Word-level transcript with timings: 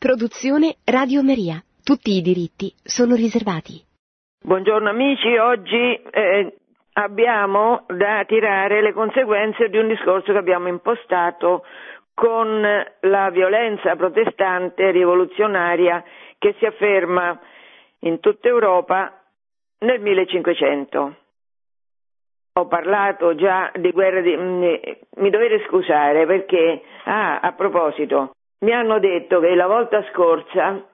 Produzione 0.00 0.76
Radio 0.86 1.22
Maria. 1.22 1.62
Tutti 1.84 2.16
i 2.16 2.22
diritti 2.22 2.72
sono 2.82 3.14
riservati. 3.14 3.84
Buongiorno 4.42 4.88
amici, 4.88 5.36
oggi 5.36 5.76
eh, 5.76 6.56
abbiamo 6.94 7.84
da 7.86 8.24
tirare 8.26 8.80
le 8.80 8.94
conseguenze 8.94 9.68
di 9.68 9.76
un 9.76 9.88
discorso 9.88 10.32
che 10.32 10.38
abbiamo 10.38 10.68
impostato 10.68 11.66
con 12.14 12.62
la 13.00 13.28
violenza 13.28 13.94
protestante 13.94 14.90
rivoluzionaria 14.90 16.02
che 16.38 16.54
si 16.58 16.64
afferma 16.64 17.38
in 17.98 18.20
tutta 18.20 18.48
Europa 18.48 19.20
nel 19.80 20.00
1500. 20.00 21.16
Ho 22.54 22.66
parlato 22.68 23.34
già 23.34 23.70
di 23.74 23.90
guerra 23.90 24.22
di... 24.22 24.34
mi 24.34 25.28
dovete 25.28 25.62
scusare 25.68 26.24
perché, 26.24 26.84
ah, 27.04 27.40
a 27.40 27.52
proposito, 27.52 28.30
mi 28.60 28.72
hanno 28.72 28.98
detto 28.98 29.40
che 29.40 29.54
la 29.54 29.66
volta 29.66 30.04
scorsa, 30.12 30.84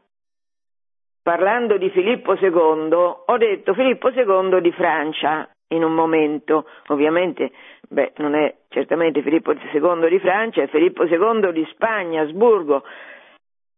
parlando 1.22 1.76
di 1.78 1.90
Filippo 1.90 2.34
II, 2.34 2.92
ho 2.92 3.36
detto 3.38 3.74
Filippo 3.74 4.10
II 4.10 4.60
di 4.60 4.72
Francia 4.72 5.48
in 5.68 5.82
un 5.82 5.92
momento, 5.92 6.66
ovviamente, 6.88 7.50
beh, 7.88 8.12
non 8.18 8.34
è 8.34 8.54
certamente 8.68 9.22
Filippo 9.22 9.52
II 9.52 10.08
di 10.08 10.20
Francia, 10.20 10.62
è 10.62 10.68
Filippo 10.68 11.04
II 11.04 11.52
di 11.52 11.66
Spagna, 11.72 12.22
Asburgo. 12.22 12.84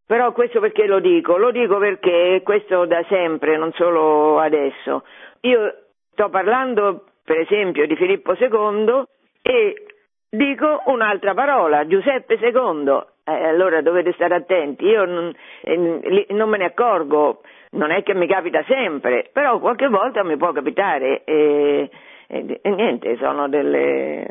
Però 0.06 0.32
questo 0.32 0.60
perché 0.60 0.86
lo 0.86 1.00
dico? 1.00 1.36
Lo 1.36 1.50
dico 1.50 1.78
perché 1.78 2.40
questo 2.44 2.84
da 2.86 3.02
sempre, 3.08 3.56
non 3.56 3.72
solo 3.72 4.38
adesso. 4.38 5.04
Io 5.42 5.74
sto 6.12 6.28
parlando, 6.28 7.04
per 7.24 7.38
esempio, 7.38 7.86
di 7.86 7.96
Filippo 7.96 8.34
II 8.34 9.02
e 9.42 9.86
dico 10.28 10.82
un'altra 10.86 11.32
parola, 11.32 11.86
Giuseppe 11.86 12.38
II, 12.40 13.02
eh, 13.28 13.44
allora 13.46 13.80
dovete 13.82 14.12
stare 14.12 14.34
attenti, 14.34 14.84
io 14.84 15.04
non, 15.04 15.34
eh, 15.62 16.26
non, 16.30 16.48
me 16.48 16.58
ne 16.58 16.64
accorgo, 16.64 17.42
non 17.70 17.90
è 17.90 18.02
che 18.02 18.14
mi 18.14 18.26
capita 18.26 18.62
sempre, 18.66 19.28
però 19.32 19.58
qualche 19.58 19.88
volta 19.88 20.24
mi 20.24 20.36
può 20.36 20.52
capitare. 20.52 21.24
E, 21.24 21.90
e, 22.26 22.60
e 22.62 22.70
niente, 22.70 23.16
sono 23.18 23.48
delle, 23.48 24.28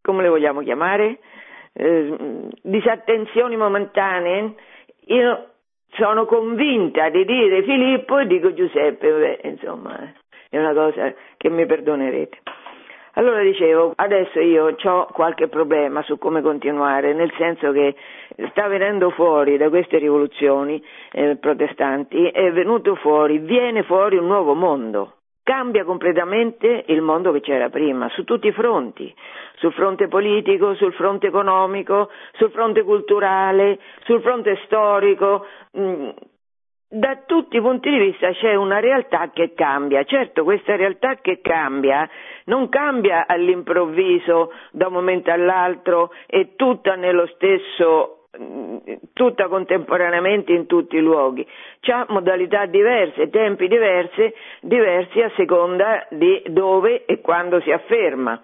come 0.00 0.22
le 0.22 0.28
vogliamo 0.28 0.60
chiamare, 0.62 1.18
eh, 1.72 2.48
disattenzioni 2.62 3.56
momentanee. 3.56 4.54
Io 5.06 5.48
sono 5.92 6.24
convinta 6.26 7.08
di 7.08 7.24
dire 7.24 7.62
Filippo 7.62 8.18
e 8.18 8.26
dico 8.26 8.52
Giuseppe, 8.52 9.10
beh, 9.10 9.48
insomma 9.48 10.12
è 10.54 10.58
una 10.58 10.72
cosa 10.72 11.12
che 11.36 11.50
mi 11.50 11.66
perdonerete. 11.66 12.38
Allora 13.16 13.42
dicevo, 13.42 13.92
adesso 13.94 14.40
io 14.40 14.74
ho 14.82 15.06
qualche 15.12 15.46
problema 15.46 16.02
su 16.02 16.18
come 16.18 16.42
continuare, 16.42 17.12
nel 17.12 17.32
senso 17.38 17.70
che 17.70 17.94
sta 18.50 18.66
venendo 18.66 19.10
fuori 19.10 19.56
da 19.56 19.68
queste 19.68 19.98
rivoluzioni 19.98 20.82
eh, 21.12 21.36
protestanti, 21.36 22.26
è 22.26 22.50
venuto 22.50 22.96
fuori, 22.96 23.38
viene 23.38 23.84
fuori 23.84 24.16
un 24.16 24.26
nuovo 24.26 24.54
mondo. 24.54 25.12
Cambia 25.44 25.84
completamente 25.84 26.84
il 26.88 27.02
mondo 27.02 27.30
che 27.30 27.40
c'era 27.40 27.68
prima, 27.68 28.08
su 28.08 28.24
tutti 28.24 28.48
i 28.48 28.52
fronti, 28.52 29.14
sul 29.56 29.72
fronte 29.74 30.08
politico, 30.08 30.74
sul 30.74 30.92
fronte 30.94 31.28
economico, 31.28 32.10
sul 32.32 32.50
fronte 32.50 32.82
culturale, 32.82 33.78
sul 34.04 34.22
fronte 34.22 34.58
storico. 34.64 35.46
Mh, 35.72 35.82
mm, 35.82 36.08
da 36.94 37.22
tutti 37.26 37.56
i 37.56 37.60
punti 37.60 37.90
di 37.90 37.98
vista 37.98 38.30
c'è 38.30 38.54
una 38.54 38.78
realtà 38.78 39.30
che 39.32 39.52
cambia. 39.54 40.04
Certo, 40.04 40.44
questa 40.44 40.76
realtà 40.76 41.16
che 41.16 41.40
cambia 41.40 42.08
non 42.44 42.68
cambia 42.68 43.26
all'improvviso 43.26 44.52
da 44.70 44.86
un 44.86 44.92
momento 44.92 45.30
all'altro 45.30 46.12
e 46.26 46.54
tutta 46.54 46.94
nello 46.94 47.26
stesso 47.34 48.18
tutta 49.12 49.46
contemporaneamente 49.46 50.52
in 50.52 50.66
tutti 50.66 50.96
i 50.96 51.00
luoghi. 51.00 51.46
C'ha 51.80 52.04
modalità 52.08 52.66
diverse, 52.66 53.30
tempi 53.30 53.68
diversi, 53.68 54.32
diversi 54.60 55.20
a 55.20 55.30
seconda 55.36 56.06
di 56.10 56.42
dove 56.48 57.04
e 57.04 57.20
quando 57.20 57.60
si 57.60 57.70
afferma. 57.70 58.40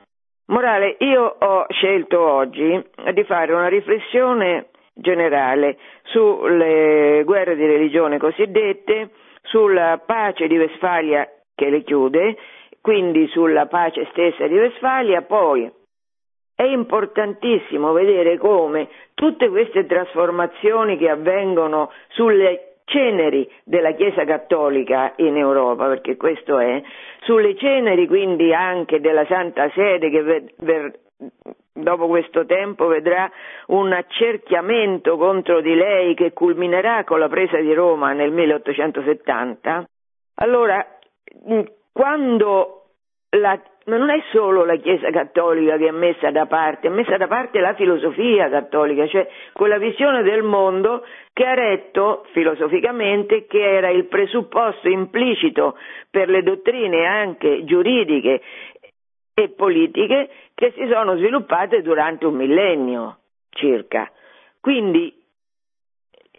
Morale, 0.47 0.97
io 0.99 1.37
ho 1.39 1.67
scelto 1.69 2.21
oggi 2.21 2.85
di 3.13 3.25
fare 3.25 3.53
una 3.53 3.69
riflessione 3.69 4.70
generale 5.01 5.77
sulle 6.05 7.23
guerre 7.25 7.57
di 7.57 7.67
religione 7.67 8.19
cosiddette, 8.19 9.11
sulla 9.43 10.01
pace 10.05 10.47
di 10.47 10.57
Westfalia 10.59 11.29
che 11.55 11.71
le 11.71 11.83
chiude, 11.83 12.37
quindi 12.81 13.27
sulla 13.29 13.67
pace 13.67 14.07
stessa 14.11 14.47
di 14.47 14.57
Westfalia, 14.57 15.23
poi 15.23 15.71
è 16.55 16.65
importantissimo 16.65 17.93
vedere 17.93 18.37
come 18.39 18.89
tutte 19.15 19.49
queste 19.49 19.87
trasformazioni 19.87 20.97
che 20.99 21.09
avvengono 21.09 21.91
sulle 22.09 22.81
ceneri 22.85 23.51
della 23.65 23.93
Chiesa 23.93 24.25
Cattolica 24.25 25.13
in 25.17 25.37
Europa, 25.37 25.87
perché 25.87 26.17
questo 26.17 26.59
è, 26.59 26.83
sulle 27.23 27.57
ceneri 27.57 28.07
quindi 28.07 28.53
anche 28.53 29.01
della 29.01 29.25
Santa 29.27 29.71
Sede 29.71 30.11
che 30.11 30.23
ver, 30.59 30.93
dopo 31.73 32.07
questo 32.09 32.45
tempo 32.47 32.87
vedrà 32.87 33.31
un 33.67 33.93
accerchiamento 33.93 35.17
contro 35.17 35.61
di 35.61 35.75
lei 35.75 36.15
che 36.15 36.33
culminerà 36.33 37.05
con 37.05 37.19
la 37.19 37.29
presa 37.29 37.59
di 37.59 37.73
Roma 37.73 38.13
nel 38.13 38.31
1870, 38.31 39.89
allora 40.35 40.85
quando 41.93 42.81
la, 43.31 43.61
ma 43.87 43.97
non 43.97 44.11
è 44.11 44.23
solo 44.33 44.65
la 44.65 44.77
Chiesa 44.77 45.11
cattolica 45.11 45.77
che 45.77 45.89
è 45.89 45.93
messa 45.93 46.31
da 46.31 46.47
parte, 46.47 46.89
è 46.89 46.91
messa 46.91 47.17
da 47.17 47.27
parte 47.27 47.61
la 47.61 47.75
filosofia 47.75 48.49
cattolica, 48.49 49.07
cioè 49.07 49.29
quella 49.53 49.79
visione 49.79 50.23
del 50.23 50.43
mondo 50.43 51.05
che 51.33 51.45
ha 51.45 51.55
retto 51.55 52.25
filosoficamente 52.33 53.47
che 53.47 53.61
era 53.61 53.89
il 53.91 54.07
presupposto 54.07 54.89
implicito 54.89 55.77
per 56.11 56.29
le 56.29 56.43
dottrine 56.43 57.07
anche 57.07 57.65
giuridiche 57.65 58.41
e 59.43 59.49
politiche 59.49 60.29
che 60.55 60.73
si 60.77 60.87
sono 60.91 61.17
sviluppate 61.17 61.83
durante 61.83 62.27
un 62.27 62.35
millennio 62.35 63.19
circa. 63.51 64.11
Quindi 64.61 65.20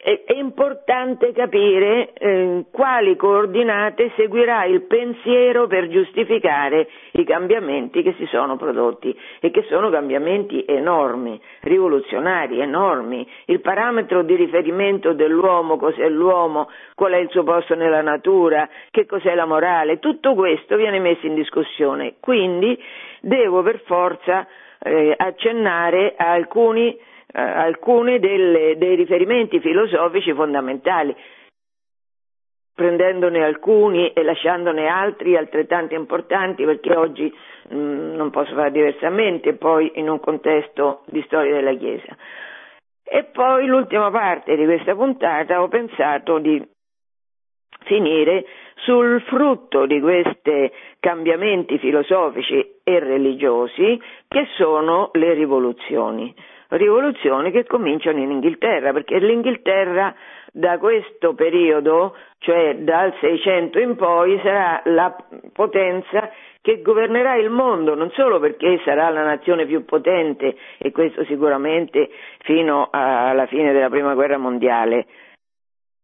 è, 0.03 0.34
importante 0.34 1.31
capire 1.31 2.13
eh, 2.13 2.66
quali 2.72 3.16
coordinate 3.16 4.12
seguirà 4.16 4.66
il 4.66 4.81
pensiero 4.84 5.67
per 5.67 5.89
giustificare 5.89 6.88
i 7.12 7.23
cambiamenti 7.23 8.01
che 8.01 8.16
si 8.17 8.25
sono 8.25 8.57
prodotti 8.57 9.16
e 9.40 9.51
che 9.51 9.63
sono 9.69 9.91
cambiamenti 9.91 10.66
enormi, 10.67 11.40
rivoluzionari, 11.61 12.59
enormi. 12.59 13.28
Il 13.45 13.61
parametro 13.61 14.23
di 14.23 14.35
riferimento 14.35 15.13
dell'uomo, 15.13 15.78
cos'è 15.78 16.09
l'uomo, 16.09 16.69
qual 16.95 17.11
è 17.11 17.17
il 17.17 17.29
suo 17.29 17.44
posto 17.44 17.75
nella 17.75 18.01
natura, 18.01 18.67
che 18.90 19.06
cos'è 19.06 19.35
la 19.35 19.45
morale, 19.45 20.00
tutto 20.00 20.34
questo 20.34 20.78
viene 20.78 21.00
messo 21.00 21.28
in 21.28 21.35
discussione. 21.35 22.16
Quindi 22.19 22.78
devo 23.22 23.61
per 23.61 23.81
forza 23.85 24.47
eh, 24.79 25.13
accennare 25.16 26.16
a 26.17 26.31
alcuni 26.31 26.97
eh, 27.34 27.42
alcuni 27.42 28.19
delle, 28.19 28.78
dei 28.78 28.96
riferimenti 28.96 29.59
filosofici 29.59 30.34
fondamentali, 30.34 31.16
prendendone 32.74 33.44
alcuni 33.44 34.12
e 34.12 34.24
lasciandone 34.24 34.88
altri 34.88 35.38
altrettanto 35.38 35.94
importanti 35.94 36.66
perché 36.66 36.96
oggi 36.96 37.34
mh, 37.70 37.75
mm, 37.75 38.16
non 38.16 38.30
posso 38.31 38.53
fare 38.53 38.72
diversamente, 38.72 39.53
poi 39.53 39.91
in 39.96 40.09
un 40.09 40.20
contesto 40.20 41.03
di 41.06 41.22
storia 41.25 41.53
della 41.53 41.74
Chiesa. 41.75 42.16
E 43.03 43.24
poi 43.25 43.66
l'ultima 43.66 44.09
parte 44.09 44.56
di 44.56 44.66
questa 44.66 44.96
puntata 44.96 45.62
ho 45.62 45.68
pensato 45.68 46.40
di 46.40 46.66
finire 47.84 48.46
sul 48.75 49.22
frutto 49.24 49.86
di 49.86 50.00
questi 50.00 50.72
cambiamenti 51.00 51.78
filosofici 51.78 52.80
e 52.84 53.00
religiosi 53.00 54.02
che 54.28 54.47
sono 54.56 55.09
le 55.14 55.34
rivoluzioni 55.34 56.34
rivoluzioni 56.72 57.52
che 57.52 57.66
cominciano 57.66 58.20
in 58.20 58.32
Inghilterra, 58.32 58.94
perché 58.94 59.20
l'Inghilterra 59.20 60.14
da 60.54 60.78
questo 60.78 61.34
periodo, 61.34 62.16
cioè 62.40 62.76
dal 62.78 63.14
600 63.20 63.79
in 63.79 63.96
poi, 63.96 64.40
sarà 64.44 64.82
la 64.85 65.16
potenza 65.53 66.29
che 66.62 66.82
governerà 66.82 67.35
il 67.35 67.50
mondo, 67.50 67.96
non 67.96 68.12
solo 68.12 68.40
perché 68.40 68.79
sarà 68.84 69.09
la 69.09 69.23
nazione 69.23 69.66
più 69.66 69.84
potente, 69.85 70.56
e 70.78 70.91
questo 70.91 71.23
sicuramente 71.26 72.09
fino 72.44 72.90
alla 72.91 73.47
fine 73.47 73.74
della 73.74 73.90
Prima 73.90 74.14
Guerra 74.14 74.38
Mondiale, 74.38 75.08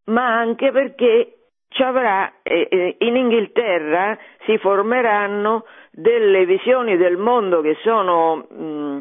ma 0.06 0.38
anche 0.38 0.72
perché 0.72 1.34
avrà, 1.80 2.31
eh, 2.44 2.96
in 3.00 3.16
Inghilterra 3.16 4.18
si 4.46 4.58
formeranno 4.58 5.66
delle 5.92 6.46
visioni 6.46 6.98
del 6.98 7.18
mondo 7.18 7.62
che 7.62 7.75
sono 7.84 8.48
mh, 8.50 8.98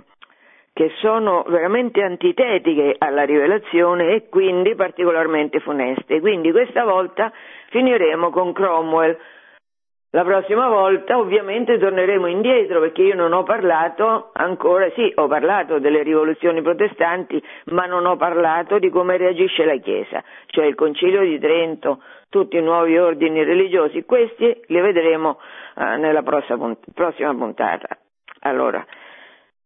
che 0.77 0.93
sono 0.99 1.43
veramente 1.49 2.03
antitetiche 2.03 2.97
alla 2.99 3.23
rivelazione 3.23 4.13
e 4.13 4.29
quindi 4.29 4.75
particolarmente 4.75 5.59
funeste. 5.61 6.21
Quindi 6.21 6.51
questa 6.51 6.85
volta 6.85 7.33
finiremo 7.71 8.29
con 8.29 8.53
Cromwell. 8.53 9.17
la 10.11 10.23
prossima 10.23 10.69
volta 10.69 11.17
ovviamente 11.17 11.79
torneremo 11.79 12.27
indietro 12.27 12.81
perché 12.81 13.01
io 13.05 13.15
non 13.15 13.33
ho 13.33 13.43
parlato 13.43 14.33
ancora, 14.35 14.91
sì, 14.91 15.11
ho 15.15 15.27
parlato 15.29 15.79
delle 15.79 16.03
rivoluzioni 16.03 16.61
protestanti, 16.61 17.43
ma 17.73 17.87
non 17.87 18.05
ho 18.05 18.17
parlato 18.17 18.79
di 18.79 18.91
come 18.91 19.17
reagisce 19.17 19.65
la 19.65 19.79
Chiesa, 19.79 20.23
cioè 20.49 20.67
il 20.67 20.75
Concilio 20.75 21.23
di 21.23 21.39
Trento, 21.39 22.03
tutti 22.29 22.59
i 22.59 22.63
nuovi 22.63 22.99
ordini 22.99 23.43
religiosi, 23.45 24.05
questi 24.05 24.61
li 24.67 24.81
vedremo 24.83 25.39
eh, 25.75 25.97
nella 25.97 26.23
prossima, 26.23 26.77
prossima 26.93 27.35
puntata. 27.35 27.97
Allora, 28.41 28.85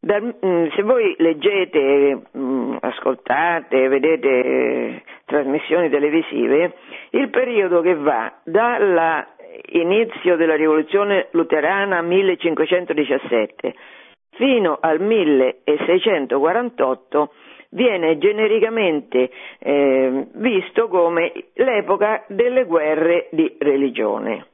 se 0.02 0.82
voi 0.82 1.14
leggete, 1.18 2.22
mm, 2.36 2.76
ascoltate, 2.80 3.88
vedete 3.88 4.28
eh, 4.28 5.02
trasmissioni 5.26 5.90
televisive, 5.90 6.72
il 7.10 7.28
periodo 7.28 7.82
che 7.82 7.94
va 7.94 8.32
dall'inizio 8.44 10.36
della 10.36 10.56
rivoluzione 10.56 11.28
luterana 11.32 12.00
1517 12.00 13.74
fino 14.30 14.78
al 14.80 15.00
1648 15.00 17.32
viene 17.70 18.18
genericamente 18.18 19.30
eh, 19.58 20.26
visto 20.32 20.86
come 20.88 21.32
l'epoca 21.54 22.24
delle 22.28 22.64
guerre 22.64 23.28
di 23.32 23.56
religione. 23.58 24.46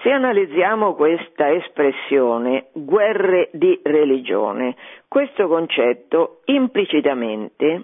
Se 0.00 0.12
analizziamo 0.12 0.94
questa 0.94 1.50
espressione, 1.52 2.68
guerre 2.72 3.48
di 3.52 3.80
religione, 3.82 4.76
questo 5.08 5.48
concetto 5.48 6.42
implicitamente 6.44 7.82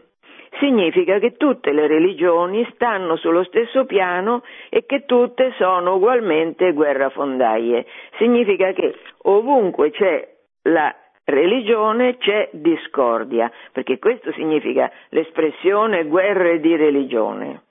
significa 0.61 1.19
che 1.19 1.33
tutte 1.33 1.73
le 1.73 1.89
religioni 1.89 2.65
stanno 2.75 3.17
sullo 3.17 3.43
stesso 3.43 3.85
piano 3.85 4.43
e 4.69 4.87
che 4.87 5.05
tutte 5.07 5.53
sono 5.59 5.97
ugualmente 5.97 6.73
guerrafondaie. 6.73 7.85
Significa 8.19 8.73
che 8.73 8.95
ovunque 9.23 9.91
c'è 9.91 10.29
la 10.63 10.95
religione 11.25 12.17
c'è 12.19 12.49
discordia, 12.53 13.51
perché 13.73 13.99
questo 13.99 14.31
significa 14.33 14.91
l'espressione 15.09 16.05
guerre 16.05 16.61
di 16.61 16.77
religione. 16.77 17.63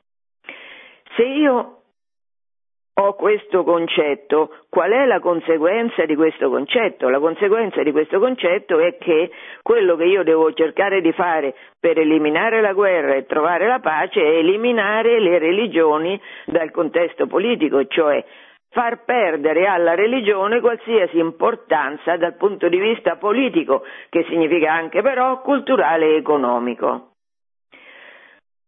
Se 1.15 1.23
io 1.23 1.82
ho 2.95 3.15
questo 3.15 3.63
concetto, 3.63 4.55
qual 4.69 4.91
è 4.91 5.05
la 5.05 5.19
conseguenza 5.19 6.05
di 6.05 6.15
questo 6.15 6.49
concetto? 6.49 7.09
La 7.09 7.19
conseguenza 7.19 7.81
di 7.81 7.91
questo 7.91 8.19
concetto 8.19 8.79
è 8.79 8.97
che 8.97 9.31
quello 9.63 9.95
che 9.95 10.05
io 10.05 10.23
devo 10.23 10.53
cercare 10.53 11.01
di 11.01 11.11
fare 11.11 11.55
per 11.79 11.97
eliminare 11.97 12.61
la 12.61 12.73
guerra 12.73 13.15
e 13.15 13.25
trovare 13.25 13.67
la 13.67 13.79
pace 13.79 14.21
è 14.21 14.37
eliminare 14.37 15.19
le 15.19 15.39
religioni 15.39 16.19
dal 16.45 16.69
contesto 16.69 17.25
politico, 17.25 17.83
cioè 17.87 18.23
far 18.69 19.03
perdere 19.05 19.65
alla 19.65 19.95
religione 19.95 20.59
qualsiasi 20.59 21.17
importanza 21.17 22.15
dal 22.17 22.35
punto 22.35 22.69
di 22.69 22.77
vista 22.77 23.15
politico, 23.15 23.83
che 24.09 24.23
significa 24.29 24.71
anche 24.71 25.01
però 25.01 25.41
culturale 25.41 26.07
e 26.07 26.15
economico. 26.17 27.12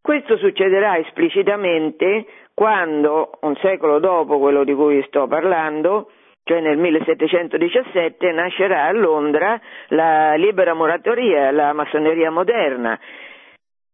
Questo 0.06 0.36
succederà 0.36 0.98
esplicitamente 0.98 2.26
quando, 2.54 3.32
un 3.40 3.56
secolo 3.56 3.98
dopo 3.98 4.38
quello 4.38 4.62
di 4.62 4.72
cui 4.72 5.02
sto 5.08 5.26
parlando, 5.26 6.12
cioè 6.44 6.60
nel 6.60 6.78
1717, 6.78 8.30
nascerà 8.30 8.84
a 8.84 8.92
Londra 8.92 9.60
la 9.88 10.34
libera 10.36 10.74
moratoria, 10.74 11.50
la 11.50 11.72
massoneria 11.72 12.30
moderna, 12.30 12.96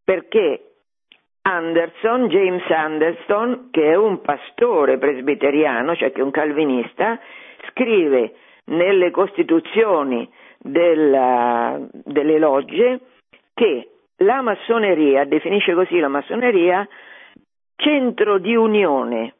perché 0.05 0.73
Anderson, 1.41 2.29
James 2.29 2.70
Anderson, 2.70 3.69
che 3.70 3.93
è 3.93 3.94
un 3.94 4.20
pastore 4.20 4.99
presbiteriano, 4.99 5.97
cioè 5.97 6.12
che 6.12 6.20
è 6.20 6.23
un 6.23 6.31
calvinista, 6.31 7.19
scrive 7.70 8.35
nelle 8.67 9.11
costituzioni 9.11 10.31
della, 10.58 11.81
delle 12.05 12.38
logge 12.38 13.00
che 13.55 13.92
la 14.23 14.41
massoneria, 14.41 15.25
definisce 15.25 15.75
così 15.75 15.99
la 15.99 16.09
massoneria, 16.09 16.87
centro 17.77 18.39
di 18.39 18.55
unione, 18.55 19.35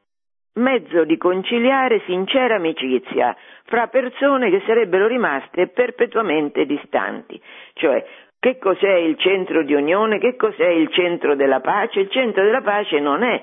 mezzo 0.55 1.05
di 1.05 1.17
conciliare 1.17 2.02
sincera 2.06 2.56
amicizia 2.56 3.37
fra 3.64 3.87
persone 3.87 4.50
che 4.50 4.62
sarebbero 4.67 5.06
rimaste 5.06 5.69
perpetuamente 5.69 6.67
distanti. 6.67 7.40
Cioè, 7.75 8.05
che 8.38 8.58
cos'è 8.58 8.94
il 8.94 9.17
centro 9.19 9.62
di 9.62 9.73
unione? 9.73 10.19
Che 10.19 10.37
cos'è 10.37 10.69
il 10.69 10.90
centro 10.93 11.37
della 11.37 11.61
pace? 11.61 12.00
Il 12.00 12.11
centro 12.11 12.43
della 12.43 12.61
pace 12.61 12.99
non 12.99 13.23
è 13.23 13.43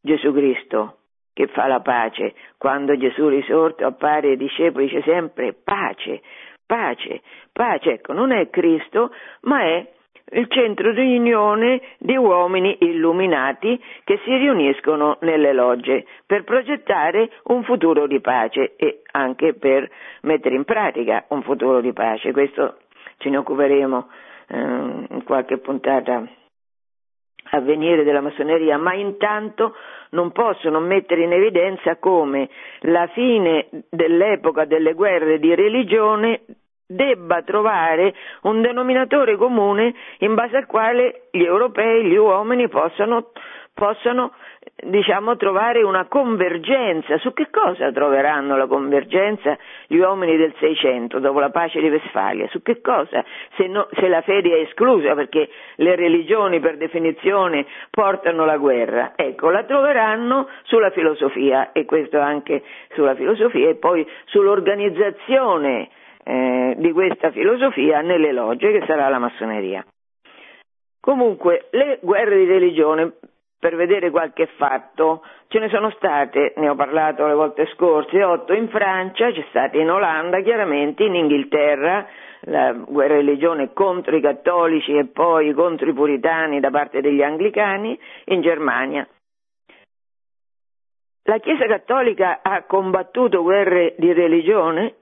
Gesù 0.00 0.32
Cristo 0.32 0.98
che 1.32 1.48
fa 1.48 1.66
la 1.66 1.80
pace. 1.80 2.34
Quando 2.56 2.96
Gesù 2.96 3.28
risorto 3.28 3.84
appare 3.84 4.28
ai 4.28 4.36
discepoli 4.36 4.86
dice 4.86 5.02
sempre 5.02 5.52
pace, 5.52 6.22
pace, 6.64 7.20
pace. 7.52 7.92
Ecco, 7.92 8.12
non 8.14 8.32
è 8.32 8.48
Cristo, 8.48 9.12
ma 9.42 9.62
è 9.62 9.86
il 10.32 10.48
centro 10.48 10.92
di 10.92 11.16
unione 11.16 11.80
di 11.98 12.16
uomini 12.16 12.76
illuminati 12.80 13.80
che 14.02 14.18
si 14.24 14.36
riuniscono 14.36 15.18
nelle 15.20 15.52
logge 15.52 16.04
per 16.26 16.42
progettare 16.42 17.30
un 17.44 17.62
futuro 17.62 18.06
di 18.08 18.20
pace 18.20 18.74
e 18.76 19.02
anche 19.12 19.54
per 19.54 19.88
mettere 20.22 20.56
in 20.56 20.64
pratica 20.64 21.24
un 21.28 21.42
futuro 21.42 21.80
di 21.80 21.92
pace. 21.92 22.32
Questo 22.32 22.78
ce 23.18 23.30
ne 23.30 23.36
occuperemo 23.36 24.08
eh, 24.48 24.56
in 24.56 25.22
qualche 25.24 25.58
puntata 25.58 26.26
a 27.50 27.60
venire 27.60 28.02
della 28.02 28.20
massoneria, 28.20 28.76
ma 28.76 28.94
intanto 28.94 29.74
non 30.10 30.32
posso 30.32 30.68
non 30.68 30.84
mettere 30.84 31.22
in 31.22 31.32
evidenza 31.32 31.96
come 31.96 32.48
la 32.80 33.06
fine 33.08 33.68
dell'epoca 33.88 34.64
delle 34.64 34.94
guerre 34.94 35.38
di 35.38 35.54
religione 35.54 36.40
debba 36.86 37.42
trovare 37.42 38.14
un 38.42 38.62
denominatore 38.62 39.36
comune 39.36 39.94
in 40.18 40.34
base 40.34 40.56
al 40.56 40.66
quale 40.66 41.28
gli 41.30 41.42
europei, 41.42 42.04
gli 42.04 42.16
uomini 42.16 42.68
possano, 42.68 43.30
possano 43.74 44.32
diciamo, 44.84 45.36
trovare 45.36 45.82
una 45.82 46.06
convergenza. 46.06 47.18
Su 47.18 47.32
che 47.32 47.48
cosa 47.50 47.90
troveranno 47.92 48.56
la 48.56 48.66
convergenza 48.66 49.56
gli 49.86 49.96
uomini 49.96 50.36
del 50.36 50.54
Seicento 50.58 51.18
dopo 51.18 51.40
la 51.40 51.50
pace 51.50 51.80
di 51.80 51.88
Westfalia? 51.88 52.46
Su 52.48 52.62
che 52.62 52.80
cosa? 52.80 53.24
Se, 53.56 53.66
no, 53.66 53.88
se 53.92 54.08
la 54.08 54.20
fede 54.22 54.50
è 54.50 54.60
esclusa 54.62 55.14
perché 55.14 55.48
le 55.76 55.96
religioni 55.96 56.60
per 56.60 56.76
definizione 56.76 57.66
portano 57.90 58.44
la 58.44 58.58
guerra, 58.58 59.12
ecco, 59.16 59.50
la 59.50 59.64
troveranno 59.64 60.48
sulla 60.64 60.90
filosofia 60.90 61.72
e 61.72 61.84
questo 61.84 62.20
anche 62.20 62.62
sulla 62.94 63.14
filosofia 63.14 63.68
e 63.68 63.74
poi 63.74 64.06
sull'organizzazione 64.26 65.88
eh, 66.28 66.74
di 66.78 66.90
questa 66.90 67.30
filosofia 67.30 68.00
nelle 68.00 68.32
logge 68.32 68.72
che 68.72 68.84
sarà 68.84 69.08
la 69.08 69.20
massoneria. 69.20 69.84
Comunque, 70.98 71.68
le 71.70 72.00
guerre 72.02 72.36
di 72.36 72.46
religione, 72.46 73.12
per 73.60 73.76
vedere 73.76 74.10
qualche 74.10 74.48
fatto, 74.56 75.22
ce 75.46 75.60
ne 75.60 75.68
sono 75.68 75.90
state, 75.90 76.54
ne 76.56 76.68
ho 76.68 76.74
parlato 76.74 77.28
le 77.28 77.34
volte 77.34 77.66
scorse, 77.74 78.24
otto 78.24 78.52
in 78.54 78.68
Francia, 78.68 79.30
c'è 79.30 79.44
stata 79.50 79.78
in 79.78 79.88
Olanda, 79.88 80.40
chiaramente 80.40 81.04
in 81.04 81.14
Inghilterra, 81.14 82.08
la 82.40 82.72
guerra 82.72 83.14
di 83.14 83.26
religione 83.26 83.72
contro 83.72 84.16
i 84.16 84.20
cattolici 84.20 84.96
e 84.96 85.06
poi 85.06 85.52
contro 85.52 85.88
i 85.88 85.94
puritani 85.94 86.58
da 86.58 86.70
parte 86.70 87.00
degli 87.00 87.22
anglicani, 87.22 87.96
in 88.26 88.40
Germania. 88.40 89.06
La 91.22 91.38
Chiesa 91.38 91.66
cattolica 91.66 92.40
ha 92.42 92.64
combattuto 92.64 93.42
guerre 93.42 93.94
di 93.96 94.12
religione? 94.12 94.94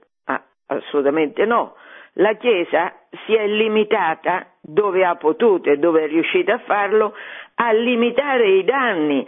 Assolutamente 0.67 1.45
no. 1.45 1.75
La 2.13 2.33
Chiesa 2.35 2.93
si 3.25 3.35
è 3.35 3.45
limitata, 3.45 4.47
dove 4.61 5.03
ha 5.03 5.15
potuto 5.15 5.69
e 5.69 5.77
dove 5.77 6.03
è 6.03 6.07
riuscita 6.07 6.53
a 6.53 6.59
farlo, 6.59 7.13
a 7.55 7.71
limitare 7.73 8.47
i 8.47 8.63
danni. 8.63 9.27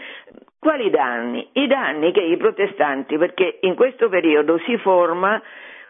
Quali 0.57 0.89
danni? 0.89 1.47
I 1.53 1.67
danni 1.67 2.11
che 2.11 2.21
i 2.21 2.37
protestanti, 2.37 3.17
perché 3.17 3.59
in 3.61 3.75
questo 3.75 4.09
periodo 4.09 4.57
si 4.59 4.77
forma 4.77 5.41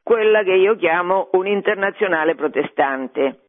quella 0.03 0.43
che 0.43 0.53
io 0.53 0.75
chiamo 0.75 1.29
un'internazionale 1.33 2.35
protestante. 2.35 3.41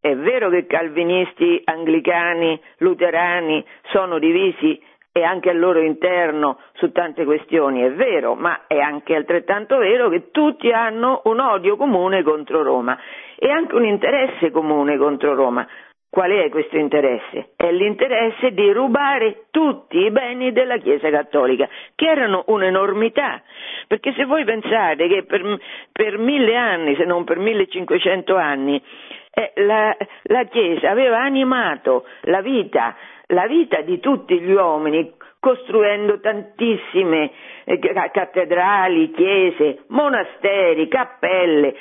È 0.00 0.14
vero 0.16 0.48
che 0.48 0.66
calvinisti, 0.66 1.60
anglicani, 1.64 2.60
luterani 2.78 3.64
sono 3.90 4.18
divisi 4.18 4.82
e 5.12 5.22
anche 5.22 5.50
al 5.50 5.58
loro 5.58 5.80
interno 5.80 6.58
su 6.74 6.92
tante 6.92 7.24
questioni, 7.24 7.82
è 7.82 7.92
vero, 7.92 8.34
ma 8.34 8.66
è 8.66 8.78
anche 8.78 9.14
altrettanto 9.14 9.78
vero 9.78 10.08
che 10.08 10.30
tutti 10.30 10.70
hanno 10.70 11.22
un 11.24 11.40
odio 11.40 11.76
comune 11.76 12.22
contro 12.22 12.62
Roma 12.62 12.98
e 13.36 13.50
anche 13.50 13.74
un 13.74 13.84
interesse 13.84 14.50
comune 14.50 14.96
contro 14.96 15.34
Roma. 15.34 15.66
Qual 16.08 16.30
è 16.32 16.48
questo 16.48 16.76
interesse? 16.76 17.50
È 17.54 17.70
l'interesse 17.70 18.52
di 18.52 18.72
rubare 18.72 19.44
tutti 19.50 19.96
i 19.98 20.10
beni 20.10 20.50
della 20.50 20.76
Chiesa 20.78 21.08
Cattolica, 21.08 21.68
che 21.94 22.06
erano 22.06 22.42
un'enormità. 22.48 23.40
Perché 23.86 24.12
se 24.14 24.24
voi 24.24 24.44
pensate 24.44 25.06
che 25.06 25.22
per, 25.24 25.58
per 25.92 26.18
mille 26.18 26.56
anni, 26.56 26.96
se 26.96 27.04
non 27.04 27.22
per 27.22 27.38
1500 27.38 28.34
anni, 28.34 28.82
eh, 29.30 29.52
la, 29.62 29.96
la 30.22 30.44
Chiesa 30.46 30.90
aveva 30.90 31.20
animato 31.20 32.04
la 32.22 32.40
vita 32.40 32.96
la 33.30 33.46
vita 33.46 33.80
di 33.80 33.98
tutti 33.98 34.38
gli 34.40 34.52
uomini 34.52 35.12
costruendo 35.40 36.20
tantissime 36.20 37.30
eh, 37.64 37.78
cattedrali, 38.12 39.10
chiese, 39.10 39.84
monasteri, 39.88 40.86
cappelle, 40.88 41.74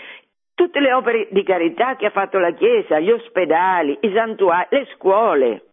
tutte 0.56 0.79
le 0.79 0.94
opere 0.94 1.27
di 1.32 1.44
carità 1.44 1.96
che 1.96 2.08
ha 2.08 2.12
fatto 2.12 2.39
la 2.39 2.51
Chiesa, 2.51 3.00
gli 3.00 3.12
ospedali, 3.12 3.98
i 4.01 4.12
santuari, 4.13 4.68
le 4.72 4.88
scuole. 4.96 5.63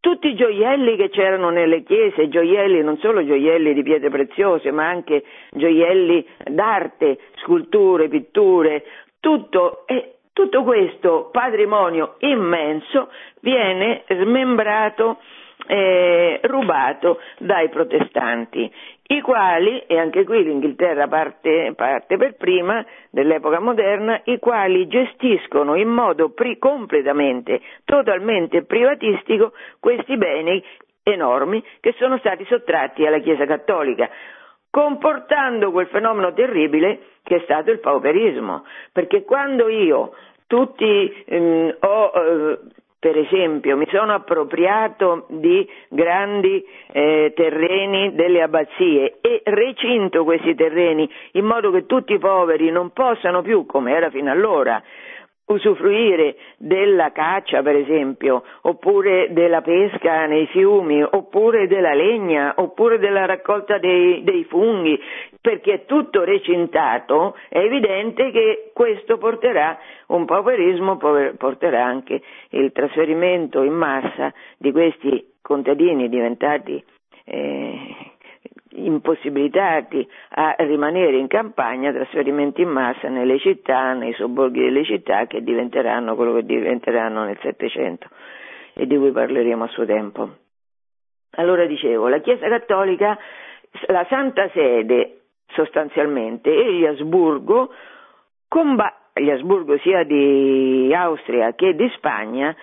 Tutti 0.00 0.28
i 0.28 0.34
gioielli 0.34 0.96
che 0.96 1.10
c'erano 1.10 1.50
nelle 1.50 1.84
chiese, 1.84 2.28
gioielli, 2.28 2.82
non 2.82 2.98
solo 2.98 3.24
gioielli 3.24 3.72
di 3.72 3.84
pietre 3.84 4.10
preziose, 4.10 4.72
ma 4.72 4.88
anche 4.88 5.22
gioielli 5.50 6.26
d'arte, 6.44 7.18
sculture, 7.36 8.08
pitture, 8.08 8.84
tutto, 9.20 9.86
e 9.86 10.16
tutto 10.32 10.62
questo 10.62 11.28
patrimonio 11.30 12.16
immenso 12.20 13.10
viene 13.40 14.04
smembrato 14.08 15.18
eh, 15.66 16.40
rubato 16.42 17.20
dai 17.38 17.68
protestanti, 17.68 18.70
i 19.08 19.20
quali, 19.20 19.80
e 19.86 19.98
anche 19.98 20.24
qui 20.24 20.42
l'Inghilterra 20.42 21.06
parte, 21.06 21.72
parte 21.76 22.16
per 22.16 22.36
prima 22.36 22.84
dell'epoca 23.10 23.60
moderna, 23.60 24.20
i 24.24 24.38
quali 24.38 24.86
gestiscono 24.88 25.74
in 25.76 25.88
modo 25.88 26.30
pri- 26.30 26.58
completamente, 26.58 27.60
totalmente 27.84 28.64
privatistico 28.64 29.52
questi 29.78 30.16
beni 30.16 30.62
enormi 31.04 31.62
che 31.80 31.94
sono 31.98 32.16
stati 32.18 32.44
sottratti 32.46 33.06
alla 33.06 33.18
Chiesa 33.18 33.44
Cattolica 33.44 34.08
comportando 34.72 35.70
quel 35.70 35.86
fenomeno 35.88 36.32
terribile 36.32 37.00
che 37.22 37.36
è 37.36 37.40
stato 37.44 37.70
il 37.70 37.78
pauperismo, 37.78 38.64
perché 38.90 39.22
quando 39.22 39.68
io 39.68 40.14
tutti 40.46 41.24
ehm, 41.26 41.76
ho 41.80 42.12
eh, 42.14 42.58
per 43.02 43.18
esempio, 43.18 43.76
mi 43.76 43.88
sono 43.90 44.14
appropriato 44.14 45.26
di 45.30 45.68
grandi 45.88 46.64
eh, 46.92 47.32
terreni 47.34 48.14
delle 48.14 48.40
abbazie 48.42 49.18
e 49.20 49.42
recinto 49.42 50.22
questi 50.22 50.54
terreni 50.54 51.10
in 51.32 51.44
modo 51.44 51.72
che 51.72 51.84
tutti 51.86 52.12
i 52.12 52.20
poveri 52.20 52.70
non 52.70 52.92
possano 52.92 53.42
più, 53.42 53.66
come 53.66 53.92
era 53.92 54.08
fino 54.08 54.30
allora, 54.30 54.80
usufruire 55.52 56.36
della 56.56 57.12
caccia, 57.12 57.62
per 57.62 57.76
esempio, 57.76 58.42
oppure 58.62 59.28
della 59.32 59.60
pesca 59.60 60.26
nei 60.26 60.46
fiumi, 60.46 61.02
oppure 61.02 61.66
della 61.66 61.94
legna, 61.94 62.54
oppure 62.56 62.98
della 62.98 63.24
raccolta 63.26 63.78
dei, 63.78 64.22
dei 64.22 64.44
funghi, 64.44 65.00
perché 65.40 65.72
è 65.72 65.84
tutto 65.84 66.24
recintato, 66.24 67.36
è 67.48 67.58
evidente 67.58 68.30
che 68.30 68.70
questo 68.72 69.18
porterà 69.18 69.78
un 70.08 70.24
pauperismo, 70.24 70.96
porterà 71.36 71.84
anche 71.84 72.20
il 72.50 72.72
trasferimento 72.72 73.62
in 73.62 73.74
massa 73.74 74.32
di 74.56 74.72
questi 74.72 75.34
contadini 75.40 76.08
diventati 76.08 76.82
eh, 77.24 78.11
impossibilitati 78.74 80.08
a 80.30 80.54
rimanere 80.58 81.16
in 81.16 81.26
campagna, 81.26 81.92
trasferimenti 81.92 82.62
in 82.62 82.68
massa 82.68 83.08
nelle 83.08 83.38
città, 83.38 83.92
nei 83.92 84.12
sobborghi 84.14 84.60
delle 84.60 84.84
città 84.84 85.26
che 85.26 85.42
diventeranno 85.42 86.14
quello 86.14 86.34
che 86.34 86.44
diventeranno 86.44 87.24
nel 87.24 87.38
Settecento 87.40 88.08
e 88.74 88.86
di 88.86 88.96
cui 88.96 89.10
parleremo 89.10 89.64
a 89.64 89.68
suo 89.68 89.84
tempo. 89.84 90.36
Allora 91.36 91.66
dicevo, 91.66 92.08
la 92.08 92.20
Chiesa 92.20 92.48
Cattolica, 92.48 93.18
la 93.86 94.06
Santa 94.08 94.48
Sede 94.50 95.20
sostanzialmente 95.48 96.50
e 96.50 96.74
gli 96.74 96.86
Asburgo, 96.86 97.72
comba- 98.48 99.10
gli 99.14 99.30
Asburgo 99.30 99.78
sia 99.78 100.04
di 100.04 100.92
Austria 100.94 101.54
che 101.54 101.74
di 101.74 101.90
Spagna, 101.96 102.54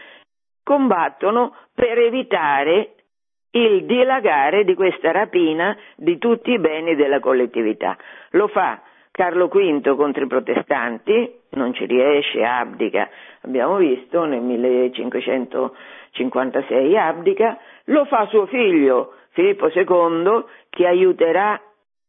combattono 0.63 1.55
per 1.73 1.97
evitare 1.97 2.93
il 3.51 3.85
dilagare 3.85 4.63
di 4.63 4.73
questa 4.75 5.11
rapina 5.11 5.77
di 5.95 6.17
tutti 6.17 6.51
i 6.51 6.59
beni 6.59 6.95
della 6.95 7.19
collettività. 7.19 7.97
Lo 8.31 8.47
fa 8.47 8.81
Carlo 9.11 9.47
V 9.47 9.95
contro 9.95 10.23
i 10.23 10.27
protestanti, 10.27 11.37
non 11.51 11.73
ci 11.73 11.85
riesce, 11.85 12.43
abdica, 12.43 13.09
abbiamo 13.41 13.77
visto 13.77 14.25
nel 14.25 14.41
1556 14.41 16.97
abdica, 16.97 17.57
lo 17.85 18.05
fa 18.05 18.27
suo 18.27 18.45
figlio 18.45 19.13
Filippo 19.31 19.67
II 19.67 20.43
che 20.69 20.85
aiuterà 20.87 21.59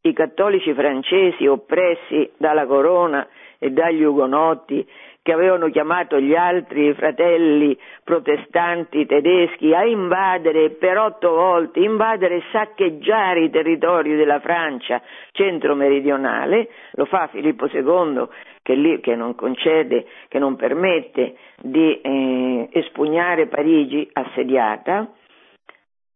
i 0.03 0.13
cattolici 0.13 0.73
francesi 0.73 1.47
oppressi 1.47 2.31
dalla 2.37 2.67
corona 2.67 3.27
e 3.59 3.71
dagli 3.71 4.03
ugonotti 4.03 4.87
che 5.31 5.37
avevano 5.37 5.69
chiamato 5.71 6.19
gli 6.19 6.35
altri 6.35 6.93
fratelli 6.95 7.79
protestanti 8.03 9.07
tedeschi 9.07 9.73
a 9.73 9.85
invadere 9.85 10.71
per 10.71 10.99
otto 10.99 11.31
volte, 11.31 11.79
invadere 11.79 12.39
e 12.39 12.43
saccheggiare 12.51 13.43
i 13.45 13.51
territori 13.51 14.17
della 14.17 14.41
Francia 14.41 15.01
centro-meridionale, 15.31 16.69
lo 16.95 17.05
fa 17.05 17.29
Filippo 17.29 17.69
II 17.71 18.27
che, 18.61 18.75
lì, 18.75 18.99
che 18.99 19.15
non 19.15 19.37
concede, 19.37 20.05
che 20.27 20.41
non 20.41 20.57
permette 20.57 21.37
di 21.63 22.01
eh, 22.01 22.69
espugnare 22.73 23.47
Parigi 23.47 24.11
assediata, 24.13 25.13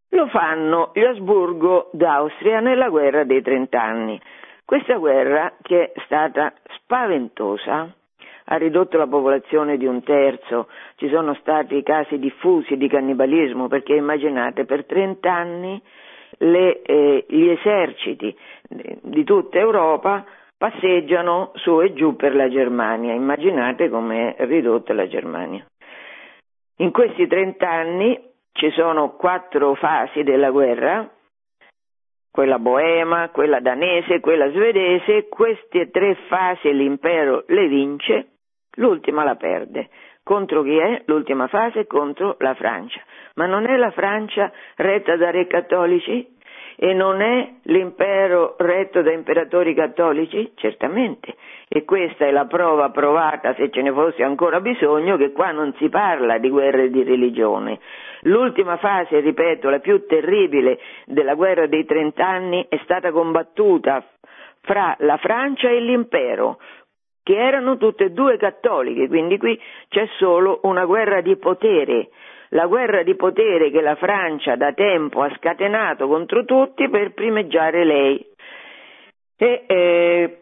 lo 0.08 0.26
fanno 0.26 0.90
gli 0.92 1.04
Asburgo 1.04 1.90
d'Austria 1.92 2.58
nella 2.58 2.88
guerra 2.88 3.22
dei 3.22 3.42
trent'anni. 3.42 4.20
Questa 4.64 4.96
guerra 4.96 5.52
che 5.62 5.92
è 5.92 6.00
stata 6.04 6.52
spaventosa, 6.80 7.94
ha 8.46 8.56
ridotto 8.56 8.98
la 8.98 9.06
popolazione 9.06 9.76
di 9.76 9.86
un 9.86 10.02
terzo, 10.02 10.68
ci 10.96 11.08
sono 11.08 11.34
stati 11.34 11.82
casi 11.82 12.18
diffusi 12.18 12.76
di 12.76 12.88
cannibalismo 12.88 13.68
perché 13.68 13.94
immaginate 13.94 14.64
per 14.64 14.84
30 14.84 15.32
anni 15.32 15.80
le, 16.38 16.82
eh, 16.82 17.24
gli 17.28 17.48
eserciti 17.48 18.36
di 19.02 19.24
tutta 19.24 19.58
Europa 19.58 20.24
passeggiano 20.56 21.52
su 21.54 21.80
e 21.80 21.94
giù 21.94 22.16
per 22.16 22.34
la 22.34 22.48
Germania, 22.48 23.14
immaginate 23.14 23.88
com'è 23.88 24.36
ridotta 24.40 24.92
la 24.92 25.06
Germania. 25.08 25.64
In 26.78 26.90
questi 26.90 27.26
30 27.26 27.68
anni 27.68 28.20
ci 28.52 28.70
sono 28.70 29.14
quattro 29.16 29.74
fasi 29.74 30.22
della 30.22 30.50
guerra, 30.50 31.08
quella 32.30 32.58
boema, 32.58 33.28
quella 33.30 33.60
danese, 33.60 34.20
quella 34.20 34.50
svedese, 34.50 35.28
queste 35.28 35.90
tre 35.90 36.16
fasi 36.28 36.72
l'impero 36.74 37.44
le 37.46 37.68
vince 37.68 38.28
l'ultima 38.74 39.24
la 39.24 39.36
perde. 39.36 39.88
Contro 40.22 40.62
chi 40.62 40.76
è? 40.78 41.02
L'ultima 41.06 41.48
fase 41.48 41.86
contro 41.86 42.36
la 42.38 42.54
Francia. 42.54 43.00
Ma 43.34 43.46
non 43.46 43.66
è 43.66 43.76
la 43.76 43.90
Francia 43.90 44.50
retta 44.76 45.16
da 45.16 45.30
re 45.30 45.46
cattolici? 45.46 46.32
E 46.76 46.92
non 46.92 47.20
è 47.20 47.52
l'impero 47.64 48.56
retto 48.58 49.02
da 49.02 49.12
imperatori 49.12 49.74
cattolici? 49.74 50.52
Certamente. 50.56 51.34
E 51.68 51.84
questa 51.84 52.26
è 52.26 52.30
la 52.30 52.46
prova 52.46 52.90
provata, 52.90 53.54
se 53.54 53.70
ce 53.70 53.82
ne 53.82 53.92
fosse 53.92 54.24
ancora 54.24 54.60
bisogno, 54.60 55.16
che 55.16 55.30
qua 55.32 55.50
non 55.52 55.72
si 55.78 55.88
parla 55.88 56.38
di 56.38 56.48
guerre 56.48 56.90
di 56.90 57.04
religione. 57.04 57.78
L'ultima 58.22 58.76
fase, 58.78 59.20
ripeto, 59.20 59.68
la 59.68 59.78
più 59.80 60.06
terribile 60.06 60.78
della 61.04 61.34
guerra 61.34 61.66
dei 61.66 61.84
trent'anni 61.84 62.66
è 62.68 62.80
stata 62.82 63.12
combattuta 63.12 64.02
fra 64.62 64.96
la 65.00 65.18
Francia 65.18 65.68
e 65.68 65.78
l'impero, 65.80 66.58
che 67.24 67.36
erano 67.36 67.78
tutte 67.78 68.04
e 68.04 68.10
due 68.10 68.36
cattoliche, 68.36 69.08
quindi 69.08 69.38
qui 69.38 69.58
c'è 69.88 70.06
solo 70.18 70.60
una 70.64 70.84
guerra 70.84 71.22
di 71.22 71.36
potere, 71.36 72.10
la 72.50 72.66
guerra 72.66 73.02
di 73.02 73.16
potere 73.16 73.70
che 73.70 73.80
la 73.80 73.96
Francia 73.96 74.54
da 74.56 74.72
tempo 74.72 75.22
ha 75.22 75.34
scatenato 75.36 76.06
contro 76.06 76.44
tutti 76.44 76.88
per 76.90 77.14
primeggiare 77.14 77.84
lei. 77.84 78.24
E, 79.36 79.64
eh, 79.66 80.38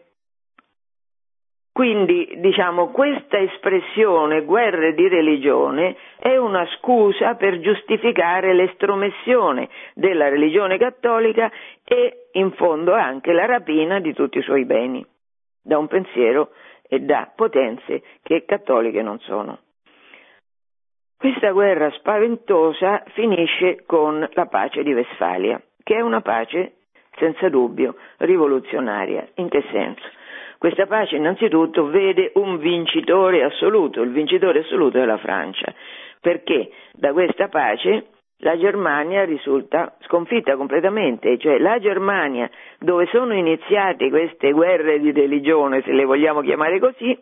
quindi 1.71 2.33
diciamo 2.35 2.91
questa 2.91 3.39
espressione 3.39 4.43
guerre 4.43 4.93
di 4.93 5.07
religione 5.07 5.95
è 6.19 6.35
una 6.37 6.67
scusa 6.77 7.33
per 7.33 7.61
giustificare 7.61 8.53
l'estromessione 8.53 9.69
della 9.95 10.29
religione 10.29 10.77
cattolica 10.77 11.51
e 11.83 12.27
in 12.33 12.51
fondo 12.51 12.93
anche 12.93 13.31
la 13.31 13.45
rapina 13.45 13.99
di 13.99 14.13
tutti 14.13 14.37
i 14.37 14.43
suoi 14.43 14.65
beni 14.65 15.03
da 15.63 15.77
un 15.77 15.87
pensiero 15.87 16.49
e 16.93 16.99
da 16.99 17.31
potenze 17.35 18.03
che 18.21 18.45
cattoliche 18.45 19.01
non 19.01 19.17
sono. 19.21 19.57
Questa 21.17 21.49
guerra 21.49 21.89
spaventosa 21.89 23.01
finisce 23.13 23.83
con 23.87 24.29
la 24.33 24.45
pace 24.45 24.83
di 24.83 24.93
Westfalia, 24.93 25.59
che 25.81 25.95
è 25.95 26.01
una 26.01 26.21
pace 26.21 26.73
senza 27.15 27.49
dubbio 27.49 27.95
rivoluzionaria. 28.17 29.27
In 29.35 29.49
che 29.49 29.63
senso? 29.71 30.03
Questa 30.59 30.85
pace 30.85 31.15
innanzitutto 31.15 31.87
vede 31.87 32.31
un 32.35 32.59
vincitore 32.59 33.41
assoluto, 33.43 34.03
il 34.03 34.11
vincitore 34.11 34.59
assoluto 34.59 34.99
è 34.99 35.05
la 35.05 35.17
Francia, 35.17 35.73
perché 36.21 36.69
da 36.93 37.11
questa 37.11 37.47
pace 37.47 38.05
la 38.43 38.57
Germania 38.57 39.23
risulta 39.23 39.95
sconfitta 40.01 40.55
completamente, 40.55 41.37
cioè 41.37 41.57
la 41.59 41.79
Germania 41.79 42.49
dove 42.77 43.07
sono 43.07 43.33
iniziate 43.33 44.09
queste 44.09 44.51
guerre 44.51 44.99
di 44.99 45.11
religione, 45.11 45.81
se 45.81 45.91
le 45.93 46.03
vogliamo 46.03 46.41
chiamare 46.41 46.79
così, 46.79 47.17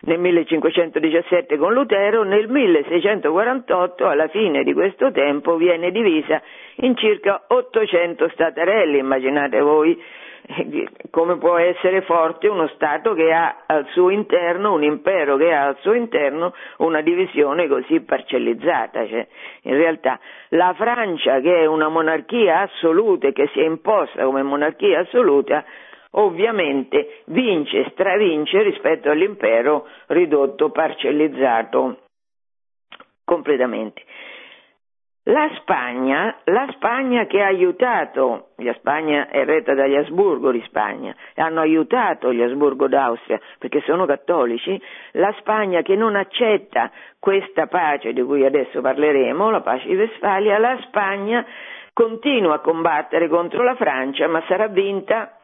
nel 0.00 0.18
1517 0.18 1.56
con 1.56 1.72
Lutero, 1.72 2.24
nel 2.24 2.48
1648 2.48 4.06
alla 4.06 4.28
fine 4.28 4.62
di 4.62 4.74
questo 4.74 5.10
tempo 5.12 5.56
viene 5.56 5.90
divisa 5.90 6.42
in 6.76 6.94
circa 6.94 7.44
800 7.48 8.28
staterelli, 8.28 8.98
immaginate 8.98 9.60
voi 9.60 9.98
come 11.10 11.36
può 11.38 11.56
essere 11.56 12.02
forte 12.02 12.48
uno 12.48 12.66
Stato 12.68 13.14
che 13.14 13.32
ha 13.32 13.62
al 13.66 13.86
suo 13.90 14.10
interno, 14.10 14.74
un 14.74 14.82
impero 14.82 15.36
che 15.36 15.52
ha 15.52 15.66
al 15.66 15.76
suo 15.80 15.94
interno 15.94 16.54
una 16.78 17.00
divisione 17.00 17.68
così 17.68 18.00
parcellizzata. 18.00 19.06
Cioè, 19.06 19.26
in 19.62 19.76
realtà 19.76 20.18
la 20.50 20.74
Francia, 20.76 21.40
che 21.40 21.62
è 21.62 21.66
una 21.66 21.88
monarchia 21.88 22.60
assoluta 22.60 23.28
e 23.28 23.32
che 23.32 23.48
si 23.52 23.60
è 23.60 23.64
imposta 23.64 24.24
come 24.24 24.42
monarchia 24.42 25.00
assoluta, 25.00 25.64
ovviamente 26.16 27.22
vince, 27.26 27.88
stravince 27.90 28.62
rispetto 28.62 29.10
all'impero 29.10 29.86
ridotto, 30.08 30.70
parcellizzato 30.70 31.98
completamente. 33.24 34.02
La 35.26 35.50
Spagna, 35.54 36.36
la 36.44 36.68
Spagna 36.72 37.24
che 37.24 37.40
ha 37.40 37.46
aiutato, 37.46 38.48
la 38.56 38.74
Spagna 38.74 39.30
è 39.30 39.42
retta 39.46 39.72
dagli 39.72 39.94
Asburgo 39.94 40.50
di 40.50 40.62
Spagna, 40.66 41.16
hanno 41.36 41.60
aiutato 41.60 42.30
gli 42.30 42.42
Asburgo 42.42 42.88
d'Austria 42.88 43.40
perché 43.58 43.80
sono 43.86 44.04
cattolici, 44.04 44.78
la 45.12 45.34
Spagna 45.38 45.80
che 45.80 45.96
non 45.96 46.14
accetta 46.14 46.90
questa 47.18 47.68
pace 47.68 48.12
di 48.12 48.20
cui 48.20 48.44
adesso 48.44 48.82
parleremo, 48.82 49.48
la 49.48 49.62
pace 49.62 49.86
di 49.86 49.96
Westfalia, 49.96 50.58
la 50.58 50.78
Spagna 50.82 51.42
continua 51.94 52.56
a 52.56 52.60
combattere 52.60 53.26
contro 53.28 53.62
la 53.62 53.76
Francia 53.76 54.28
ma 54.28 54.42
sarà 54.46 54.66
vinta 54.66 55.38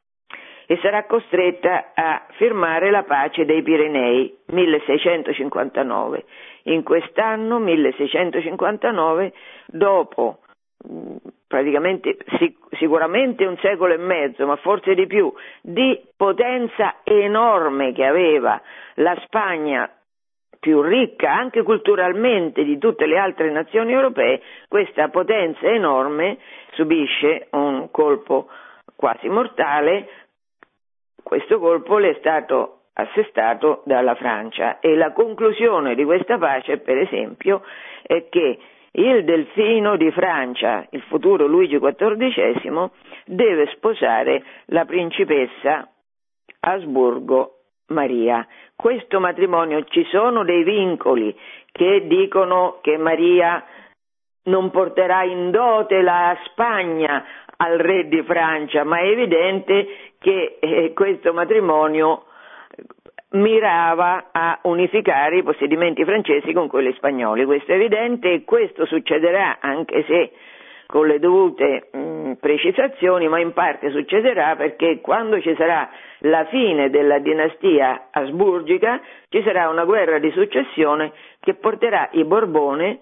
e 0.67 0.79
sarà 0.83 1.05
costretta 1.05 1.93
a 1.95 2.27
firmare 2.37 2.91
la 2.91 3.03
pace 3.05 3.47
dei 3.47 3.63
Pirenei 3.63 4.37
1659. 4.49 6.25
In 6.65 6.83
quest'anno 6.83 7.59
1659, 7.59 9.33
dopo 9.67 10.39
praticamente 11.47 12.17
sicuramente 12.79 13.45
un 13.45 13.57
secolo 13.59 13.93
e 13.93 13.99
mezzo, 13.99 14.47
ma 14.47 14.57
forse 14.57 14.95
di 14.95 15.07
più, 15.07 15.33
di 15.61 16.01
potenza 16.17 16.97
enorme 17.03 17.93
che 17.93 18.05
aveva 18.05 18.61
la 18.95 19.19
Spagna 19.25 19.91
più 20.61 20.83
ricca 20.83 21.33
anche 21.33 21.63
culturalmente 21.63 22.65
di 22.65 22.79
tutte 22.79 23.07
le 23.07 23.19
altre 23.19 23.51
nazioni 23.51 23.93
europee, 23.93 24.43
questa 24.69 25.09
potenza 25.09 25.67
enorme 25.67 26.39
subisce 26.73 27.49
un 27.53 27.91
colpo 27.91 28.49
quasi 28.95 29.29
mortale. 29.29 30.09
Questo 31.23 31.59
colpo 31.59 31.99
le 31.99 32.11
è 32.11 32.17
stato 32.19 32.80
assestato 32.95 33.83
dalla 33.85 34.15
Francia 34.15 34.79
e 34.81 34.95
la 34.95 35.13
conclusione 35.13 35.95
di 35.95 36.05
questa 36.05 36.39
pace, 36.39 36.79
per 36.79 36.99
esempio, 36.99 37.63
è 38.03 38.29
che 38.29 38.59
il 38.93 39.25
delfino 39.25 39.97
di 39.97 40.11
Francia, 40.11 40.87
il 40.91 41.03
futuro 41.03 41.47
Luigi 41.47 41.79
XIV, 41.79 42.91
deve 43.25 43.67
sposare 43.77 44.43
la 44.67 44.85
principessa 44.85 45.89
Asburgo 46.61 47.61
Maria. 47.89 48.47
Questo 48.75 49.21
matrimonio 49.21 49.85
ci 49.85 50.05
sono 50.11 50.43
dei 50.45 50.65
vincoli 50.65 51.37
che 51.71 52.07
dicono 52.07 52.79
che 52.81 52.97
Maria 52.97 53.65
non 54.45 54.71
porterà 54.71 55.23
in 55.23 55.51
dote 55.51 56.01
la 56.03 56.37
Spagna 56.47 57.25
al 57.57 57.79
re 57.79 58.09
di 58.09 58.23
Francia, 58.23 58.85
ma 58.85 58.99
è 58.99 59.07
evidente 59.09 59.87
che 60.19 60.57
eh, 60.61 60.93
questo 60.95 61.33
matrimonio 61.33 62.25
mirava 63.33 64.29
a 64.33 64.59
unificare 64.63 65.39
i 65.39 65.43
possedimenti 65.43 66.05
francesi 66.05 66.53
con 66.53 66.69
quelli 66.69 66.93
spagnoli. 66.95 67.45
Questo 67.45 67.73
è 67.73 67.75
evidente 67.77 68.33
e 68.33 68.45
questo 68.45 68.87
succederà 68.87 69.59
anche 69.61 70.05
se 70.07 70.33
con 70.87 71.07
le 71.07 71.21
dovute 71.21 71.89
mh, 71.93 72.33
precisazioni, 72.41 73.29
ma 73.29 73.39
in 73.39 73.53
parte 73.53 73.91
succederà 73.91 74.57
perché 74.57 75.01
quando 75.01 75.41
ci 75.41 75.55
sarà 75.57 75.89
la 76.25 76.45
fine 76.47 76.91
della 76.91 77.21
dinastia 77.21 78.09
asburgica 78.11 79.01
ci 79.29 79.41
sarà 79.45 79.69
una 79.69 79.85
guerra 79.85 80.19
di 80.19 80.31
successione 80.33 81.13
che 81.39 81.55
porterà 81.55 82.09
i 82.13 82.25
Borbone 82.25 82.99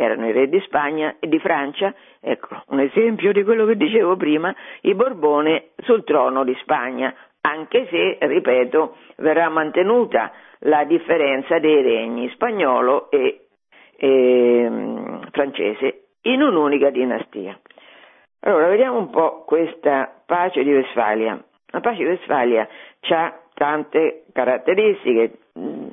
erano 0.00 0.28
i 0.28 0.32
re 0.32 0.48
di 0.48 0.60
Spagna 0.60 1.16
e 1.18 1.26
di 1.26 1.40
Francia, 1.40 1.92
ecco 2.20 2.62
un 2.68 2.78
esempio 2.78 3.32
di 3.32 3.42
quello 3.42 3.66
che 3.66 3.76
dicevo 3.76 4.14
prima, 4.16 4.54
i 4.82 4.94
Borbone 4.94 5.70
sul 5.78 6.04
trono 6.04 6.44
di 6.44 6.56
Spagna, 6.60 7.12
anche 7.50 7.86
se, 7.90 8.18
ripeto, 8.20 8.96
verrà 9.16 9.48
mantenuta 9.48 10.32
la 10.60 10.84
differenza 10.84 11.58
dei 11.58 11.82
regni 11.82 12.28
spagnolo 12.30 13.10
e, 13.10 13.46
e 13.96 14.66
mm, 14.68 15.22
francese 15.32 16.02
in 16.22 16.42
un'unica 16.42 16.90
dinastia. 16.90 17.58
Allora, 18.40 18.68
vediamo 18.68 18.98
un 18.98 19.10
po' 19.10 19.44
questa 19.44 20.12
pace 20.26 20.62
di 20.62 20.72
Westfalia. 20.72 21.42
La 21.70 21.80
pace 21.80 21.98
di 21.98 22.08
Westfalia 22.08 22.68
ha 23.10 23.40
tante 23.54 24.24
caratteristiche, 24.32 25.38
mm, 25.58 25.88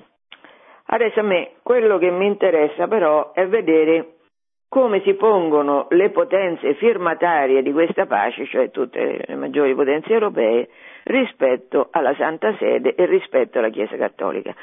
Adesso 0.88 1.20
a 1.20 1.24
me 1.24 1.54
quello 1.64 1.98
che 1.98 2.12
mi 2.12 2.28
interessa 2.28 2.88
però 2.88 3.32
è 3.32 3.48
vedere 3.48 4.15
come 4.76 5.00
si 5.06 5.14
pongono 5.14 5.88
le 5.92 6.10
potenze 6.10 6.74
firmatarie 6.74 7.62
di 7.62 7.72
questa 7.72 8.08
pace, 8.08 8.46
cioè 8.46 8.72
tutte 8.72 9.24
le 9.26 9.36
maggiori 9.36 9.74
potenze 9.74 10.12
europee, 10.12 10.68
rispetto 11.04 11.88
alla 11.92 12.14
Santa 12.16 12.54
Sede 12.58 12.94
e 12.94 13.06
rispetto 13.06 13.60
alla 13.60 13.70
Chiesa 13.70 13.96
Cattolica. 13.96 14.54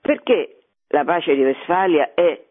Perché 0.00 0.62
la 0.88 1.04
pace 1.04 1.36
di 1.36 1.44
Westfalia 1.44 2.10
è 2.12 2.42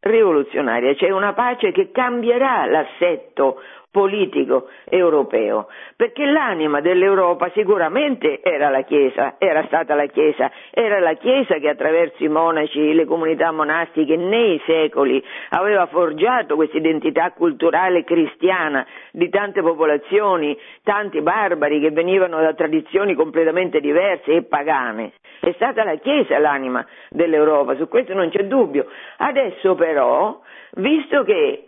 rivoluzionaria, 0.00 0.94
c'è 0.94 1.10
una 1.10 1.34
pace 1.34 1.70
che 1.70 1.90
cambierà 1.90 2.64
l'assetto 2.64 3.60
politico 3.92 4.68
europeo, 4.88 5.68
perché 5.94 6.24
l'anima 6.24 6.80
dell'Europa 6.80 7.50
sicuramente 7.54 8.40
era 8.42 8.70
la 8.70 8.82
Chiesa, 8.82 9.34
era 9.38 9.64
stata 9.66 9.94
la 9.94 10.06
Chiesa, 10.06 10.50
era 10.70 10.98
la 10.98 11.12
Chiesa 11.14 11.58
che 11.58 11.68
attraverso 11.68 12.24
i 12.24 12.28
monaci, 12.28 12.94
le 12.94 13.04
comunità 13.04 13.52
monastiche 13.52 14.16
nei 14.16 14.60
secoli 14.64 15.22
aveva 15.50 15.86
forgiato 15.86 16.56
questa 16.56 16.78
identità 16.78 17.32
culturale 17.32 18.02
cristiana 18.02 18.84
di 19.12 19.28
tante 19.28 19.60
popolazioni, 19.60 20.58
tanti 20.82 21.20
barbari 21.20 21.78
che 21.78 21.90
venivano 21.90 22.40
da 22.40 22.54
tradizioni 22.54 23.14
completamente 23.14 23.78
diverse 23.78 24.32
e 24.32 24.42
pagane. 24.44 25.12
È 25.38 25.52
stata 25.52 25.84
la 25.84 25.96
Chiesa 25.96 26.38
l'anima 26.38 26.84
dell'Europa, 27.10 27.76
su 27.76 27.88
questo 27.88 28.14
non 28.14 28.30
c'è 28.30 28.44
dubbio. 28.44 28.86
Adesso 29.18 29.74
però, 29.74 30.40
visto 30.76 31.24
che 31.24 31.66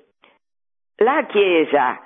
la 0.97 1.27
Chiesa 1.27 2.04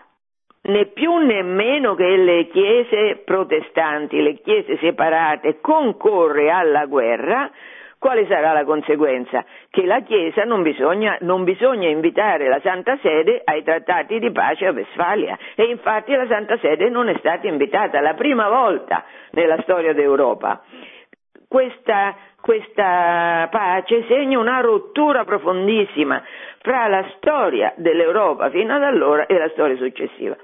né 0.68 0.86
più 0.86 1.16
né 1.16 1.42
meno 1.42 1.94
che 1.94 2.16
le 2.16 2.48
chiese 2.48 3.22
protestanti, 3.24 4.20
le 4.20 4.34
chiese 4.34 4.76
separate, 4.78 5.60
concorre 5.60 6.50
alla 6.50 6.86
guerra, 6.86 7.50
quale 7.98 8.26
sarà 8.26 8.52
la 8.52 8.64
conseguenza? 8.64 9.44
Che 9.70 9.84
la 9.84 10.02
Chiesa 10.02 10.44
non 10.44 10.62
bisogna, 10.62 11.16
non 11.22 11.42
bisogna, 11.42 11.88
invitare 11.88 12.48
la 12.48 12.60
Santa 12.62 12.96
Sede 13.02 13.40
ai 13.42 13.64
trattati 13.64 14.20
di 14.20 14.30
pace 14.30 14.66
a 14.66 14.72
Westfalia 14.72 15.36
e 15.56 15.64
infatti 15.64 16.14
la 16.14 16.26
Santa 16.28 16.56
Sede 16.58 16.88
non 16.90 17.08
è 17.08 17.16
stata 17.18 17.48
invitata 17.48 18.00
la 18.00 18.14
prima 18.14 18.48
volta 18.48 19.04
nella 19.32 19.60
storia 19.62 19.92
d'Europa. 19.94 20.62
Questa, 21.48 22.14
questa 22.40 23.48
pace 23.50 24.04
segna 24.06 24.38
una 24.38 24.60
rottura 24.60 25.24
profondissima 25.24 26.22
fra 26.60 26.86
la 26.86 27.04
storia 27.16 27.72
dell'Europa 27.76 28.48
fino 28.50 28.74
ad 28.74 28.82
allora 28.84 29.26
e 29.26 29.36
la 29.38 29.48
storia 29.48 29.76
successiva. 29.76 30.36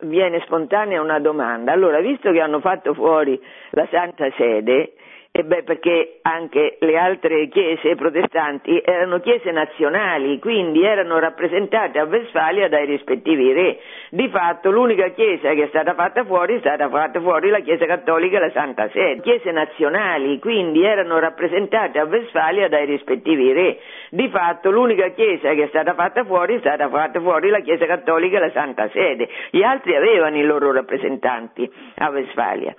Viene 0.00 0.40
spontanea 0.44 1.00
una 1.00 1.18
domanda. 1.18 1.72
Allora, 1.72 2.00
visto 2.00 2.30
che 2.30 2.40
hanno 2.40 2.60
fatto 2.60 2.94
fuori 2.94 3.40
la 3.70 3.86
Santa 3.90 4.30
Sede, 4.36 4.92
e 5.30 5.44
beh, 5.44 5.62
perché 5.62 6.18
anche 6.22 6.78
le 6.80 6.96
altre 6.96 7.46
chiese 7.48 7.94
protestanti 7.94 8.82
erano 8.84 9.20
chiese 9.20 9.52
nazionali, 9.52 10.40
quindi 10.40 10.82
erano 10.82 11.20
rappresentate 11.20 12.00
a 12.00 12.04
Westfalia 12.04 12.68
dai 12.68 12.86
rispettivi 12.86 13.52
re. 13.52 13.78
Di 14.10 14.28
fatto 14.30 14.70
l'unica 14.70 15.10
chiesa 15.10 15.52
che 15.52 15.64
è 15.64 15.68
stata 15.68 15.94
fatta 15.94 16.24
fuori 16.24 16.56
è 16.56 16.58
stata 16.58 16.88
fatta 16.88 17.20
fuori 17.20 17.50
la 17.50 17.60
Chiesa 17.60 17.86
Cattolica 17.86 18.38
e 18.38 18.40
la 18.40 18.50
Santa 18.50 18.88
Sede. 18.88 19.20
Chiese 19.20 19.52
nazionali, 19.52 20.40
quindi 20.40 20.82
erano 20.82 21.20
rappresentate 21.20 22.00
a 22.00 22.04
Westfalia 22.04 22.68
dai 22.68 22.86
rispettivi 22.86 23.52
re. 23.52 23.78
Di 24.10 24.28
fatto 24.30 24.70
l'unica 24.70 25.10
chiesa 25.10 25.52
che 25.52 25.64
è 25.64 25.68
stata 25.68 25.94
fatta 25.94 26.24
fuori 26.24 26.56
è 26.56 26.58
stata 26.60 26.88
fatta 26.88 27.20
fuori 27.20 27.50
la 27.50 27.60
Chiesa 27.60 27.86
Cattolica 27.86 28.38
e 28.38 28.40
la 28.40 28.50
Santa 28.50 28.88
Sede. 28.88 29.28
Gli 29.50 29.62
altri 29.62 29.94
avevano 29.94 30.36
i 30.36 30.42
loro 30.42 30.72
rappresentanti 30.72 31.70
a 31.98 32.08
Westfalia. 32.08 32.74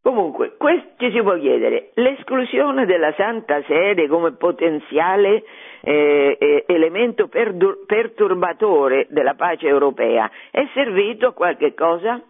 Comunque, 0.00 0.56
ci 0.98 1.10
si 1.10 1.20
può 1.22 1.36
chiedere, 1.36 1.90
l'esclusione 1.94 2.86
della 2.86 3.12
Santa 3.14 3.62
Sede 3.64 4.06
come 4.08 4.32
potenziale 4.32 5.44
eh, 5.80 6.36
eh, 6.38 6.64
elemento 6.66 7.28
perdur- 7.28 7.84
perturbatore 7.84 9.06
della 9.10 9.34
pace 9.34 9.66
europea 9.66 10.30
è 10.50 10.66
servito 10.72 11.28
a 11.28 11.32
qualche 11.32 11.74
cosa? 11.74 12.22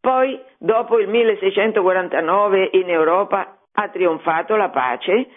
Poi, 0.00 0.40
dopo 0.58 0.98
il 0.98 1.08
1649 1.08 2.70
in 2.72 2.90
Europa, 2.90 3.58
ha 3.72 3.88
trionfato 3.88 4.56
la 4.56 4.70
pace, 4.70 5.28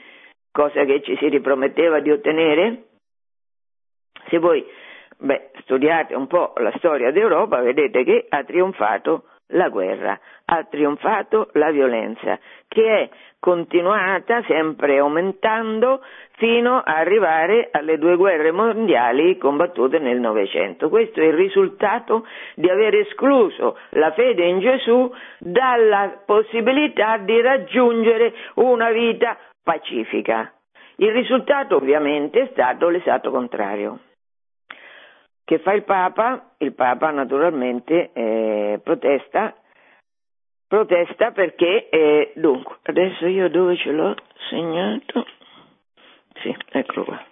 cosa 0.52 0.84
che 0.86 1.02
ci 1.04 1.16
si 1.18 1.30
riprometteva 1.30 2.00
di 2.00 2.12
ottenere. 2.12 2.84
Se 4.28 4.40
voi 4.40 4.66
beh, 5.18 5.52
studiate 5.62 6.16
un 6.16 6.28
po' 6.28 6.54
la 6.58 6.74
storia 6.78 7.12
d'Europa, 7.12 7.62
vedete 7.62 8.04
che 8.04 8.26
ha 8.28 8.44
trionfato 8.44 9.26
la 9.50 9.70
guerra, 9.70 10.20
ha 10.46 10.64
trionfato 10.64 11.50
la 11.54 11.72
violenza, 11.72 12.40
che 12.68 12.86
è 12.86 13.10
continuata 13.40 14.42
sempre 14.48 14.98
aumentando 14.98 16.02
fino 16.38 16.78
a 16.78 16.98
arrivare 16.98 17.70
alle 17.72 17.98
due 18.00 18.16
guerre 18.16 18.52
mondiali 18.52 19.38
combattute 19.38 20.00
nel 20.00 20.20
Novecento. 20.20 20.90
Questo 20.90 21.20
è 21.22 21.26
il 21.26 21.34
risultato 21.34 22.26
di 22.56 22.70
aver 22.70 22.96
escluso 22.96 23.78
la 23.92 24.12
fede 24.14 24.46
in 24.46 24.60
Gesù 24.60 25.14
dalla 25.38 26.24
possibilità 26.26 27.18
di 27.18 27.40
raggiungere 27.40 28.34
una 28.56 28.90
vita 28.90 29.38
pacifica. 29.64 30.52
Il 30.98 31.12
risultato 31.12 31.76
ovviamente 31.76 32.42
è 32.42 32.50
stato 32.52 32.90
l'esatto 32.90 33.30
contrario. 33.30 34.00
Che 35.46 35.60
fa 35.60 35.74
il 35.74 35.84
Papa? 35.84 36.56
Il 36.58 36.74
Papa 36.74 37.12
naturalmente 37.12 38.10
eh, 38.14 38.80
protesta, 38.84 39.56
protesta 40.68 41.32
perché, 41.32 41.88
eh, 41.90 42.32
dunque, 42.34 42.78
adesso 42.82 43.28
io 43.28 43.48
dove 43.50 43.78
ce 43.78 43.92
l'ho 43.92 44.16
segnato? 44.50 45.24
Sì, 46.42 46.56
eccolo 46.72 47.06
qua. 47.06 47.24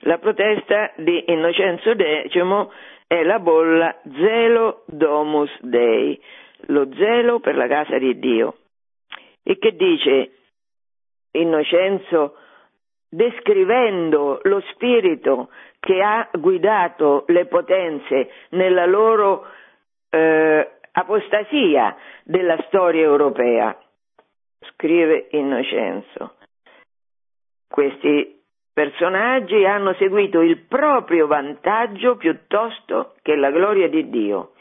La 0.00 0.18
protesta 0.18 0.92
di 0.96 1.22
Innocenzo 1.28 1.94
X 1.94 2.68
è 3.06 3.22
la 3.22 3.38
bolla 3.38 4.00
Zelo 4.02 4.82
Domus 4.86 5.56
Dei, 5.60 6.20
lo 6.66 6.92
zelo 6.92 7.38
per 7.38 7.54
la 7.54 7.68
casa 7.68 7.98
di 7.98 8.18
Dio. 8.18 8.56
E 9.44 9.58
che 9.58 9.76
dice 9.76 10.32
Innocenzo 11.30 12.36
descrivendo 13.08 14.40
lo 14.42 14.60
spirito 14.72 15.50
che 15.84 16.00
ha 16.02 16.30
guidato 16.32 17.24
le 17.26 17.44
potenze 17.44 18.30
nella 18.50 18.86
loro 18.86 19.46
eh, 20.08 20.70
apostasia 20.92 21.94
della 22.24 22.56
storia 22.68 23.02
europea, 23.02 23.78
scrive 24.72 25.26
Innocenzo. 25.32 26.36
Questi 27.68 28.40
personaggi 28.72 29.66
hanno 29.66 29.92
seguito 29.98 30.40
il 30.40 30.56
proprio 30.60 31.26
vantaggio 31.26 32.16
piuttosto 32.16 33.12
che 33.20 33.36
la 33.36 33.50
gloria 33.50 33.86
di 33.88 34.08
Dio 34.08 34.52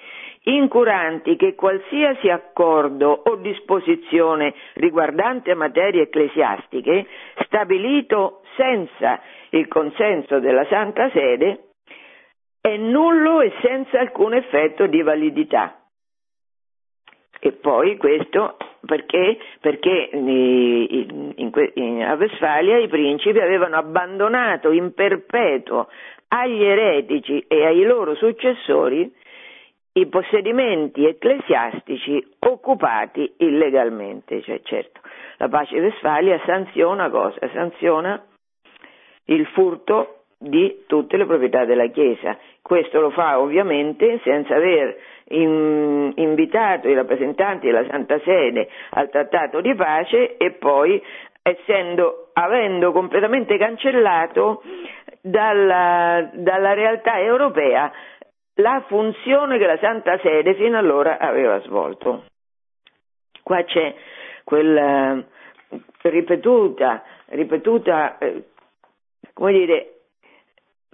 incuranti 0.44 1.36
che 1.36 1.56
qualsiasi 1.56 2.30
accordo 2.30 3.22
o 3.26 3.36
disposizione 3.36 4.54
riguardante 4.74 5.54
materie 5.54 6.04
ecclesiastiche, 6.04 7.06
stabilito 7.46 8.42
senza 8.56 9.22
il 9.50 9.68
consenso 9.68 10.40
della 10.40 10.66
Santa 10.66 11.10
Sede, 11.12 11.70
è 12.60 12.76
nullo 12.78 13.42
e 13.42 13.52
senza 13.62 14.00
alcun 14.00 14.34
effetto 14.34 14.88
di 14.88 15.02
validità. 15.02 15.78
E 17.40 17.52
poi 17.52 17.98
questo 17.98 18.56
perché, 18.86 19.38
perché 19.60 20.10
in, 20.14 21.34
in, 21.36 21.52
in, 21.74 22.04
a 22.04 22.14
Westfalia 22.14 22.78
i 22.78 22.88
principi 22.88 23.40
avevano 23.40 23.76
abbandonato 23.76 24.72
in 24.72 24.94
perpetuo 24.94 25.90
agli 26.30 26.64
eretici 26.64 27.44
e 27.48 27.66
ai 27.66 27.84
loro 27.84 28.16
successori 28.16 29.12
i 29.94 30.08
possedimenti 30.08 31.06
ecclesiastici 31.06 32.24
occupati 32.40 33.34
illegalmente. 33.38 34.42
Cioè, 34.42 34.62
certo, 34.64 35.02
la 35.38 35.48
pace 35.50 35.76
di 35.76 35.82
Westfalia 35.86 36.42
sanziona 36.46 37.10
cosa? 37.10 37.38
Sanziona 37.54 38.24
il 39.26 39.46
furto 39.48 40.24
di 40.38 40.84
tutte 40.88 41.16
le 41.16 41.26
proprietà 41.26 41.64
della 41.66 41.88
Chiesa. 41.88 42.38
Questo 42.62 43.00
lo 43.00 43.12
fa 43.12 43.40
ovviamente 43.40 44.20
senza 44.24 44.56
aver 44.56 44.98
in, 45.30 46.12
invitato 46.16 46.90
i 46.90 46.96
rappresentanti 46.96 47.68
della 47.68 47.86
Santa 47.90 48.20
Sede 48.20 48.68
al 48.92 49.10
trattato 49.10 49.62
di 49.62 49.74
pace 49.76 50.36
e 50.38 50.52
poi 50.52 51.02
essendo, 51.42 52.30
avendo 52.34 52.92
completamente 52.92 53.58
cancellato 53.58 54.64
dalla, 55.22 56.30
dalla 56.34 56.74
realtà 56.74 57.20
europea 57.20 57.92
la 58.56 58.84
funzione 58.88 59.58
che 59.58 59.66
la 59.66 59.78
Santa 59.78 60.18
Sede 60.20 60.56
fino 60.56 60.78
allora 60.78 61.18
aveva 61.18 61.60
svolto. 61.62 62.26
Qua 63.42 63.64
c'è 63.64 63.94
quella 64.44 65.22
ripetuta, 66.02 67.04
ripetuta 67.28 68.18
eh, 68.20 68.44
come 69.34 69.52
dire, 69.54 69.88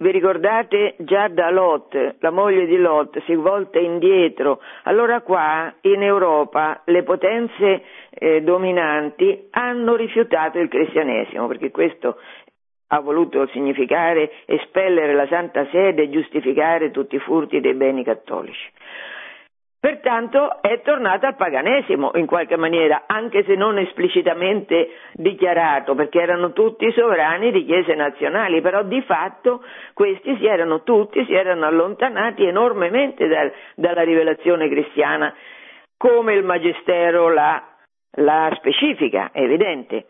vi 0.00 0.10
ricordate 0.12 0.94
già 0.98 1.28
da 1.28 1.50
Lot, 1.50 2.16
la 2.20 2.30
moglie 2.30 2.64
di 2.64 2.78
Lot 2.78 3.22
si 3.24 3.34
volta 3.34 3.78
indietro, 3.78 4.60
allora 4.84 5.20
qua 5.20 5.74
in 5.82 6.02
Europa 6.02 6.80
le 6.86 7.02
potenze 7.02 7.82
eh, 8.08 8.40
dominanti 8.40 9.48
hanno 9.50 9.96
rifiutato 9.96 10.58
il 10.58 10.68
cristianesimo, 10.68 11.46
perché 11.46 11.70
questo 11.70 12.16
ha 12.92 13.00
voluto 13.00 13.46
significare 13.48 14.30
espellere 14.46 15.14
la 15.14 15.26
Santa 15.26 15.66
Sede 15.70 16.02
e 16.02 16.10
giustificare 16.10 16.90
tutti 16.90 17.16
i 17.16 17.20
furti 17.20 17.60
dei 17.60 17.74
beni 17.74 18.02
cattolici. 18.02 18.68
Pertanto 19.80 20.60
è 20.60 20.82
tornata 20.82 21.28
al 21.28 21.36
paganesimo 21.36 22.10
in 22.16 22.26
qualche 22.26 22.56
maniera, 22.56 23.04
anche 23.06 23.44
se 23.44 23.54
non 23.54 23.78
esplicitamente 23.78 24.90
dichiarato, 25.14 25.94
perché 25.94 26.20
erano 26.20 26.52
tutti 26.52 26.92
sovrani 26.92 27.50
di 27.50 27.64
chiese 27.64 27.94
nazionali, 27.94 28.60
però 28.60 28.82
di 28.82 29.00
fatto 29.02 29.64
questi 29.94 30.36
si 30.36 30.44
erano 30.44 30.82
tutti, 30.82 31.24
si 31.24 31.32
erano 31.32 31.64
allontanati 31.64 32.44
enormemente 32.44 33.26
dal, 33.26 33.50
dalla 33.74 34.02
rivelazione 34.02 34.68
cristiana, 34.68 35.34
come 35.96 36.34
il 36.34 36.44
Magistero 36.44 37.32
la, 37.32 37.62
la 38.16 38.52
specifica, 38.56 39.30
è 39.32 39.40
evidente. 39.40 40.04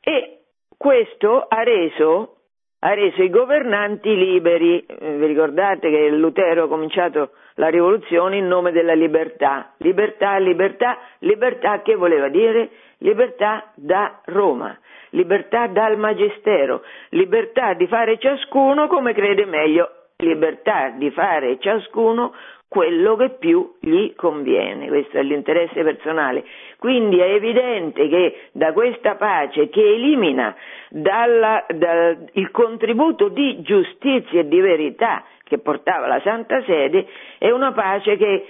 E 0.00 0.37
questo 0.78 1.44
ha 1.48 1.62
reso, 1.64 2.36
ha 2.78 2.94
reso 2.94 3.22
i 3.22 3.30
governanti 3.30 4.14
liberi. 4.16 4.86
Eh, 4.86 5.16
vi 5.16 5.26
ricordate 5.26 5.90
che 5.90 6.08
Lutero 6.10 6.64
ha 6.64 6.68
cominciato 6.68 7.32
la 7.54 7.68
rivoluzione 7.68 8.36
in 8.36 8.46
nome 8.46 8.70
della 8.70 8.94
libertà. 8.94 9.74
Libertà, 9.78 10.38
libertà, 10.38 10.96
libertà 11.18 11.82
che 11.82 11.96
voleva 11.96 12.28
dire? 12.28 12.70
Libertà 12.98 13.72
da 13.74 14.20
Roma, 14.26 14.78
libertà 15.10 15.66
dal 15.66 15.98
Magistero, 15.98 16.82
libertà 17.10 17.74
di 17.74 17.86
fare 17.88 18.18
ciascuno 18.18 18.86
come 18.86 19.12
crede 19.14 19.44
meglio, 19.44 19.90
libertà 20.16 20.90
di 20.90 21.10
fare 21.10 21.58
ciascuno 21.58 22.32
quello 22.68 23.16
che 23.16 23.30
più 23.30 23.76
gli 23.80 24.14
conviene, 24.14 24.88
questo 24.88 25.18
è 25.18 25.22
l'interesse 25.22 25.82
personale. 25.82 26.44
Quindi 26.78 27.18
è 27.18 27.32
evidente 27.32 28.08
che 28.08 28.40
da 28.52 28.72
questa 28.72 29.16
pace 29.16 29.68
che 29.68 29.80
elimina 29.80 30.54
dalla, 30.90 31.66
da, 31.74 32.16
il 32.32 32.50
contributo 32.52 33.28
di 33.28 33.60
giustizia 33.62 34.40
e 34.40 34.46
di 34.48 34.60
verità 34.60 35.24
che 35.42 35.58
portava 35.58 36.06
la 36.06 36.20
Santa 36.20 36.62
Sede, 36.62 37.06
è 37.38 37.50
una 37.50 37.72
pace 37.72 38.16
che 38.16 38.46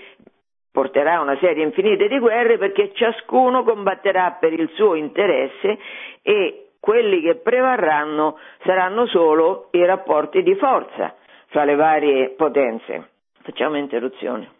porterà 0.70 1.20
una 1.20 1.38
serie 1.38 1.64
infinita 1.64 2.06
di 2.06 2.18
guerre 2.18 2.58
perché 2.58 2.92
ciascuno 2.92 3.62
combatterà 3.64 4.36
per 4.38 4.52
il 4.52 4.68
suo 4.74 4.94
interesse 4.94 5.78
e 6.20 6.72
quelli 6.80 7.22
che 7.22 7.36
prevarranno 7.36 8.38
saranno 8.64 9.06
solo 9.06 9.68
i 9.72 9.84
rapporti 9.86 10.42
di 10.42 10.54
forza 10.56 11.14
fra 11.46 11.64
le 11.64 11.76
varie 11.76 12.28
potenze. 12.36 13.08
Facciamo 13.42 13.78
interruzione. 13.78 14.56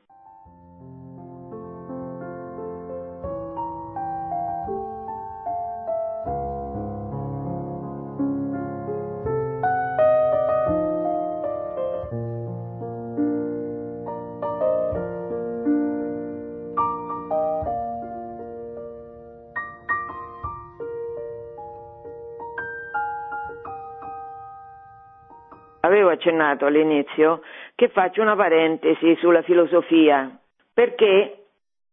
Avevo 25.80 26.10
accennato 26.10 26.66
all'inizio 26.66 27.42
che 27.74 27.88
faccio 27.88 28.22
una 28.22 28.36
parentesi 28.36 29.16
sulla 29.16 29.42
filosofia, 29.42 30.38
perché? 30.72 31.34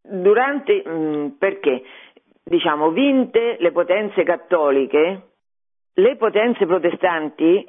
Durante, 0.02 0.84
mm, 0.88 1.28
perché, 1.40 1.84
diciamo, 2.44 2.92
vinte 2.92 3.58
le 3.60 3.72
potenze 3.72 4.24
cattoliche, 4.24 5.22
le 5.94 6.16
potenze 6.18 6.66
protestanti, 6.66 7.68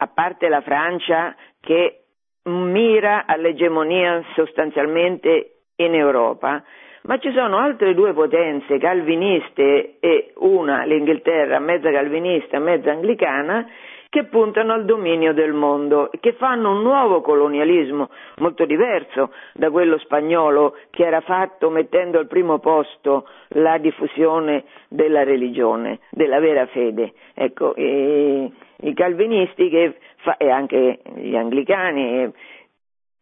a 0.00 0.06
parte 0.06 0.48
la 0.48 0.60
Francia 0.60 1.34
che 1.60 2.04
mira 2.44 3.26
all'egemonia 3.26 4.22
sostanzialmente 4.34 5.64
in 5.76 5.94
Europa, 5.94 6.62
ma 7.02 7.18
ci 7.18 7.32
sono 7.32 7.58
altre 7.58 7.94
due 7.94 8.12
potenze 8.12 8.78
calviniste 8.78 9.98
e 10.00 10.32
una, 10.36 10.84
l'Inghilterra, 10.84 11.58
mezza 11.58 11.90
calvinista, 11.90 12.58
mezza 12.58 12.90
anglicana, 12.90 13.66
che 14.10 14.24
puntano 14.24 14.72
al 14.72 14.84
dominio 14.84 15.34
del 15.34 15.52
mondo, 15.52 16.10
che 16.20 16.32
fanno 16.32 16.70
un 16.70 16.82
nuovo 16.82 17.20
colonialismo 17.20 18.08
molto 18.38 18.64
diverso 18.64 19.32
da 19.52 19.70
quello 19.70 19.98
spagnolo 19.98 20.76
che 20.90 21.04
era 21.04 21.20
fatto 21.20 21.68
mettendo 21.68 22.18
al 22.18 22.26
primo 22.26 22.58
posto 22.58 23.26
la 23.48 23.76
diffusione 23.78 24.64
della 24.88 25.24
religione, 25.24 26.00
della 26.10 26.40
vera 26.40 26.66
fede. 26.66 27.12
Ecco, 27.34 27.74
i, 27.76 28.50
calvinisti 28.94 29.94
fa, 30.16 30.36
e 30.38 30.50
anche 30.50 31.00
gli 31.16 31.36
anglicani 31.36 32.32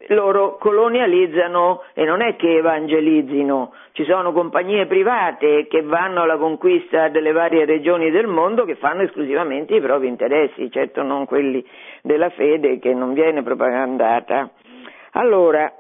loro 0.09 0.57
colonializzano 0.57 1.83
e 1.95 2.05
non 2.05 2.23
è 2.23 2.37
che 2.37 2.57
evangelizzino, 2.57 3.73
ci 3.92 4.05
sono 4.05 4.33
compagnie 4.33 4.87
private 4.87 5.66
che 5.66 5.83
vanno 5.83 6.23
alla 6.23 6.37
conquista 6.37 7.09
delle 7.09 7.33
varie 7.33 7.64
regioni 7.64 8.11
del 8.11 8.27
mondo 8.27 8.64
che 8.64 8.77
fanno 8.77 9.03
esclusivamente 9.03 9.75
i 9.75 9.81
propri 9.81 10.09
interessi, 10.09 10.71
certo 10.71 11.03
non 11.03 11.27
quelli 11.27 11.64
della 12.03 12.31
fede 12.31 12.79
che 12.79 12.92
non 12.92 13.14
viene 13.14 13.42
propagandata. 13.42 14.51
Allora, 15.12 15.73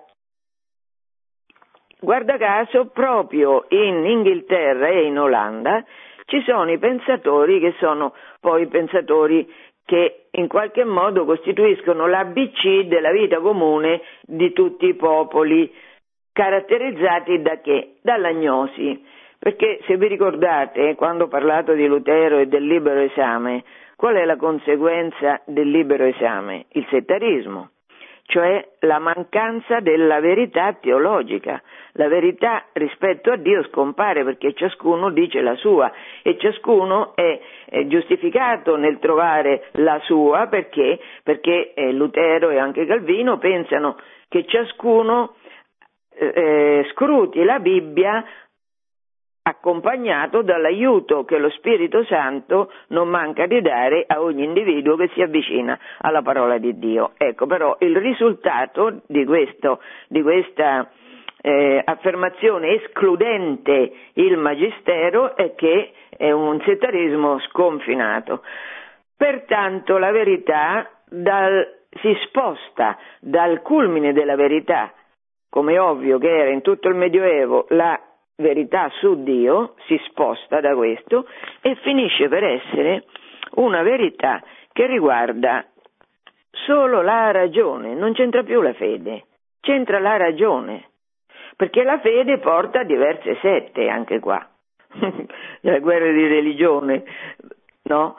guarda 2.00 2.36
caso, 2.36 2.86
proprio 2.86 3.66
in 3.68 4.04
Inghilterra 4.06 4.88
e 4.88 5.02
in 5.04 5.18
Olanda 5.18 5.84
ci 6.24 6.42
sono 6.42 6.70
i 6.70 6.78
pensatori 6.78 7.60
che 7.60 7.74
sono 7.78 8.12
poi 8.40 8.66
pensatori 8.66 9.48
che 9.84 10.25
in 10.36 10.48
qualche 10.48 10.84
modo 10.84 11.24
costituiscono 11.24 12.06
l'ABC 12.06 12.86
della 12.86 13.10
vita 13.10 13.40
comune 13.40 14.02
di 14.22 14.52
tutti 14.52 14.86
i 14.86 14.94
popoli, 14.94 15.72
caratterizzati 16.32 17.40
da 17.40 17.60
che? 17.60 17.96
Dall'agnosi. 18.02 19.04
Perché 19.38 19.80
se 19.86 19.96
vi 19.96 20.08
ricordate, 20.08 20.94
quando 20.94 21.24
ho 21.24 21.28
parlato 21.28 21.72
di 21.72 21.86
Lutero 21.86 22.38
e 22.38 22.46
del 22.46 22.66
libero 22.66 23.00
esame, 23.00 23.64
qual 23.96 24.16
è 24.16 24.24
la 24.24 24.36
conseguenza 24.36 25.40
del 25.46 25.70
libero 25.70 26.04
esame? 26.04 26.66
Il 26.70 26.86
settarismo 26.90 27.70
cioè 28.26 28.66
la 28.80 28.98
mancanza 28.98 29.80
della 29.80 30.20
verità 30.20 30.72
teologica. 30.74 31.62
La 31.92 32.08
verità 32.08 32.64
rispetto 32.72 33.30
a 33.30 33.36
Dio 33.36 33.62
scompare 33.68 34.24
perché 34.24 34.52
ciascuno 34.52 35.10
dice 35.10 35.40
la 35.40 35.54
sua 35.54 35.90
e 36.22 36.36
ciascuno 36.38 37.14
è, 37.14 37.40
è 37.66 37.86
giustificato 37.86 38.76
nel 38.76 38.98
trovare 38.98 39.68
la 39.72 39.98
sua 40.04 40.48
perché, 40.48 40.98
perché 41.22 41.72
eh, 41.74 41.92
Lutero 41.92 42.50
e 42.50 42.58
anche 42.58 42.84
Calvino 42.84 43.38
pensano 43.38 43.96
che 44.28 44.44
ciascuno 44.46 45.36
eh, 46.18 46.32
eh 46.34 46.86
scruti 46.92 47.42
la 47.44 47.58
Bibbia 47.60 48.24
accompagnato 49.48 50.42
dall'aiuto 50.42 51.24
che 51.24 51.38
lo 51.38 51.50
Spirito 51.50 52.04
Santo 52.04 52.72
non 52.88 53.08
manca 53.08 53.46
di 53.46 53.60
dare 53.60 54.04
a 54.06 54.20
ogni 54.20 54.42
individuo 54.42 54.96
che 54.96 55.08
si 55.14 55.22
avvicina 55.22 55.78
alla 56.00 56.20
parola 56.22 56.58
di 56.58 56.76
Dio. 56.78 57.12
Ecco 57.16 57.46
però 57.46 57.76
il 57.80 57.96
risultato 57.96 59.02
di, 59.06 59.24
questo, 59.24 59.80
di 60.08 60.20
questa 60.22 60.90
eh, 61.40 61.80
affermazione 61.84 62.82
escludente 62.82 63.92
il 64.14 64.36
magistero 64.36 65.36
è 65.36 65.54
che 65.54 65.92
è 66.08 66.32
un 66.32 66.60
settarismo 66.62 67.38
sconfinato. 67.40 68.42
Pertanto 69.16 69.96
la 69.96 70.10
verità 70.10 70.90
dal, 71.08 71.84
si 72.02 72.16
sposta 72.26 72.98
dal 73.20 73.62
culmine 73.62 74.12
della 74.12 74.34
verità, 74.34 74.92
come 75.48 75.78
ovvio 75.78 76.18
che 76.18 76.36
era 76.36 76.50
in 76.50 76.62
tutto 76.62 76.88
il 76.88 76.96
Medioevo 76.96 77.66
la 77.68 78.05
verità 78.36 78.90
su 79.00 79.22
Dio, 79.22 79.74
si 79.86 79.98
sposta 80.08 80.60
da 80.60 80.74
questo 80.74 81.26
e 81.62 81.74
finisce 81.76 82.28
per 82.28 82.44
essere 82.44 83.04
una 83.54 83.82
verità 83.82 84.42
che 84.72 84.86
riguarda 84.86 85.64
solo 86.50 87.02
la 87.02 87.30
ragione, 87.30 87.94
non 87.94 88.12
c'entra 88.12 88.42
più 88.42 88.60
la 88.60 88.74
fede, 88.74 89.24
c'entra 89.60 89.98
la 89.98 90.16
ragione, 90.16 90.90
perché 91.56 91.82
la 91.82 91.98
fede 92.00 92.38
porta 92.38 92.80
a 92.80 92.84
diverse 92.84 93.38
sette 93.40 93.88
anche 93.88 94.20
qua, 94.20 94.46
la 95.60 95.78
guerra 95.78 96.10
di 96.10 96.26
religione, 96.26 97.04
no? 97.84 98.18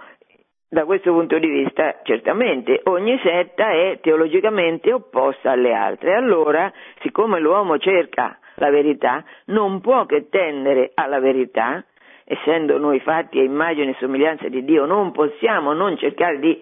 Da 0.70 0.84
questo 0.84 1.14
punto 1.14 1.40
di 1.40 1.48
vista, 1.48 2.02
certamente, 2.04 2.82
ogni 2.86 3.18
setta 3.24 3.72
è 3.72 4.00
teologicamente 4.02 4.92
opposta 4.92 5.52
alle 5.52 5.74
altre. 5.74 6.14
Allora, 6.14 6.70
siccome 7.00 7.40
l'uomo 7.40 7.78
cerca 7.78 8.38
la 8.58 8.70
verità, 8.70 9.24
non 9.46 9.82
può 9.82 10.06
che 10.06 10.30
tendere 10.30 10.92
alla 10.94 11.20
verità, 11.20 11.84
essendo 12.24 12.78
noi 12.78 13.00
fatti 13.00 13.40
a 13.40 13.44
immagine 13.44 13.92
e 13.92 13.96
somiglianza 14.00 14.48
di 14.50 14.64
Dio, 14.64 14.86
non 14.86 15.12
possiamo 15.12 15.74
non 15.74 15.98
cercare 15.98 16.40
di 16.40 16.62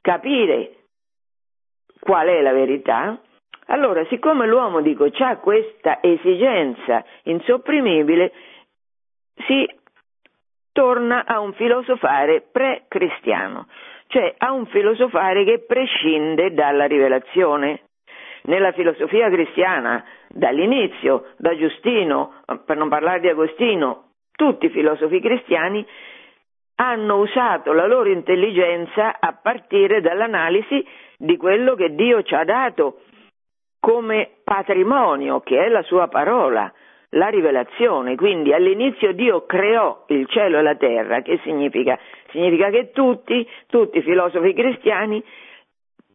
capire 0.00 0.72
qual 2.00 2.28
è 2.28 2.40
la 2.40 2.52
verità, 2.52 3.20
allora 3.66 4.04
siccome 4.06 4.46
l'uomo, 4.46 4.80
dico, 4.80 5.08
ha 5.18 5.36
questa 5.38 5.98
esigenza 6.00 7.04
insopprimibile, 7.24 8.32
si 9.46 9.68
torna 10.72 11.24
a 11.24 11.40
un 11.40 11.52
filosofare 11.54 12.44
pre-cristiano, 12.52 13.66
cioè 14.06 14.34
a 14.38 14.52
un 14.52 14.66
filosofare 14.66 15.44
che 15.44 15.64
prescinde 15.66 16.54
dalla 16.54 16.84
rivelazione. 16.84 17.80
Nella 18.42 18.70
filosofia 18.70 19.28
cristiana 19.28 20.04
dall'inizio, 20.28 21.32
da 21.36 21.56
Giustino, 21.56 22.42
per 22.64 22.76
non 22.76 22.88
parlare 22.88 23.20
di 23.20 23.28
Agostino, 23.28 24.10
tutti 24.32 24.66
i 24.66 24.70
filosofi 24.70 25.20
cristiani 25.20 25.86
hanno 26.76 27.16
usato 27.16 27.72
la 27.72 27.86
loro 27.86 28.10
intelligenza 28.10 29.16
a 29.18 29.32
partire 29.32 30.00
dall'analisi 30.00 30.86
di 31.16 31.36
quello 31.36 31.74
che 31.74 31.94
Dio 31.94 32.22
ci 32.22 32.34
ha 32.34 32.44
dato 32.44 33.00
come 33.80 34.30
patrimonio, 34.44 35.40
che 35.40 35.64
è 35.64 35.68
la 35.68 35.82
sua 35.82 36.08
parola, 36.08 36.70
la 37.10 37.28
rivelazione. 37.28 38.16
Quindi 38.16 38.52
all'inizio 38.52 39.12
Dio 39.12 39.46
creò 39.46 40.04
il 40.08 40.26
cielo 40.28 40.58
e 40.58 40.62
la 40.62 40.74
terra, 40.74 41.22
che 41.22 41.38
significa? 41.42 41.98
Significa 42.30 42.68
che 42.70 42.90
tutti, 42.90 43.48
tutti 43.68 43.98
i 43.98 44.02
filosofi 44.02 44.52
cristiani 44.52 45.22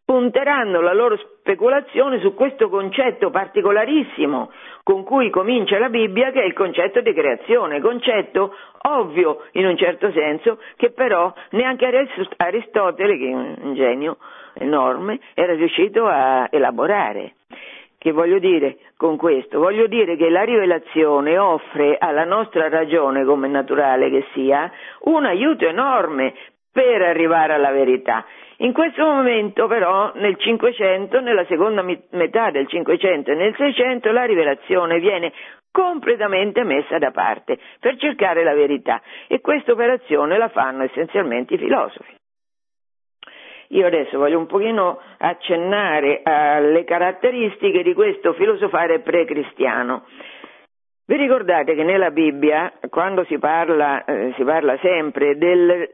punteranno 0.04 0.80
la 0.80 0.92
loro 0.92 1.16
speculazione 1.16 2.20
su 2.20 2.34
questo 2.34 2.68
concetto 2.68 3.30
particolarissimo 3.30 4.50
con 4.82 5.04
cui 5.04 5.30
comincia 5.30 5.78
la 5.78 5.88
Bibbia, 5.88 6.30
che 6.30 6.42
è 6.42 6.44
il 6.44 6.54
concetto 6.54 7.00
di 7.00 7.12
creazione, 7.12 7.80
concetto 7.80 8.54
ovvio 8.82 9.44
in 9.52 9.66
un 9.66 9.76
certo 9.76 10.10
senso, 10.10 10.58
che 10.76 10.90
però 10.90 11.32
neanche 11.50 11.86
Aristotele, 12.36 13.16
che 13.16 13.28
è 13.28 13.34
un 13.34 13.74
genio 13.74 14.18
enorme, 14.54 15.20
era 15.34 15.54
riuscito 15.54 16.06
a 16.06 16.48
elaborare. 16.50 17.34
Che 17.96 18.10
voglio 18.10 18.40
dire 18.40 18.78
con 18.96 19.16
questo? 19.16 19.60
Voglio 19.60 19.86
dire 19.86 20.16
che 20.16 20.28
la 20.28 20.42
rivelazione 20.42 21.38
offre 21.38 21.96
alla 22.00 22.24
nostra 22.24 22.68
ragione, 22.68 23.24
come 23.24 23.46
naturale 23.46 24.10
che 24.10 24.26
sia, 24.32 24.68
un 25.02 25.24
aiuto 25.24 25.64
enorme 25.68 26.34
per 26.72 27.02
arrivare 27.02 27.52
alla 27.52 27.70
verità. 27.70 28.24
In 28.62 28.72
questo 28.72 29.04
momento 29.04 29.66
però 29.66 30.12
nel 30.14 30.36
500, 30.36 31.20
nella 31.20 31.44
seconda 31.46 31.82
metà 31.82 32.52
del 32.52 32.68
500 32.68 33.32
e 33.32 33.34
nel 33.34 33.56
600 33.56 34.12
la 34.12 34.24
rivelazione 34.24 35.00
viene 35.00 35.32
completamente 35.72 36.62
messa 36.62 36.98
da 36.98 37.10
parte 37.10 37.58
per 37.80 37.96
cercare 37.96 38.44
la 38.44 38.54
verità 38.54 39.02
e 39.26 39.40
questa 39.40 39.72
operazione 39.72 40.38
la 40.38 40.48
fanno 40.48 40.84
essenzialmente 40.84 41.54
i 41.54 41.58
filosofi. 41.58 42.14
Io 43.70 43.86
adesso 43.86 44.16
voglio 44.16 44.38
un 44.38 44.46
pochino 44.46 45.00
accennare 45.18 46.20
alle 46.22 46.84
caratteristiche 46.84 47.82
di 47.82 47.94
questo 47.94 48.32
filosofare 48.34 49.00
pre-cristiano. 49.00 50.04
Vi 51.04 51.16
ricordate 51.16 51.74
che 51.74 51.82
nella 51.82 52.10
Bibbia, 52.10 52.72
quando 52.90 53.24
si 53.24 53.38
parla, 53.38 54.04
eh, 54.04 54.32
si 54.36 54.44
parla 54.44 54.78
sempre 54.78 55.36
del 55.36 55.88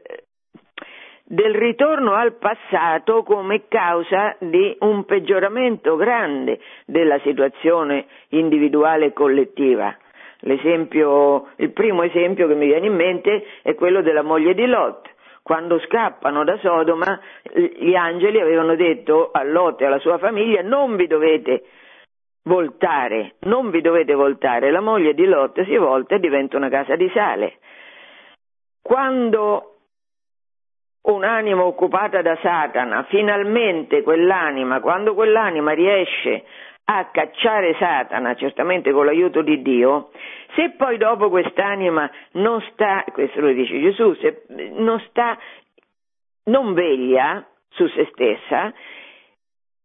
del 1.31 1.53
ritorno 1.53 2.15
al 2.15 2.33
passato 2.37 3.21
come 3.21 3.67
causa 3.67 4.35
di 4.39 4.75
un 4.79 5.05
peggioramento 5.05 5.95
grande 5.95 6.59
della 6.85 7.19
situazione 7.19 8.07
individuale 8.29 9.05
e 9.05 9.13
collettiva. 9.13 9.95
il 10.41 11.71
primo 11.71 12.01
esempio 12.01 12.47
che 12.47 12.55
mi 12.55 12.65
viene 12.65 12.87
in 12.87 12.95
mente 12.95 13.45
è 13.61 13.75
quello 13.75 14.01
della 14.01 14.23
moglie 14.23 14.55
di 14.55 14.65
Lot. 14.65 15.07
Quando 15.43 15.79
scappano 15.81 16.43
da 16.43 16.57
Sodoma, 16.57 17.19
gli 17.53 17.93
angeli 17.93 18.39
avevano 18.39 18.75
detto 18.75 19.29
a 19.31 19.43
Lot 19.43 19.81
e 19.81 19.85
alla 19.85 19.99
sua 19.99 20.17
famiglia 20.17 20.63
non 20.63 20.95
vi 20.95 21.05
dovete 21.05 21.63
voltare, 22.43 23.35
non 23.41 23.69
vi 23.69 23.81
dovete 23.81 24.15
voltare. 24.15 24.71
La 24.71 24.81
moglie 24.81 25.13
di 25.13 25.25
Lot 25.25 25.63
si 25.63 25.77
volta 25.77 26.15
e 26.15 26.19
diventa 26.19 26.57
una 26.57 26.69
casa 26.69 26.95
di 26.95 27.09
sale. 27.13 27.59
Quando 28.81 29.68
un'anima 31.01 31.63
occupata 31.63 32.21
da 32.21 32.37
Satana, 32.41 33.03
finalmente 33.09 34.01
quell'anima, 34.01 34.79
quando 34.79 35.13
quell'anima 35.13 35.71
riesce 35.71 36.43
a 36.85 37.05
cacciare 37.11 37.75
Satana, 37.77 38.35
certamente 38.35 38.91
con 38.91 39.05
l'aiuto 39.05 39.41
di 39.41 39.61
Dio, 39.61 40.09
se 40.55 40.71
poi 40.71 40.97
dopo 40.97 41.29
quest'anima 41.29 42.09
non 42.33 42.61
sta, 42.71 43.05
questo 43.11 43.39
lo 43.41 43.51
dice 43.51 43.79
Gesù, 43.79 44.13
se 44.15 44.43
non 44.47 44.99
sta, 45.07 45.37
non 46.45 46.73
veglia 46.73 47.45
su 47.69 47.87
se 47.87 48.09
stessa, 48.11 48.73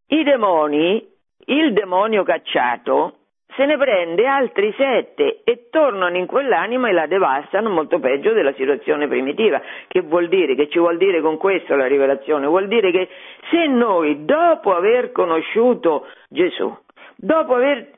i 0.09 0.23
demoni, 0.25 1.07
il 1.47 1.73
demonio 1.75 2.23
cacciato, 2.23 3.19
se 3.57 3.65
ne 3.67 3.77
prende 3.77 4.27
altri 4.27 4.73
sette 4.77 5.43
e 5.45 5.69
tornano 5.71 6.17
in 6.17 6.27
quell'anima 6.27 6.89
e 6.89 6.93
la 6.93 7.07
devastano 7.07 7.71
molto 7.71 7.99
peggio 8.01 8.33
della 8.33 8.53
situazione 8.55 9.07
primitiva. 9.07 9.61
Che 9.87 10.01
vuol 10.01 10.29
dire? 10.29 10.55
Che 10.55 10.69
ci 10.69 10.79
vuol 10.79 10.97
dire 10.97 11.21
con 11.21 11.37
questo 11.37 11.77
la 11.77 11.87
rivelazione? 11.87 12.47
Vuol 12.47 12.67
dire 12.67 12.91
che 12.91 13.09
se 13.51 13.67
noi 13.67 14.25
dopo 14.25 14.75
aver 14.75 15.13
conosciuto 15.13 16.07
Gesù, 16.29 16.77
dopo 17.17 17.55
aver 17.55 17.91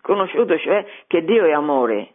conosciuto 0.00 0.56
cioè 0.58 0.84
che 1.06 1.24
Dio 1.24 1.44
è 1.44 1.52
amore, 1.52 2.10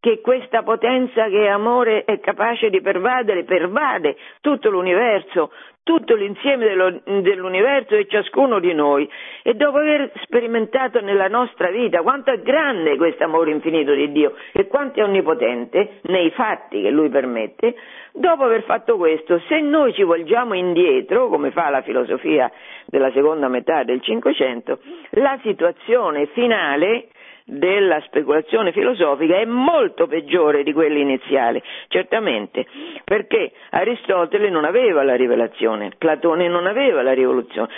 che 0.00 0.20
questa 0.20 0.62
potenza 0.62 1.28
che 1.28 1.44
è 1.44 1.48
amore 1.48 2.04
è 2.04 2.20
capace 2.20 2.70
di 2.70 2.80
pervadere, 2.80 3.44
pervade 3.44 4.16
tutto 4.40 4.70
l'universo, 4.70 5.50
tutto 5.88 6.16
l'insieme 6.16 6.66
dello, 6.66 7.00
dell'universo 7.22 7.94
e 7.94 8.06
ciascuno 8.06 8.58
di 8.58 8.74
noi. 8.74 9.08
E 9.42 9.54
dopo 9.54 9.78
aver 9.78 10.12
sperimentato 10.20 11.00
nella 11.00 11.28
nostra 11.28 11.70
vita 11.70 12.02
quanto 12.02 12.30
è 12.30 12.42
grande 12.42 12.98
questo 12.98 13.24
amore 13.24 13.52
infinito 13.52 13.94
di 13.94 14.12
Dio 14.12 14.34
e 14.52 14.66
quanto 14.66 15.00
è 15.00 15.02
onnipotente 15.02 16.00
nei 16.02 16.30
fatti 16.32 16.82
che 16.82 16.90
Lui 16.90 17.08
permette, 17.08 17.74
dopo 18.12 18.44
aver 18.44 18.64
fatto 18.64 18.98
questo, 18.98 19.40
se 19.48 19.60
noi 19.62 19.94
ci 19.94 20.02
volgiamo 20.02 20.52
indietro, 20.52 21.28
come 21.28 21.52
fa 21.52 21.70
la 21.70 21.80
filosofia 21.80 22.52
della 22.84 23.10
seconda 23.12 23.48
metà 23.48 23.82
del 23.82 24.02
Cinquecento, 24.02 24.80
la 25.12 25.38
situazione 25.42 26.26
finale 26.26 27.08
della 27.50 27.98
speculazione 28.02 28.72
filosofica 28.72 29.36
è 29.38 29.46
molto 29.46 30.06
peggiore 30.06 30.62
di 30.62 30.74
quella 30.74 30.98
iniziale, 30.98 31.62
certamente, 31.88 32.66
perché 33.04 33.52
Aristotele 33.70 34.50
non 34.50 34.66
aveva 34.66 35.02
la 35.02 35.14
rivelazione, 35.14 35.92
Platone 35.96 36.46
non 36.46 36.66
aveva 36.66 37.00
la, 37.02 37.14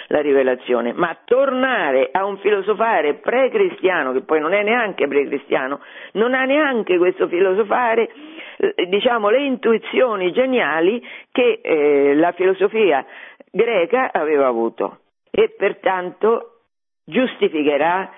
la 0.08 0.20
rivelazione, 0.20 0.92
ma 0.92 1.16
tornare 1.24 2.08
a 2.10 2.24
un 2.24 2.38
filosofare 2.38 3.14
pre-cristiano, 3.14 4.12
che 4.12 4.22
poi 4.22 4.40
non 4.40 4.54
è 4.54 4.62
neanche 4.64 5.06
pre-cristiano, 5.06 5.80
non 6.12 6.34
ha 6.34 6.42
neanche 6.44 6.98
questo 6.98 7.28
filosofare, 7.28 8.10
eh, 8.56 8.86
diciamo, 8.86 9.28
le 9.28 9.42
intuizioni 9.44 10.32
geniali 10.32 11.00
che 11.30 11.60
eh, 11.62 12.14
la 12.16 12.32
filosofia 12.32 13.06
greca 13.52 14.10
aveva 14.12 14.48
avuto 14.48 14.98
e 15.30 15.54
pertanto 15.56 16.62
giustificherà 17.04 18.10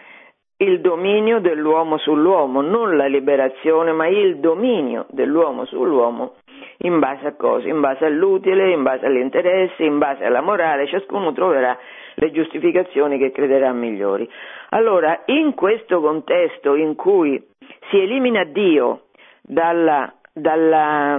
il 0.62 0.80
dominio 0.80 1.40
dell'uomo 1.40 1.98
sull'uomo, 1.98 2.60
non 2.60 2.96
la 2.96 3.06
liberazione, 3.06 3.92
ma 3.92 4.06
il 4.06 4.38
dominio 4.38 5.06
dell'uomo 5.10 5.64
sull'uomo 5.64 6.34
in 6.78 6.98
base 6.98 7.26
a 7.26 7.34
cosa? 7.34 7.68
In 7.68 7.80
base 7.80 8.04
all'utile, 8.04 8.72
in 8.72 8.82
base 8.82 9.06
all'interesse, 9.06 9.82
in 9.82 9.98
base 9.98 10.24
alla 10.24 10.40
morale, 10.40 10.86
ciascuno 10.86 11.32
troverà 11.32 11.76
le 12.14 12.30
giustificazioni 12.30 13.18
che 13.18 13.32
crederà 13.32 13.72
migliori. 13.72 14.28
Allora, 14.70 15.22
in 15.26 15.54
questo 15.54 16.00
contesto 16.00 16.74
in 16.74 16.94
cui 16.94 17.42
si 17.90 17.98
elimina 17.98 18.44
Dio 18.44 19.06
dalla, 19.42 20.14
dalla, 20.32 21.18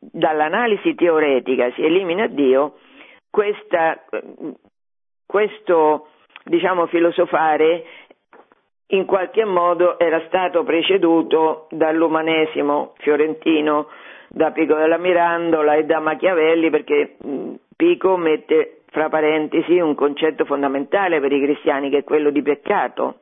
dall'analisi 0.00 0.94
teoretica, 0.94 1.70
si 1.72 1.82
elimina 1.82 2.26
Dio, 2.26 2.74
questa, 3.30 4.04
questo 5.26 6.08
diciamo, 6.44 6.86
filosofare 6.86 7.84
in 8.90 9.04
qualche 9.04 9.44
modo 9.44 9.98
era 9.98 10.22
stato 10.26 10.62
preceduto 10.64 11.66
dall'umanesimo 11.70 12.94
fiorentino, 12.98 13.88
da 14.28 14.50
Pico 14.52 14.74
della 14.74 14.98
Mirandola 14.98 15.74
e 15.74 15.84
da 15.84 16.00
Machiavelli, 16.00 16.70
perché 16.70 17.16
Pico 17.76 18.16
mette 18.16 18.82
fra 18.90 19.08
parentesi 19.08 19.78
un 19.78 19.94
concetto 19.94 20.44
fondamentale 20.44 21.20
per 21.20 21.32
i 21.32 21.40
cristiani 21.42 21.90
che 21.90 21.98
è 21.98 22.04
quello 22.04 22.30
di 22.30 22.42
peccato 22.42 23.20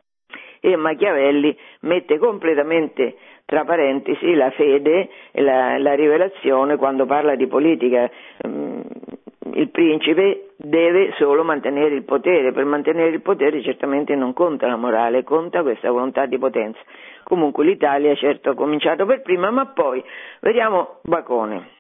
e 0.61 0.77
Machiavelli 0.77 1.57
mette 1.81 2.19
completamente 2.19 3.17
tra 3.45 3.65
parentesi 3.65 4.35
la 4.35 4.51
fede 4.51 5.09
e 5.31 5.41
la, 5.43 5.79
la 5.79 5.95
rivelazione 5.95 6.77
quando 6.77 7.07
parla 7.07 7.35
di 7.35 7.47
politica 7.47 8.11
il 8.43 9.69
principe 9.71 10.48
deve 10.61 11.13
solo 11.17 11.45
mantenere 11.45 11.95
il 11.95 12.03
potere, 12.03 12.53
per 12.53 12.65
mantenere 12.65 13.11
il 13.11 13.23
potere 13.23 13.63
certamente 13.63 14.17
non 14.17 14.33
conta 14.33 14.67
la 14.67 14.77
morale, 14.77 15.23
conta 15.23 15.63
questa 15.63 15.91
volontà 15.91 16.27
di 16.27 16.37
potenza. 16.37 16.81
Comunque 17.23 17.65
l'Italia 17.65 18.15
certo 18.17 18.51
ha 18.51 18.55
cominciato 18.55 19.07
per 19.07 19.23
prima, 19.23 19.51
ma 19.51 19.67
poi 19.67 20.03
vediamo 20.41 20.99
Bacone. 21.03 21.77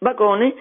Bacone 0.00 0.54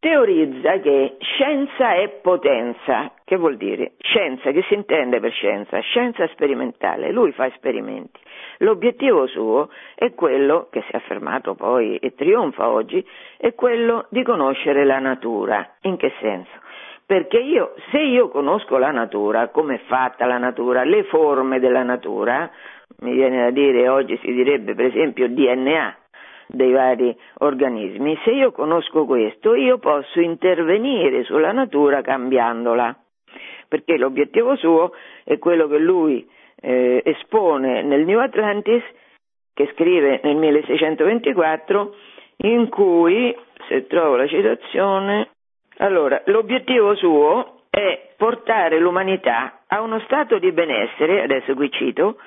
teorizza 0.00 0.80
che 0.80 1.16
scienza 1.20 1.94
è 1.94 2.08
potenza. 2.20 3.12
Che 3.24 3.36
vuol 3.36 3.56
dire? 3.56 3.92
Scienza, 3.98 4.50
che 4.50 4.62
si 4.62 4.74
intende 4.74 5.20
per 5.20 5.30
scienza? 5.30 5.78
Scienza 5.78 6.26
sperimentale, 6.28 7.12
lui 7.12 7.30
fa 7.30 7.46
esperimenti. 7.46 8.18
L'obiettivo 8.62 9.26
suo 9.26 9.70
è 9.94 10.14
quello, 10.14 10.68
che 10.70 10.82
si 10.82 10.92
è 10.92 10.96
affermato 10.96 11.54
poi 11.54 11.96
e 11.96 12.14
trionfa 12.14 12.68
oggi, 12.68 13.04
è 13.36 13.54
quello 13.54 14.06
di 14.08 14.22
conoscere 14.22 14.84
la 14.84 15.00
natura. 15.00 15.68
In 15.82 15.96
che 15.96 16.12
senso? 16.20 16.50
Perché 17.04 17.38
io, 17.38 17.74
se 17.90 17.98
io 17.98 18.28
conosco 18.28 18.78
la 18.78 18.92
natura, 18.92 19.48
come 19.48 19.74
è 19.74 19.80
fatta 19.86 20.26
la 20.26 20.38
natura, 20.38 20.84
le 20.84 21.02
forme 21.04 21.58
della 21.58 21.82
natura, 21.82 22.48
mi 23.00 23.12
viene 23.12 23.42
da 23.42 23.50
dire, 23.50 23.88
oggi 23.88 24.16
si 24.22 24.32
direbbe 24.32 24.76
per 24.76 24.86
esempio 24.86 25.28
DNA, 25.28 25.96
dei 26.46 26.70
vari 26.70 27.16
organismi. 27.38 28.16
Se 28.22 28.30
io 28.30 28.52
conosco 28.52 29.06
questo, 29.06 29.54
io 29.54 29.78
posso 29.78 30.20
intervenire 30.20 31.24
sulla 31.24 31.50
natura 31.50 32.00
cambiandola, 32.00 32.96
perché 33.66 33.96
l'obiettivo 33.96 34.54
suo 34.54 34.92
è 35.24 35.38
quello 35.38 35.66
che 35.66 35.78
lui 35.78 36.28
eh, 36.62 37.02
espone 37.04 37.82
nel 37.82 38.04
New 38.04 38.18
Atlantis, 38.18 38.82
che 39.52 39.70
scrive 39.74 40.20
nel 40.22 40.36
1624, 40.36 41.94
in 42.44 42.68
cui, 42.68 43.36
se 43.68 43.86
trovo 43.86 44.16
la 44.16 44.26
citazione, 44.26 45.28
allora, 45.78 46.22
l'obiettivo 46.26 46.94
suo 46.94 47.64
è 47.68 48.14
portare 48.16 48.78
l'umanità 48.78 49.62
a 49.66 49.80
uno 49.80 50.00
stato 50.00 50.38
di 50.38 50.52
benessere, 50.52 51.22
adesso 51.22 51.54
qui 51.54 51.70
cito, 51.70 52.18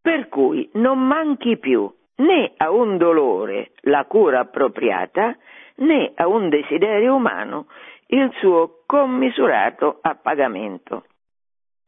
per 0.00 0.28
cui 0.28 0.68
non 0.74 0.98
manchi 0.98 1.56
più 1.56 1.90
né 2.16 2.52
a 2.56 2.70
un 2.70 2.98
dolore 2.98 3.70
la 3.82 4.04
cura 4.04 4.40
appropriata, 4.40 5.36
né 5.76 6.12
a 6.14 6.26
un 6.26 6.48
desiderio 6.48 7.14
umano 7.14 7.66
il 8.08 8.30
suo 8.38 8.82
commisurato 8.86 9.98
appagamento. 10.02 11.04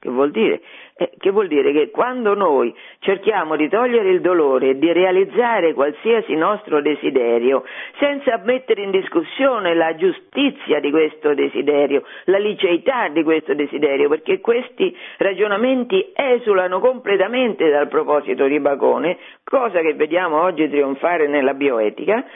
Che 0.05 0.11
vuol, 0.11 0.33
dire? 0.33 0.61
Eh, 0.99 1.13
che 1.17 1.31
vuol 1.31 1.49
dire? 1.49 1.73
che 1.73 1.89
quando 1.89 2.35
noi 2.35 2.75
cerchiamo 2.99 3.57
di 3.57 3.71
togliere 3.71 4.11
il 4.11 4.21
dolore 4.21 4.69
e 4.69 4.79
di 4.79 4.93
realizzare 4.93 5.73
qualsiasi 5.73 6.35
nostro 6.35 6.83
desiderio, 6.83 7.65
senza 7.99 8.39
mettere 8.45 8.83
in 8.83 8.91
discussione 8.91 9.73
la 9.73 9.95
giustizia 9.95 10.79
di 10.79 10.91
questo 10.91 11.33
desiderio, 11.33 12.05
la 12.25 12.37
liceità 12.37 13.09
di 13.09 13.23
questo 13.23 13.55
desiderio, 13.55 14.11
perché 14.11 14.41
questi 14.41 14.95
ragionamenti 15.17 16.13
esulano 16.15 16.81
completamente 16.81 17.71
dal 17.71 17.89
proposito 17.89 18.47
di 18.47 18.61
Bacone, 18.61 19.17
cosa 19.43 19.81
che 19.81 19.95
vediamo 19.95 20.43
oggi 20.43 20.69
trionfare 20.69 21.29
nella 21.29 21.55
bioetica, 21.55 22.27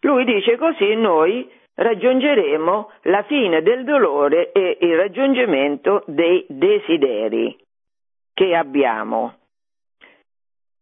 lui 0.00 0.24
dice 0.24 0.56
così 0.56 0.94
noi 0.94 1.46
raggiungeremo 1.74 2.90
la 3.02 3.22
fine 3.24 3.62
del 3.62 3.84
dolore 3.84 4.52
e 4.52 4.78
il 4.80 4.96
raggiungimento 4.96 6.02
dei 6.06 6.44
desideri 6.48 7.56
che 8.34 8.54
abbiamo. 8.54 9.34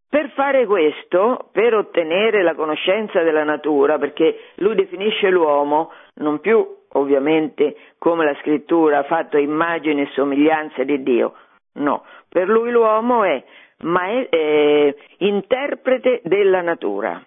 Per 0.08 0.30
fare 0.30 0.64
questo, 0.64 1.50
per 1.52 1.74
ottenere 1.74 2.42
la 2.42 2.54
conoscenza 2.54 3.22
della 3.22 3.44
natura, 3.44 3.98
perché 3.98 4.52
lui 4.56 4.74
definisce 4.74 5.28
l'uomo 5.28 5.92
non 6.14 6.40
più 6.40 6.66
ovviamente 6.92 7.76
come 7.98 8.24
la 8.24 8.34
scrittura 8.40 9.02
fatto 9.02 9.36
immagine 9.36 10.02
e 10.02 10.10
somiglianza 10.12 10.82
di 10.84 11.02
Dio, 11.02 11.34
no, 11.74 12.04
per 12.28 12.48
lui 12.48 12.70
l'uomo 12.70 13.24
è, 13.24 13.42
ma 13.80 14.06
è, 14.06 14.28
è 14.30 14.94
interprete 15.18 16.20
della 16.24 16.62
natura. 16.62 17.22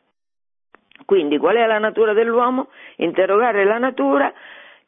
Quindi 1.12 1.38
qual 1.40 1.58
è 1.58 1.66
la 1.66 1.78
natura 1.78 2.14
dell'uomo? 2.14 2.70
Interrogare 2.96 3.66
la 3.66 3.78
natura 3.78 4.32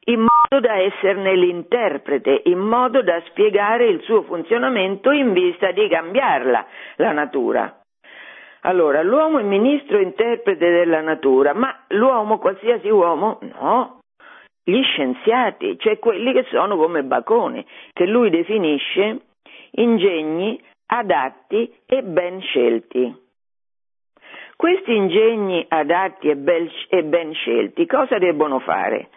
in 0.05 0.21
modo 0.21 0.65
da 0.65 0.77
esserne 0.77 1.35
l'interprete, 1.35 2.43
in 2.45 2.59
modo 2.59 3.01
da 3.01 3.21
spiegare 3.25 3.87
il 3.87 3.99
suo 4.03 4.21
funzionamento 4.21 5.11
in 5.11 5.33
vista 5.33 5.71
di 5.71 5.85
cambiarla, 5.89 6.65
la 6.95 7.11
natura. 7.11 7.77
Allora, 8.61 9.01
l'uomo 9.01 9.39
è 9.39 9.43
ministro 9.43 9.99
interprete 9.99 10.65
della 10.65 11.01
natura, 11.01 11.53
ma 11.53 11.77
l'uomo, 11.89 12.37
qualsiasi 12.37 12.87
uomo, 12.87 13.39
no. 13.57 13.99
gli 14.63 14.81
scienziati, 14.81 15.77
cioè 15.77 15.99
quelli 15.99 16.31
che 16.31 16.45
sono 16.49 16.77
come 16.77 17.03
Bacone, 17.03 17.65
che 17.91 18.05
lui 18.05 18.29
definisce 18.29 19.23
ingegni 19.71 20.57
adatti 20.85 21.69
e 21.85 22.01
ben 22.01 22.39
scelti. 22.39 23.22
Questi 24.63 24.95
ingegni 24.95 25.65
adatti 25.67 26.29
e, 26.29 26.37
bel, 26.37 26.71
e 26.87 27.03
ben 27.03 27.33
scelti 27.33 27.85
cosa 27.85 28.17
debbono 28.17 28.59
fare? 28.59 29.09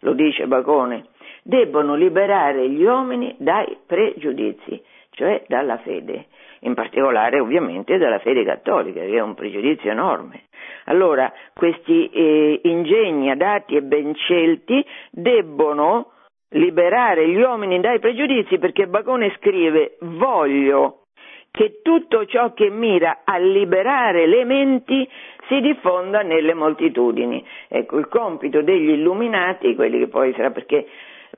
Lo 0.00 0.12
dice 0.12 0.46
Bacone, 0.46 1.06
debbono 1.42 1.94
liberare 1.94 2.68
gli 2.68 2.84
uomini 2.84 3.34
dai 3.38 3.78
pregiudizi, 3.86 4.78
cioè 5.12 5.42
dalla 5.48 5.78
fede, 5.78 6.26
in 6.60 6.74
particolare 6.74 7.40
ovviamente 7.40 7.96
dalla 7.96 8.18
fede 8.18 8.44
cattolica, 8.44 9.00
che 9.00 9.16
è 9.16 9.20
un 9.20 9.32
pregiudizio 9.32 9.90
enorme. 9.90 10.42
Allora, 10.84 11.32
questi 11.54 12.10
eh, 12.10 12.60
ingegni 12.64 13.30
adatti 13.30 13.76
e 13.76 13.80
ben 13.80 14.14
scelti 14.14 14.84
debbono 15.12 16.12
liberare 16.50 17.26
gli 17.26 17.40
uomini 17.40 17.80
dai 17.80 18.00
pregiudizi 18.00 18.58
perché 18.58 18.86
Bacone 18.86 19.34
scrive 19.38 19.96
voglio 20.00 21.04
che 21.50 21.80
tutto 21.82 22.26
ciò 22.26 22.52
che 22.52 22.70
mira 22.70 23.20
a 23.24 23.38
liberare 23.38 24.26
le 24.26 24.44
menti 24.44 25.08
si 25.48 25.60
diffonda 25.60 26.22
nelle 26.22 26.54
moltitudini. 26.54 27.44
Ecco, 27.68 27.98
il 27.98 28.08
compito 28.08 28.62
degli 28.62 28.90
illuminati, 28.90 29.74
quelli 29.74 29.98
che 29.98 30.08
poi 30.08 30.32
sarà 30.34 30.50
perché, 30.50 30.86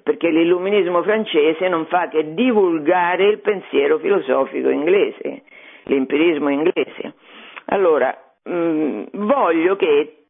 perché 0.03 0.29
l'illuminismo 0.29 1.03
francese 1.03 1.69
non 1.69 1.87
fa 1.87 2.09
che 2.09 2.35
divulgare 2.35 3.25
il 3.25 3.39
pensiero 3.39 3.99
filosofico 3.99 4.69
inglese, 4.69 5.43
l'empirismo 5.85 6.51
inglese. 6.51 7.15
Allora, 7.67 8.17
mh, 8.45 8.53
mm, 8.53 9.05
voglio 9.13 9.77
che 9.77 10.22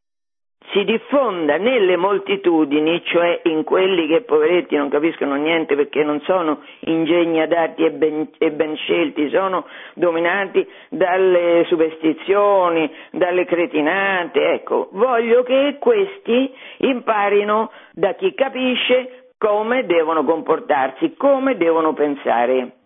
si 0.71 0.85
diffonda 0.85 1.57
nelle 1.57 1.97
moltitudini, 1.97 3.03
cioè 3.05 3.41
in 3.45 3.65
quelli 3.65 4.07
che 4.07 4.23
poveretti 4.23 4.77
non 4.77 4.89
capiscono 4.89 5.35
niente 5.35 5.75
perché 5.75 6.03
non 6.03 6.21
sono 6.23 6.63
ingegni 6.81 7.41
adatti 7.41 7.85
e 7.85 7.91
ben, 7.91 8.29
e 8.39 8.53
ben, 8.53 8.77
scelti, 8.77 9.29
sono 9.31 9.67
dominati 9.95 10.67
dalle 10.89 11.65
superstizioni, 11.67 12.91
dalle 13.11 13.45
cretinate, 13.45 14.53
ecco, 14.53 14.89
voglio 14.93 15.43
che 15.43 15.77
questi 15.79 16.53
imparino 16.79 17.71
da 17.93 18.15
chi 18.15 18.33
capisce 18.35 19.31
come 19.39 19.85
devono 19.87 20.25
comportarsi, 20.25 21.15
come 21.17 21.57
devono 21.57 21.93
pensare. 21.95 22.82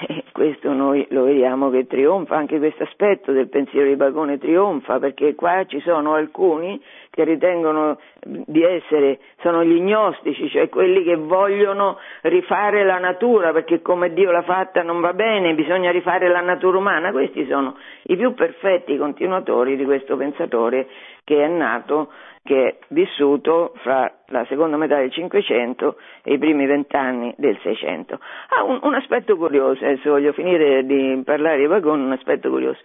E 0.00 0.24
questo 0.32 0.72
noi 0.72 1.06
lo 1.10 1.24
vediamo 1.24 1.70
che 1.70 1.86
trionfa, 1.86 2.36
anche 2.36 2.58
questo 2.58 2.82
aspetto 2.82 3.30
del 3.32 3.48
pensiero 3.48 3.86
di 3.86 3.96
Bacone 3.96 4.38
trionfa, 4.38 4.98
perché 4.98 5.34
qua 5.34 5.64
ci 5.66 5.80
sono 5.80 6.14
alcuni 6.14 6.82
che 7.10 7.24
ritengono 7.24 7.98
di 8.24 8.62
essere, 8.62 9.18
sono 9.40 9.62
gli 9.62 9.80
gnostici, 9.80 10.48
cioè 10.48 10.68
quelli 10.68 11.04
che 11.04 11.16
vogliono 11.16 11.98
rifare 12.22 12.84
la 12.84 12.98
natura, 12.98 13.52
perché 13.52 13.82
come 13.82 14.12
Dio 14.12 14.30
l'ha 14.30 14.42
fatta 14.42 14.82
non 14.82 15.00
va 15.00 15.12
bene, 15.12 15.54
bisogna 15.54 15.90
rifare 15.90 16.28
la 16.28 16.40
natura 16.40 16.78
umana. 16.78 17.12
Questi 17.12 17.46
sono 17.46 17.76
i 18.04 18.16
più 18.16 18.34
perfetti 18.34 18.96
continuatori 18.96 19.76
di 19.76 19.84
questo 19.84 20.16
pensatore 20.16 20.88
che 21.24 21.44
è 21.44 21.48
nato 21.48 22.08
che 22.42 22.68
è 22.68 22.78
vissuto 22.88 23.72
fra 23.76 24.12
la 24.26 24.44
seconda 24.46 24.76
metà 24.76 24.96
del 24.98 25.12
Cinquecento 25.12 25.96
e 26.22 26.34
i 26.34 26.38
primi 26.38 26.66
vent'anni 26.66 27.34
del 27.36 27.58
Seicento. 27.62 28.18
Ha 28.48 28.64
un, 28.64 28.80
un, 28.82 28.94
aspetto 28.94 29.36
curioso, 29.36 29.84
adesso 29.84 30.10
voglio 30.10 30.32
finire 30.32 30.84
di 30.84 31.22
parlare 31.24 31.58
di 31.58 31.68
Bacone, 31.68 32.02
un 32.02 32.12
aspetto 32.12 32.50
curioso. 32.50 32.80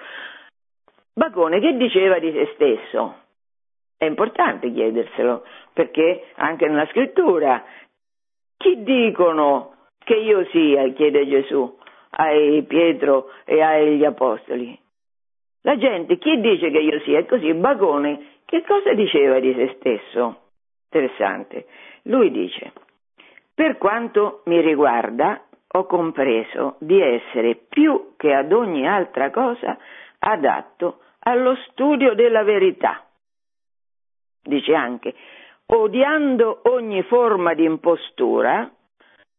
Bacone 1.13 1.59
che 1.59 1.75
diceva 1.75 2.19
di 2.19 2.31
se 2.31 2.51
stesso? 2.53 3.15
È 3.97 4.05
importante 4.05 4.71
chiederselo, 4.71 5.43
perché 5.73 6.27
anche 6.35 6.67
nella 6.67 6.85
scrittura, 6.87 7.63
chi 8.57 8.83
dicono 8.83 9.73
che 9.97 10.13
io 10.13 10.45
sia, 10.51 10.87
chiede 10.89 11.27
Gesù 11.27 11.77
ai 12.11 12.61
Pietro 12.61 13.31
e 13.43 13.59
agli 13.61 14.05
Apostoli? 14.05 14.77
La 15.61 15.75
gente, 15.77 16.19
chi 16.19 16.39
dice 16.39 16.69
che 16.69 16.77
io 16.77 16.99
sia? 17.01 17.17
E 17.17 17.25
così 17.25 17.51
Bacone 17.55 18.36
che 18.47 18.63
cosa 18.63 18.93
diceva 18.93 19.39
di 19.41 19.53
se 19.53 19.75
stesso? 19.77 20.43
Interessante. 20.89 21.67
Lui 22.03 22.31
dice, 22.31 22.71
per 23.53 23.77
quanto 23.77 24.41
mi 24.45 24.61
riguarda, 24.61 25.43
ho 25.69 25.85
compreso 25.85 26.77
di 26.79 27.01
essere 27.01 27.55
più 27.55 28.13
che 28.15 28.33
ad 28.33 28.53
ogni 28.53 28.87
altra 28.87 29.31
cosa 29.31 29.77
adatto 30.19 30.99
allo 31.19 31.57
studio 31.67 32.13
della 32.13 32.43
verità. 32.43 33.05
Dice 34.41 34.73
anche, 34.73 35.13
odiando 35.65 36.61
ogni 36.69 37.03
forma 37.03 37.53
di 37.53 37.65
impostura, 37.65 38.71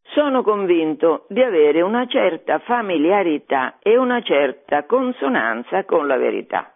sono 0.09 0.42
convinto 0.42 1.24
di 1.30 1.42
avere 1.42 1.80
una 1.80 2.06
certa 2.06 2.59
familiarità 2.59 3.78
e 3.80 3.96
una 3.96 4.20
certa 4.20 4.84
consonanza 4.84 5.84
con 5.84 6.06
la 6.06 6.18
verità. 6.18 6.74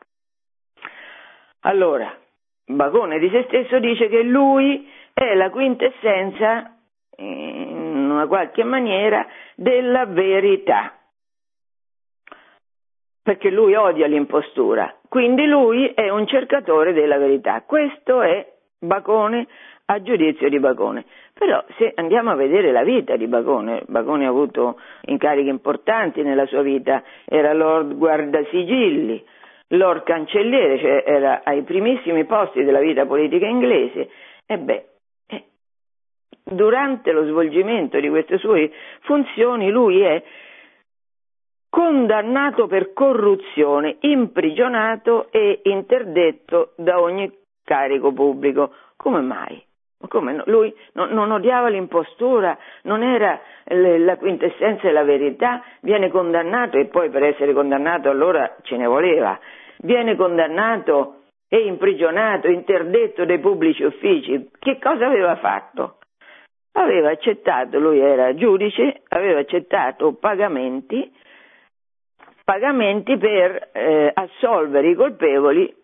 Allora, 1.60 2.21
Bacone 2.72 3.18
di 3.18 3.28
se 3.30 3.44
stesso 3.44 3.78
dice 3.78 4.08
che 4.08 4.22
lui 4.22 4.88
è 5.12 5.34
la 5.34 5.50
quintessenza, 5.50 6.76
in 7.16 8.08
una 8.10 8.26
qualche 8.26 8.64
maniera, 8.64 9.26
della 9.54 10.06
verità. 10.06 10.96
Perché 13.22 13.50
lui 13.50 13.74
odia 13.74 14.08
l'impostura, 14.08 14.96
quindi 15.08 15.46
lui 15.46 15.86
è 15.94 16.08
un 16.08 16.26
cercatore 16.26 16.92
della 16.92 17.18
verità. 17.18 17.62
Questo 17.64 18.20
è 18.20 18.52
Bacone 18.80 19.46
a 19.86 20.02
giudizio 20.02 20.48
di 20.48 20.58
Bacone. 20.58 21.04
Però 21.32 21.62
se 21.76 21.92
andiamo 21.94 22.30
a 22.30 22.34
vedere 22.34 22.72
la 22.72 22.82
vita 22.82 23.16
di 23.16 23.26
Bacone, 23.26 23.84
Bacone 23.86 24.26
ha 24.26 24.28
avuto 24.28 24.80
incarichi 25.02 25.48
importanti 25.48 26.22
nella 26.22 26.46
sua 26.46 26.62
vita, 26.62 27.02
era 27.24 27.52
Lord 27.52 27.94
Guardasigilli, 27.96 29.24
Lord 29.72 30.02
Cancelliere, 30.02 30.78
cioè 30.78 31.04
era 31.06 31.40
ai 31.44 31.62
primissimi 31.62 32.24
posti 32.24 32.62
della 32.64 32.80
vita 32.80 33.06
politica 33.06 33.46
inglese, 33.46 34.10
e 34.46 34.58
beh, 34.58 34.84
eh, 35.26 35.44
durante 36.44 37.12
lo 37.12 37.24
svolgimento 37.24 37.98
di 37.98 38.08
queste 38.08 38.38
sue 38.38 38.70
funzioni 39.00 39.70
lui 39.70 40.00
è 40.02 40.22
condannato 41.70 42.66
per 42.66 42.92
corruzione, 42.92 43.96
imprigionato 44.00 45.28
e 45.30 45.60
interdetto 45.62 46.72
da 46.76 47.00
ogni 47.00 47.32
carico 47.64 48.12
pubblico. 48.12 48.74
Come 48.96 49.20
mai? 49.22 49.64
Come? 50.06 50.42
Lui 50.46 50.74
non, 50.94 51.30
odiava 51.30 51.68
l'impostura, 51.68 52.58
non 52.82 53.02
era 53.02 53.40
la 53.68 54.16
quintessenza 54.16 54.86
della 54.86 55.04
verità, 55.04 55.62
viene 55.80 56.10
condannato 56.10 56.76
e 56.76 56.86
poi 56.86 57.08
per 57.08 57.22
essere 57.22 57.54
condannato 57.54 58.10
allora 58.10 58.56
ce 58.62 58.76
ne 58.76 58.86
voleva 58.86 59.38
viene 59.82 60.16
condannato 60.16 61.22
e 61.48 61.66
imprigionato, 61.66 62.48
interdetto 62.48 63.24
dai 63.24 63.38
pubblici 63.38 63.82
uffici, 63.82 64.50
che 64.58 64.78
cosa 64.78 65.06
aveva 65.06 65.36
fatto? 65.36 65.98
Aveva 66.72 67.10
accettato, 67.10 67.78
lui 67.78 67.98
era 67.98 68.34
giudice, 68.34 69.02
aveva 69.08 69.40
accettato 69.40 70.14
pagamenti, 70.14 71.12
pagamenti 72.44 73.18
per 73.18 73.70
eh, 73.72 74.10
assolvere 74.14 74.88
i 74.88 74.94
colpevoli 74.94 75.74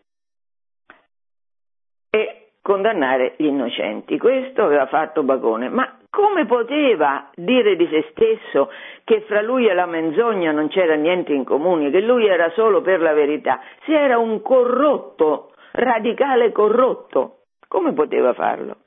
e 2.11 2.53
condannare 2.63 3.35
gli 3.37 3.45
innocenti. 3.45 4.17
Questo 4.17 4.65
aveva 4.65 4.87
fatto 4.87 5.23
Bacone, 5.23 5.69
ma 5.69 5.98
come 6.19 6.47
poteva 6.47 7.31
dire 7.37 7.77
di 7.77 7.87
se 7.87 8.09
stesso 8.11 8.73
che 9.05 9.21
fra 9.29 9.41
lui 9.41 9.69
e 9.69 9.73
la 9.73 9.87
menzogna 9.87 10.51
non 10.51 10.67
c'era 10.67 10.97
niente 10.97 11.33
in 11.33 11.45
comune, 11.45 11.91
che 11.91 12.01
lui 12.01 12.27
era 12.27 12.51
solo 12.57 12.81
per 12.81 13.01
la 13.01 13.13
verità, 13.13 13.61
se 13.85 13.93
era 13.93 14.19
un 14.19 14.43
corrotto, 14.43 15.53
radicale 15.71 16.51
corrotto? 16.51 17.43
Come 17.69 17.93
poteva 17.93 18.33
farlo? 18.33 18.79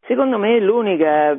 Secondo 0.00 0.36
me 0.36 0.58
l'unica 0.58 1.38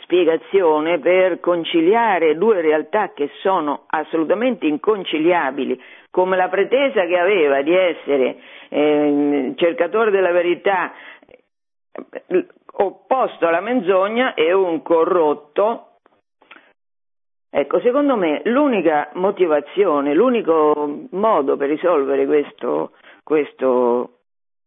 spiegazione 0.00 0.98
per 0.98 1.38
conciliare 1.38 2.38
due 2.38 2.62
realtà 2.62 3.12
che 3.12 3.28
sono 3.42 3.84
assolutamente 3.88 4.64
inconciliabili, 4.64 5.78
come 6.10 6.38
la 6.38 6.48
pretesa 6.48 7.04
che 7.04 7.18
aveva 7.18 7.60
di 7.60 7.74
essere 7.74 8.36
eh, 8.70 9.52
cercatore 9.56 10.10
della 10.10 10.32
verità 10.32 10.90
opposto 12.78 13.46
alla 13.46 13.60
menzogna 13.60 14.34
è 14.34 14.52
un 14.52 14.82
corrotto. 14.82 15.98
Ecco, 17.50 17.80
secondo 17.80 18.16
me 18.16 18.42
l'unica 18.44 19.10
motivazione, 19.14 20.14
l'unico 20.14 21.06
modo 21.10 21.56
per 21.56 21.68
risolvere 21.70 22.26
questo, 22.26 22.92
questo 23.22 24.10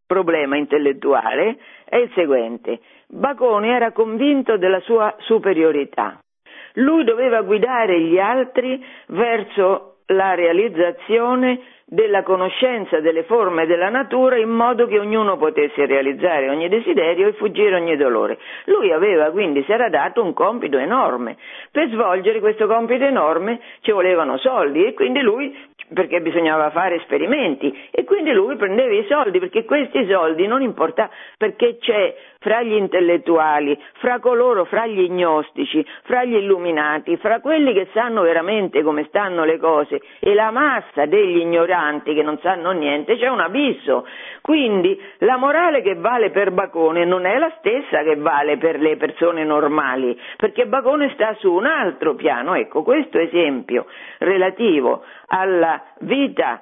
problema 0.08 0.58
intellettuale 0.58 1.60
è 1.86 1.98
il 1.98 2.12
seguente. 2.16 2.80
Bacone 3.08 3.76
era 3.76 3.92
convinto 3.92 4.58
della 4.58 4.80
sua 4.80 5.14
superiorità. 5.20 6.20
Lui 6.74 7.04
doveva 7.04 7.42
guidare 7.42 8.00
gli 8.02 8.18
altri 8.18 8.84
verso 9.08 9.99
la 10.12 10.34
realizzazione 10.34 11.60
della 11.86 12.22
conoscenza 12.22 13.00
delle 13.00 13.24
forme 13.24 13.66
della 13.66 13.90
natura 13.90 14.38
in 14.38 14.50
modo 14.50 14.86
che 14.86 15.00
ognuno 15.00 15.38
potesse 15.38 15.88
realizzare 15.88 16.48
ogni 16.50 16.70
desiderio 16.70 17.28
e 17.28 17.34
fuggire 17.34 17.76
ogni 17.76 17.98
dolore. 17.98 18.38
Lui 18.66 18.92
aveva 18.92 19.32
quindi, 19.32 19.64
si 19.64 19.72
era 19.72 19.90
dato 19.90 20.24
un 20.24 20.34
compito 20.34 20.78
enorme. 20.78 21.38
Per 21.72 21.90
svolgere 21.90 22.40
questo 22.40 22.68
compito 22.68 23.04
enorme 23.04 23.60
ci 23.82 23.92
volevano 23.92 24.38
soldi 24.38 24.86
e 24.86 24.94
quindi 24.94 25.22
lui 25.22 25.56
perché 25.94 26.22
bisognava 26.22 26.70
fare 26.70 26.96
esperimenti 26.96 27.88
e 27.92 28.04
quindi 28.04 28.32
lui 28.32 28.56
prendeva 28.56 28.94
i 28.94 29.06
soldi 29.08 29.40
perché 29.40 29.66
questi 29.66 30.08
soldi 30.08 30.46
non 30.48 30.62
importa 30.62 31.10
perché 31.38 31.78
c'è 31.80 32.16
fra 32.40 32.62
gli 32.62 32.74
intellettuali, 32.74 33.78
fra 33.96 34.20
coloro, 34.20 34.64
fra 34.66 34.88
gli 34.88 35.10
gnostici, 35.10 35.86
fra 36.04 36.24
gli 36.24 36.36
illuminati, 36.36 37.18
fra 37.18 37.42
quelli 37.42 37.74
che 37.74 37.88
sanno 37.94 38.22
veramente 38.22 38.82
come 38.82 39.06
stanno 39.10 39.44
le 39.44 39.58
cose 39.58 40.02
e 40.20 40.34
la 40.34 40.50
massa 40.50 41.06
degli 41.06 41.40
ignoranti 41.40 42.14
che 42.14 42.24
non 42.24 42.40
sanno 42.42 42.72
niente, 42.72 43.18
c'è 43.18 43.28
un 43.28 43.42
abisso. 43.42 44.08
Quindi 44.42 45.00
la 45.20 45.36
morale 45.36 45.82
che 45.82 45.96
vale 45.96 46.30
per 46.32 46.52
Bacone 46.52 47.04
non 47.04 47.26
è 47.26 47.38
la 47.38 47.52
stessa 47.58 48.04
che 48.04 48.16
vale 48.16 48.58
per 48.58 48.80
le 48.80 48.96
persone 48.96 49.44
normali, 49.44 50.18
perché 50.38 50.66
Bacone 50.66 51.12
sta 51.14 51.36
su 51.40 51.52
un 51.52 51.66
altro 51.66 52.16
piano. 52.16 52.56
Ecco, 52.56 52.84
questo 52.84 53.20
esempio 53.20 53.86
relativo 54.20 55.04
alla 55.30 55.82
vita 56.00 56.62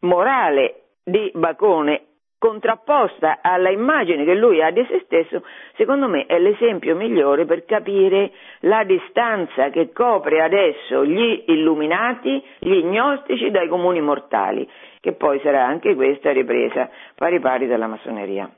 morale 0.00 0.82
di 1.04 1.30
Bacone 1.34 2.02
contrapposta 2.38 3.40
alla 3.42 3.70
immagine 3.70 4.24
che 4.24 4.34
lui 4.34 4.62
ha 4.62 4.70
di 4.70 4.86
se 4.88 5.02
stesso, 5.04 5.42
secondo 5.74 6.06
me 6.08 6.26
è 6.26 6.38
l'esempio 6.38 6.94
migliore 6.94 7.46
per 7.46 7.64
capire 7.64 8.30
la 8.60 8.84
distanza 8.84 9.70
che 9.70 9.92
copre 9.92 10.40
adesso 10.40 11.04
gli 11.04 11.44
illuminati, 11.48 12.42
gli 12.60 12.80
gnostici 12.84 13.50
dai 13.50 13.66
comuni 13.66 14.00
mortali, 14.00 14.68
che 15.00 15.12
poi 15.14 15.40
sarà 15.40 15.66
anche 15.66 15.96
questa 15.96 16.30
ripresa 16.30 16.88
pari 17.16 17.40
pari 17.40 17.66
dalla 17.66 17.88
massoneria. 17.88 18.48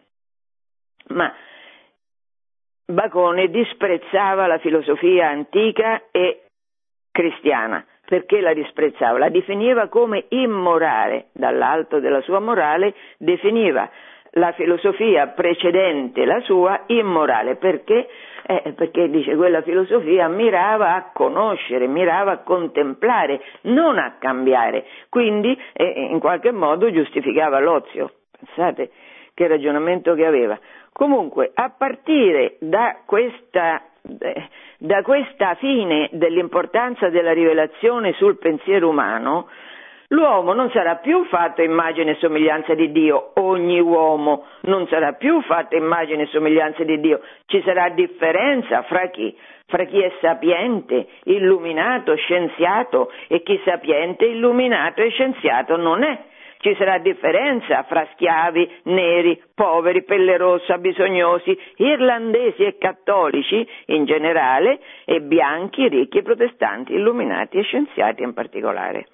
Ma 1.09 1.33
Bacone 2.85 3.49
disprezzava 3.49 4.47
la 4.47 4.59
filosofia 4.59 5.29
antica 5.29 6.03
e 6.11 6.43
cristiana 7.11 7.85
perché 8.11 8.41
la 8.41 8.53
disprezzava, 8.53 9.19
la 9.19 9.29
definiva 9.29 9.87
come 9.87 10.25
immorale, 10.31 11.27
dall'alto 11.33 12.01
della 12.01 12.21
sua 12.23 12.41
morale 12.41 12.93
definiva 13.19 13.89
la 14.33 14.51
filosofia 14.51 15.29
precedente, 15.29 16.25
la 16.25 16.41
sua, 16.41 16.83
immorale, 16.87 17.55
perché? 17.55 18.09
Eh, 18.47 18.73
perché 18.77 19.09
dice 19.11 19.37
quella 19.37 19.63
filosofia 19.63 20.27
mirava 20.27 20.97
a 20.97 21.11
conoscere, 21.13 21.87
mirava 21.87 22.33
a 22.33 22.39
contemplare, 22.39 23.41
non 23.63 23.97
a 23.97 24.17
cambiare, 24.19 24.87
quindi 25.09 25.57
eh, 25.73 26.09
in 26.11 26.19
qualche 26.19 26.51
modo 26.51 26.91
giustificava 26.91 27.61
l'ozio. 27.61 28.11
Pensate 28.37 28.91
che 29.35 29.47
ragionamento 29.47 30.15
che 30.15 30.27
aveva. 30.27 30.59
Comunque, 30.93 31.53
a 31.55 31.71
partire 31.71 32.57
da 32.59 33.03
questa 33.07 33.83
da 34.03 35.03
questa 35.03 35.55
fine 35.57 36.09
dell'importanza 36.13 37.09
della 37.11 37.33
rivelazione 37.33 38.13
sul 38.15 38.39
pensiero 38.39 38.89
umano, 38.89 39.49
l'uomo 40.09 40.53
non 40.55 40.71
sarà 40.71 40.97
più 40.97 41.25
fatto 41.27 41.63
immagine 41.63 42.13
e 42.13 42.17
somiglianza 42.17 42.75
di 42.75 42.91
Dio, 42.93 43.33
ogni 43.35 43.79
uomo 43.81 44.47
non 44.63 44.87
sarà 44.89 45.13
più 45.13 45.41
fatto 45.43 45.77
immagine 45.77 46.23
e 46.23 46.27
somiglianza 46.27 46.83
di 46.85 46.99
Dio, 47.01 47.21
ci 47.47 47.63
sarà 47.65 47.91
differenza 47.91 48.83
fra 48.83 49.09
chi? 49.09 49.37
Fra 49.67 49.85
chi 49.85 50.01
è 50.01 50.13
sapiente, 50.21 51.07
illuminato, 51.25 52.17
scienziato 52.17 53.13
e 53.29 53.43
chi 53.43 53.61
sapiente, 53.65 54.25
illuminato 54.25 55.01
e 55.03 55.11
scienziato 55.11 55.77
non 55.77 56.03
è. 56.03 56.19
Ci 56.63 56.75
sarà 56.75 56.99
differenza 56.99 57.85
fra 57.85 58.07
schiavi, 58.13 58.71
neri, 58.83 59.43
poveri, 59.55 60.05
pelle 60.05 60.37
rossa, 60.37 60.77
bisognosi, 60.77 61.59
irlandesi 61.77 62.65
e 62.65 62.77
cattolici 62.77 63.67
in 63.87 64.05
generale 64.05 64.79
e 65.07 65.23
bianchi, 65.23 65.89
ricchi 65.89 66.19
e 66.19 66.23
protestanti, 66.23 66.93
illuminati 66.93 67.57
e 67.57 67.63
scienziati 67.63 68.23
in 68.23 68.35
particolare. 68.35 69.07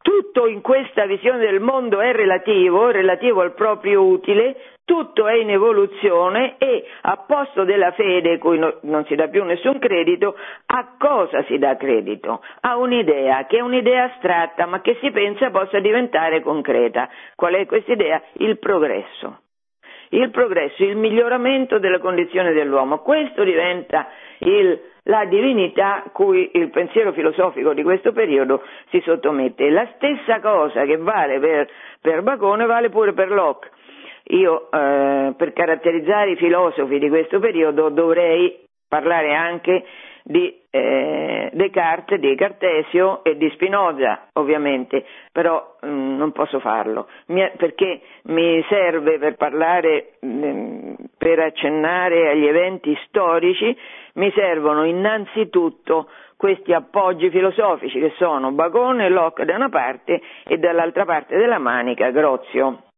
Tutto 0.00 0.46
in 0.46 0.60
questa 0.60 1.04
visione 1.06 1.38
del 1.38 1.58
mondo 1.58 2.00
è 2.00 2.12
relativo, 2.12 2.90
relativo 2.90 3.40
al 3.40 3.54
proprio 3.54 4.04
utile, 4.04 4.71
tutto 4.84 5.26
è 5.26 5.34
in 5.34 5.50
evoluzione 5.50 6.56
e 6.58 6.84
a 7.02 7.16
posto 7.26 7.64
della 7.64 7.92
fede, 7.92 8.38
cui 8.38 8.58
no, 8.58 8.78
non 8.82 9.04
si 9.06 9.14
dà 9.14 9.28
più 9.28 9.44
nessun 9.44 9.78
credito, 9.78 10.36
a 10.66 10.96
cosa 10.98 11.44
si 11.44 11.58
dà 11.58 11.76
credito? 11.76 12.42
A 12.60 12.76
un'idea, 12.76 13.46
che 13.46 13.58
è 13.58 13.60
un'idea 13.60 14.12
astratta, 14.12 14.66
ma 14.66 14.80
che 14.80 14.98
si 15.00 15.10
pensa 15.10 15.50
possa 15.50 15.78
diventare 15.78 16.42
concreta. 16.42 17.08
Qual 17.36 17.54
è 17.54 17.66
questa 17.66 17.92
idea? 17.92 18.22
Il 18.34 18.58
progresso. 18.58 19.40
Il 20.10 20.30
progresso, 20.30 20.84
il 20.84 20.96
miglioramento 20.96 21.78
della 21.78 21.98
condizione 21.98 22.52
dell'uomo. 22.52 22.98
Questo 22.98 23.44
diventa 23.44 24.08
il, 24.40 24.78
la 25.04 25.24
divinità 25.24 26.04
cui 26.12 26.50
il 26.52 26.68
pensiero 26.68 27.12
filosofico 27.12 27.72
di 27.72 27.82
questo 27.82 28.12
periodo 28.12 28.62
si 28.90 29.00
sottomette. 29.00 29.70
La 29.70 29.88
stessa 29.94 30.40
cosa 30.40 30.84
che 30.84 30.98
vale 30.98 31.38
per, 31.38 31.68
per 32.00 32.22
Bacone 32.22 32.66
vale 32.66 32.90
pure 32.90 33.14
per 33.14 33.30
Locke. 33.30 33.70
Io 34.28 34.70
eh, 34.70 35.34
per 35.36 35.52
caratterizzare 35.52 36.32
i 36.32 36.36
filosofi 36.36 36.98
di 36.98 37.08
questo 37.08 37.38
periodo 37.38 37.88
dovrei 37.88 38.60
parlare 38.88 39.34
anche 39.34 39.84
di 40.22 40.60
eh, 40.70 41.50
Descartes, 41.52 42.18
di 42.18 42.34
Cartesio 42.36 43.24
e 43.24 43.36
di 43.36 43.50
Spinoza, 43.50 44.28
ovviamente, 44.34 45.04
però 45.32 45.76
mh, 45.80 45.88
mm, 45.88 46.16
non 46.16 46.32
posso 46.32 46.60
farlo, 46.60 47.08
mi, 47.26 47.50
perché 47.56 48.00
mi 48.24 48.64
serve 48.68 49.18
per 49.18 49.36
parlare, 49.36 50.12
mh, 50.20 50.26
mm, 50.28 50.94
per 51.18 51.40
accennare 51.40 52.30
agli 52.30 52.46
eventi 52.46 52.96
storici, 53.06 53.76
mi 54.14 54.30
servono 54.34 54.84
innanzitutto 54.84 56.08
questi 56.36 56.72
appoggi 56.72 57.30
filosofici 57.30 57.98
che 58.00 58.12
sono 58.16 58.52
Bacone 58.52 59.06
e 59.06 59.08
Locke 59.08 59.44
da 59.44 59.54
una 59.54 59.68
parte 59.68 60.20
e 60.44 60.58
dall'altra 60.58 61.04
parte 61.04 61.36
della 61.36 61.58
manica 61.58 62.10
Grozio. 62.10 62.91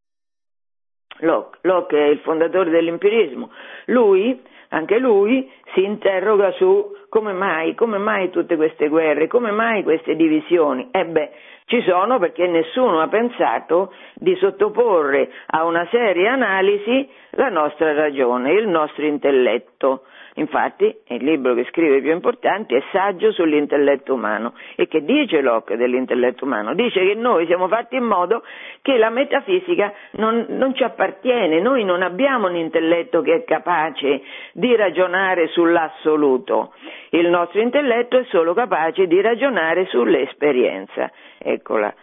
Locke, 1.18 1.58
Locke 1.62 1.96
è 1.96 2.08
il 2.08 2.18
fondatore 2.18 2.70
dell'empirismo, 2.70 3.50
lui, 3.86 4.40
anche 4.70 4.98
lui, 4.98 5.50
si 5.72 5.84
interroga 5.84 6.50
su 6.52 6.92
come 7.08 7.32
mai, 7.32 7.74
come 7.74 7.98
mai 7.98 8.30
tutte 8.30 8.56
queste 8.56 8.88
guerre, 8.88 9.28
come 9.28 9.52
mai 9.52 9.84
queste 9.84 10.16
divisioni. 10.16 10.88
E 10.90 11.04
beh, 11.04 11.30
ci 11.66 11.80
sono 11.82 12.18
perché 12.18 12.46
nessuno 12.48 13.00
ha 13.00 13.08
pensato 13.08 13.92
di 14.14 14.34
sottoporre 14.36 15.30
a 15.46 15.64
una 15.64 15.86
seria 15.90 16.32
analisi 16.32 17.08
la 17.30 17.48
nostra 17.50 17.92
ragione, 17.94 18.52
il 18.52 18.66
nostro 18.66 19.04
intelletto. 19.04 20.02
Infatti, 20.36 20.92
il 21.08 21.22
libro 21.22 21.54
che 21.54 21.64
scrive 21.70 22.00
più 22.00 22.10
importante 22.10 22.76
è 22.76 22.82
Saggio 22.90 23.30
sull'intelletto 23.30 24.14
umano. 24.14 24.54
E 24.74 24.88
che 24.88 25.04
dice 25.04 25.40
Locke 25.40 25.76
dell'intelletto 25.76 26.44
umano? 26.44 26.74
Dice 26.74 27.04
che 27.06 27.14
noi 27.14 27.46
siamo 27.46 27.68
fatti 27.68 27.94
in 27.96 28.04
modo 28.04 28.42
che 28.82 28.96
la 28.96 29.10
metafisica 29.10 29.92
non, 30.12 30.46
non 30.48 30.74
ci 30.74 30.82
appartiene, 30.82 31.60
noi 31.60 31.84
non 31.84 32.02
abbiamo 32.02 32.48
un 32.48 32.56
intelletto 32.56 33.22
che 33.22 33.34
è 33.34 33.44
capace 33.44 34.22
di 34.52 34.74
ragionare 34.74 35.46
sull'assoluto, 35.48 36.72
il 37.10 37.28
nostro 37.28 37.60
intelletto 37.60 38.18
è 38.18 38.24
solo 38.24 38.54
capace 38.54 39.06
di 39.06 39.20
ragionare 39.20 39.86
sull'esperienza. 39.86 41.10
Eccola 41.38 41.94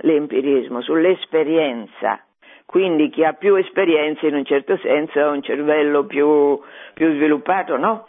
l'empirismo, 0.00 0.80
sull'esperienza. 0.80 2.24
Quindi 2.72 3.10
chi 3.10 3.22
ha 3.22 3.34
più 3.34 3.54
esperienze 3.56 4.28
in 4.28 4.34
un 4.34 4.46
certo 4.46 4.78
senso 4.78 5.20
ha 5.20 5.28
un 5.28 5.42
cervello 5.42 6.06
più, 6.06 6.58
più 6.94 7.12
sviluppato, 7.16 7.76
no? 7.76 8.06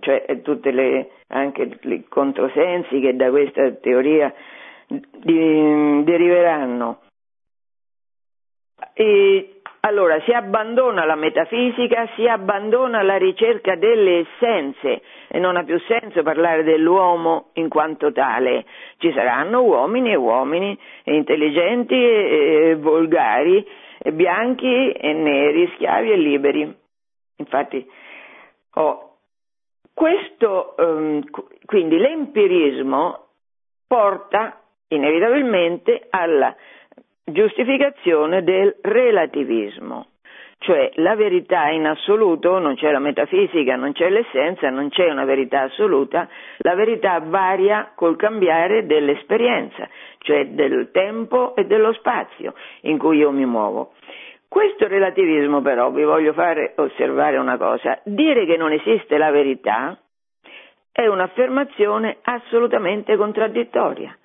Cioè 0.00 0.40
tutte 0.40 0.70
le, 0.70 1.10
anche 1.26 1.68
i 1.82 2.04
controsensi 2.08 2.98
che 2.98 3.14
da 3.14 3.28
questa 3.28 3.72
teoria 3.72 4.32
di, 4.86 6.02
deriveranno. 6.02 7.00
E 8.94 9.60
allora 9.80 10.18
si 10.22 10.32
abbandona 10.32 11.04
la 11.04 11.14
metafisica, 11.14 12.08
si 12.16 12.26
abbandona 12.26 13.02
la 13.02 13.18
ricerca 13.18 13.76
delle 13.76 14.20
essenze 14.20 15.02
e 15.28 15.38
non 15.38 15.56
ha 15.56 15.62
più 15.62 15.78
senso 15.80 16.22
parlare 16.22 16.62
dell'uomo 16.62 17.50
in 17.56 17.68
quanto 17.68 18.12
tale. 18.12 18.64
Ci 18.96 19.12
saranno 19.12 19.62
uomini 19.62 20.12
e 20.12 20.16
uomini 20.16 20.78
intelligenti 21.04 21.94
e, 21.94 22.70
e 22.70 22.76
volgari 22.76 23.84
bianchi 24.12 24.92
e 24.92 25.12
neri, 25.12 25.70
schiavi 25.74 26.10
e 26.10 26.16
liberi. 26.16 26.76
Infatti, 27.36 27.88
oh, 28.74 29.18
questo, 29.92 30.74
um, 30.78 31.22
quindi 31.64 31.96
l'empirismo 31.98 33.26
porta 33.86 34.60
inevitabilmente 34.88 36.06
alla 36.10 36.54
giustificazione 37.24 38.42
del 38.42 38.76
relativismo. 38.82 40.06
cioè 40.58 40.90
la 40.94 41.14
verità 41.14 41.68
in 41.68 41.86
assoluto, 41.86 42.58
non 42.58 42.74
c'è 42.76 42.90
la 42.90 42.98
metafisica, 42.98 43.76
non 43.76 43.92
c'è 43.92 44.08
l'essenza, 44.08 44.70
non 44.70 44.88
c'è 44.88 45.10
una 45.10 45.24
verità 45.24 45.62
assoluta, 45.62 46.28
la 46.58 46.74
verità 46.74 47.20
varia 47.20 47.92
col 47.94 48.16
cambiare 48.16 48.86
dell'esperienza, 48.86 49.88
cioè 50.18 50.46
del 50.46 50.90
tempo 50.92 51.54
e 51.54 51.66
dello 51.66 51.92
spazio 51.92 52.54
in 52.82 52.98
cui 52.98 53.18
io 53.18 53.30
mi 53.30 53.44
muovo. 53.44 53.92
Questo 54.48 54.86
relativismo 54.86 55.60
però 55.60 55.90
vi 55.90 56.04
voglio 56.04 56.32
fare 56.32 56.74
osservare 56.76 57.36
una 57.36 57.56
cosa, 57.56 58.00
dire 58.04 58.46
che 58.46 58.56
non 58.56 58.72
esiste 58.72 59.18
la 59.18 59.30
verità 59.30 59.98
è 60.92 61.06
un'affermazione 61.06 62.18
assolutamente 62.22 63.16
contraddittoria. 63.16 64.16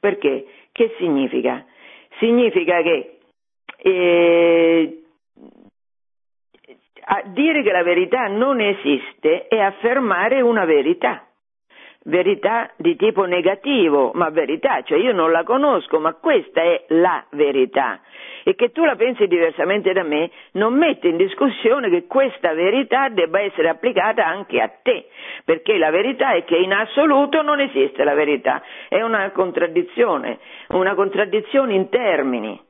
Perché? 0.00 0.46
Che 0.72 0.94
significa? 0.98 1.64
Significa 2.18 2.80
che 2.82 3.18
eh, 3.76 5.02
dire 7.26 7.62
che 7.62 7.70
la 7.70 7.82
verità 7.82 8.26
non 8.28 8.60
esiste 8.60 9.48
è 9.48 9.58
affermare 9.58 10.40
una 10.40 10.64
verità 10.64 11.26
verità 12.04 12.70
di 12.76 12.96
tipo 12.96 13.24
negativo, 13.24 14.10
ma 14.14 14.30
verità, 14.30 14.82
cioè 14.82 14.98
io 14.98 15.12
non 15.12 15.30
la 15.30 15.42
conosco, 15.42 15.98
ma 15.98 16.14
questa 16.14 16.62
è 16.62 16.84
la 16.88 17.24
verità. 17.30 18.00
E 18.42 18.54
che 18.54 18.72
tu 18.72 18.84
la 18.84 18.94
pensi 18.94 19.26
diversamente 19.26 19.92
da 19.92 20.02
me 20.02 20.30
non 20.52 20.74
mette 20.74 21.08
in 21.08 21.16
discussione 21.16 21.88
che 21.88 22.06
questa 22.06 22.52
verità 22.52 23.08
debba 23.08 23.40
essere 23.40 23.68
applicata 23.68 24.26
anche 24.26 24.60
a 24.60 24.70
te, 24.82 25.08
perché 25.44 25.78
la 25.78 25.90
verità 25.90 26.32
è 26.32 26.44
che 26.44 26.56
in 26.56 26.72
assoluto 26.72 27.40
non 27.42 27.60
esiste 27.60 28.04
la 28.04 28.14
verità, 28.14 28.62
è 28.88 29.00
una 29.00 29.30
contraddizione, 29.30 30.38
una 30.68 30.94
contraddizione 30.94 31.74
in 31.74 31.88
termini. 31.88 32.60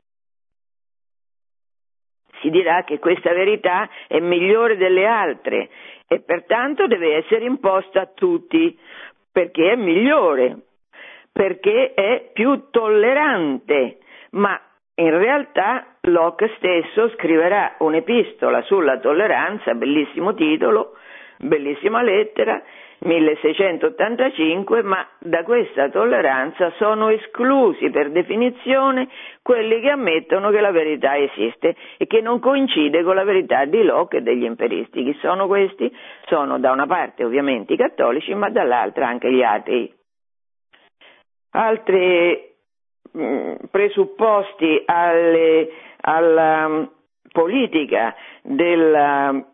Si 2.40 2.50
dirà 2.50 2.84
che 2.84 2.98
questa 2.98 3.32
verità 3.32 3.88
è 4.06 4.20
migliore 4.20 4.76
delle 4.76 5.06
altre 5.06 5.70
e 6.06 6.20
pertanto 6.20 6.86
deve 6.86 7.16
essere 7.16 7.46
imposta 7.46 8.02
a 8.02 8.10
tutti 8.14 8.78
perché 9.34 9.72
è 9.72 9.74
migliore, 9.74 10.58
perché 11.32 11.92
è 11.92 12.30
più 12.32 12.70
tollerante, 12.70 13.98
ma 14.30 14.56
in 14.94 15.10
realtà 15.10 15.96
Locke 16.02 16.54
stesso 16.56 17.08
scriverà 17.16 17.74
un'epistola 17.80 18.62
sulla 18.62 19.00
tolleranza, 19.00 19.74
bellissimo 19.74 20.34
titolo, 20.34 20.92
bellissima 21.38 22.00
lettera, 22.00 22.62
1685, 23.04 24.82
ma 24.82 25.06
da 25.18 25.42
questa 25.42 25.90
tolleranza 25.90 26.72
sono 26.78 27.08
esclusi 27.10 27.90
per 27.90 28.10
definizione 28.10 29.08
quelli 29.42 29.80
che 29.80 29.90
ammettono 29.90 30.50
che 30.50 30.60
la 30.60 30.70
verità 30.70 31.16
esiste 31.16 31.76
e 31.98 32.06
che 32.06 32.22
non 32.22 32.40
coincide 32.40 33.02
con 33.02 33.14
la 33.14 33.24
verità 33.24 33.66
di 33.66 33.82
Locke 33.82 34.18
e 34.18 34.22
degli 34.22 34.44
imperisti. 34.44 35.04
Chi 35.04 35.16
sono 35.20 35.46
questi? 35.46 35.94
Sono 36.26 36.58
da 36.58 36.72
una 36.72 36.86
parte 36.86 37.24
ovviamente 37.24 37.74
i 37.74 37.76
cattolici, 37.76 38.34
ma 38.34 38.48
dall'altra 38.48 39.06
anche 39.06 39.30
gli 39.30 39.42
atei. 39.42 39.92
Altri 41.50 42.52
mm, 43.16 43.54
presupposti 43.70 44.82
alle, 44.86 45.68
alla 46.00 46.68
mm, 46.68 46.82
politica 47.30 48.14
della 48.42 49.53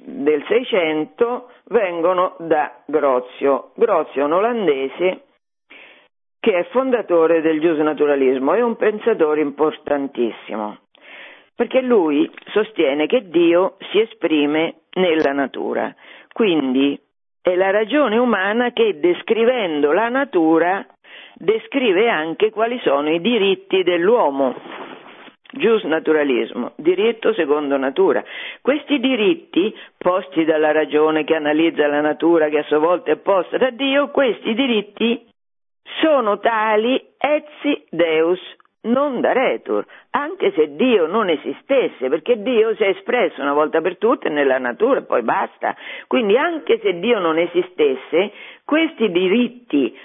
del 0.00 0.44
Seicento 0.46 1.50
vengono 1.66 2.36
da 2.38 2.82
Grozio. 2.86 3.72
Grozio 3.74 4.22
è 4.22 4.24
un 4.24 4.32
olandese 4.32 5.22
che 6.40 6.58
è 6.58 6.64
fondatore 6.70 7.40
del 7.40 7.60
giusnaturalismo, 7.60 8.54
è 8.54 8.62
un 8.62 8.76
pensatore 8.76 9.40
importantissimo, 9.40 10.78
perché 11.54 11.80
lui 11.80 12.30
sostiene 12.52 13.06
che 13.06 13.28
Dio 13.28 13.76
si 13.90 14.00
esprime 14.00 14.82
nella 14.92 15.32
natura, 15.32 15.94
quindi 16.32 16.98
è 17.42 17.54
la 17.54 17.70
ragione 17.70 18.16
umana 18.18 18.72
che 18.72 18.98
descrivendo 19.00 19.92
la 19.92 20.08
natura 20.08 20.86
descrive 21.34 22.08
anche 22.08 22.50
quali 22.50 22.78
sono 22.80 23.10
i 23.10 23.20
diritti 23.20 23.82
dell'uomo 23.82 24.54
Gius 25.50 25.82
naturalismo, 25.84 26.72
diritto 26.76 27.32
secondo 27.32 27.76
natura. 27.78 28.22
Questi 28.60 28.98
diritti, 28.98 29.74
posti 29.96 30.44
dalla 30.44 30.72
ragione 30.72 31.24
che 31.24 31.34
analizza 31.34 31.86
la 31.86 32.02
natura, 32.02 32.48
che 32.48 32.58
a 32.58 32.64
sua 32.64 32.78
volta 32.78 33.12
è 33.12 33.16
posta 33.16 33.56
da 33.56 33.70
Dio, 33.70 34.10
questi 34.10 34.52
diritti 34.54 35.26
sono 36.00 36.38
tali 36.38 37.02
etsi 37.16 37.84
Deus 37.88 38.40
non 38.80 39.20
daretur, 39.20 39.84
anche 40.10 40.52
se 40.52 40.74
Dio 40.76 41.06
non 41.06 41.28
esistesse, 41.28 42.08
perché 42.08 42.40
Dio 42.42 42.74
si 42.76 42.82
è 42.82 42.88
espresso 42.88 43.40
una 43.40 43.52
volta 43.52 43.80
per 43.80 43.98
tutte 43.98 44.28
nella 44.28 44.58
natura 44.58 45.00
e 45.00 45.04
poi 45.04 45.22
basta. 45.22 45.74
Quindi 46.06 46.36
anche 46.36 46.78
se 46.80 46.98
Dio 46.98 47.18
non 47.18 47.38
esistesse, 47.38 48.32
questi 48.64 49.10
diritti 49.10 49.96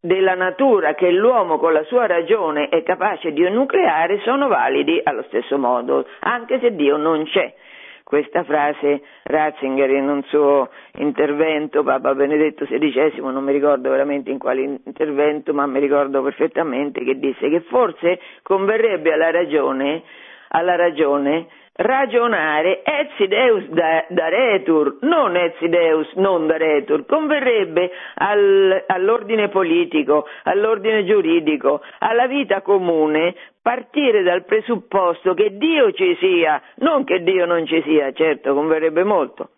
della 0.00 0.34
natura 0.34 0.94
che 0.94 1.10
l'uomo 1.10 1.58
con 1.58 1.72
la 1.74 1.84
sua 1.84 2.06
ragione 2.06 2.68
è 2.68 2.82
capace 2.82 3.32
di 3.32 3.44
enucleare 3.44 4.20
sono 4.20 4.48
validi 4.48 4.98
allo 5.02 5.22
stesso 5.24 5.58
modo, 5.58 6.06
anche 6.20 6.58
se 6.58 6.74
Dio 6.74 6.96
non 6.96 7.24
c'è. 7.24 7.54
Questa 8.02 8.42
frase 8.42 9.02
Ratzinger 9.22 9.90
in 9.90 10.08
un 10.08 10.22
suo 10.24 10.70
intervento, 10.94 11.84
Papa 11.84 12.12
Benedetto 12.12 12.64
XVI, 12.64 13.20
non 13.20 13.44
mi 13.44 13.52
ricordo 13.52 13.88
veramente 13.90 14.30
in 14.30 14.38
quale 14.38 14.80
intervento, 14.84 15.52
ma 15.54 15.64
mi 15.66 15.78
ricordo 15.78 16.20
perfettamente 16.20 17.04
che 17.04 17.20
disse 17.20 17.48
che 17.48 17.60
forse 17.60 18.18
converrebbe 18.42 19.12
alla 19.12 19.30
ragione, 19.30 20.02
alla 20.48 20.74
ragione 20.74 21.46
ragionare 21.80 22.82
etzideus 22.84 23.64
da, 23.68 24.04
da 24.08 24.28
retur, 24.28 24.98
non 25.00 25.36
etzideus 25.36 26.12
non 26.14 26.46
da 26.46 26.56
retur, 26.56 27.06
converrebbe 27.06 27.90
al, 28.16 28.84
all'ordine 28.86 29.48
politico, 29.48 30.26
all'ordine 30.44 31.04
giuridico, 31.04 31.80
alla 31.98 32.26
vita 32.26 32.60
comune 32.60 33.34
partire 33.62 34.22
dal 34.22 34.44
presupposto 34.44 35.32
che 35.34 35.56
Dio 35.56 35.92
ci 35.92 36.16
sia, 36.20 36.60
non 36.76 37.04
che 37.04 37.22
Dio 37.22 37.46
non 37.46 37.66
ci 37.66 37.80
sia, 37.82 38.12
certo 38.12 38.54
converrebbe 38.54 39.04
molto. 39.04 39.50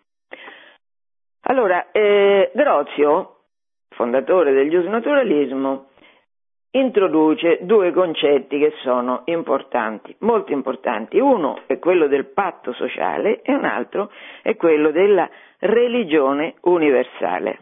Allora, 1.47 1.91
eh, 1.91 2.53
Grozio, 2.55 3.39
fondatore 3.91 4.53
del 4.53 4.71
giusnaturalismo, 4.71 5.89
introduce 6.73 7.59
due 7.63 7.93
concetti 7.93 8.59
che 8.59 8.73
sono 8.83 9.23
importanti, 9.27 10.15
molto 10.21 10.53
importanti. 10.53 11.19
Uno 11.19 11.61
è 11.67 11.79
quello 11.79 12.07
del 12.07 12.27
patto 12.27 12.73
sociale 12.73 13.43
e 13.43 13.55
un 13.55 13.65
altro 13.65 14.11
è 14.43 14.57
quello 14.57 14.91
della 14.91 15.29
religione 15.59 16.55
universale. 16.63 17.59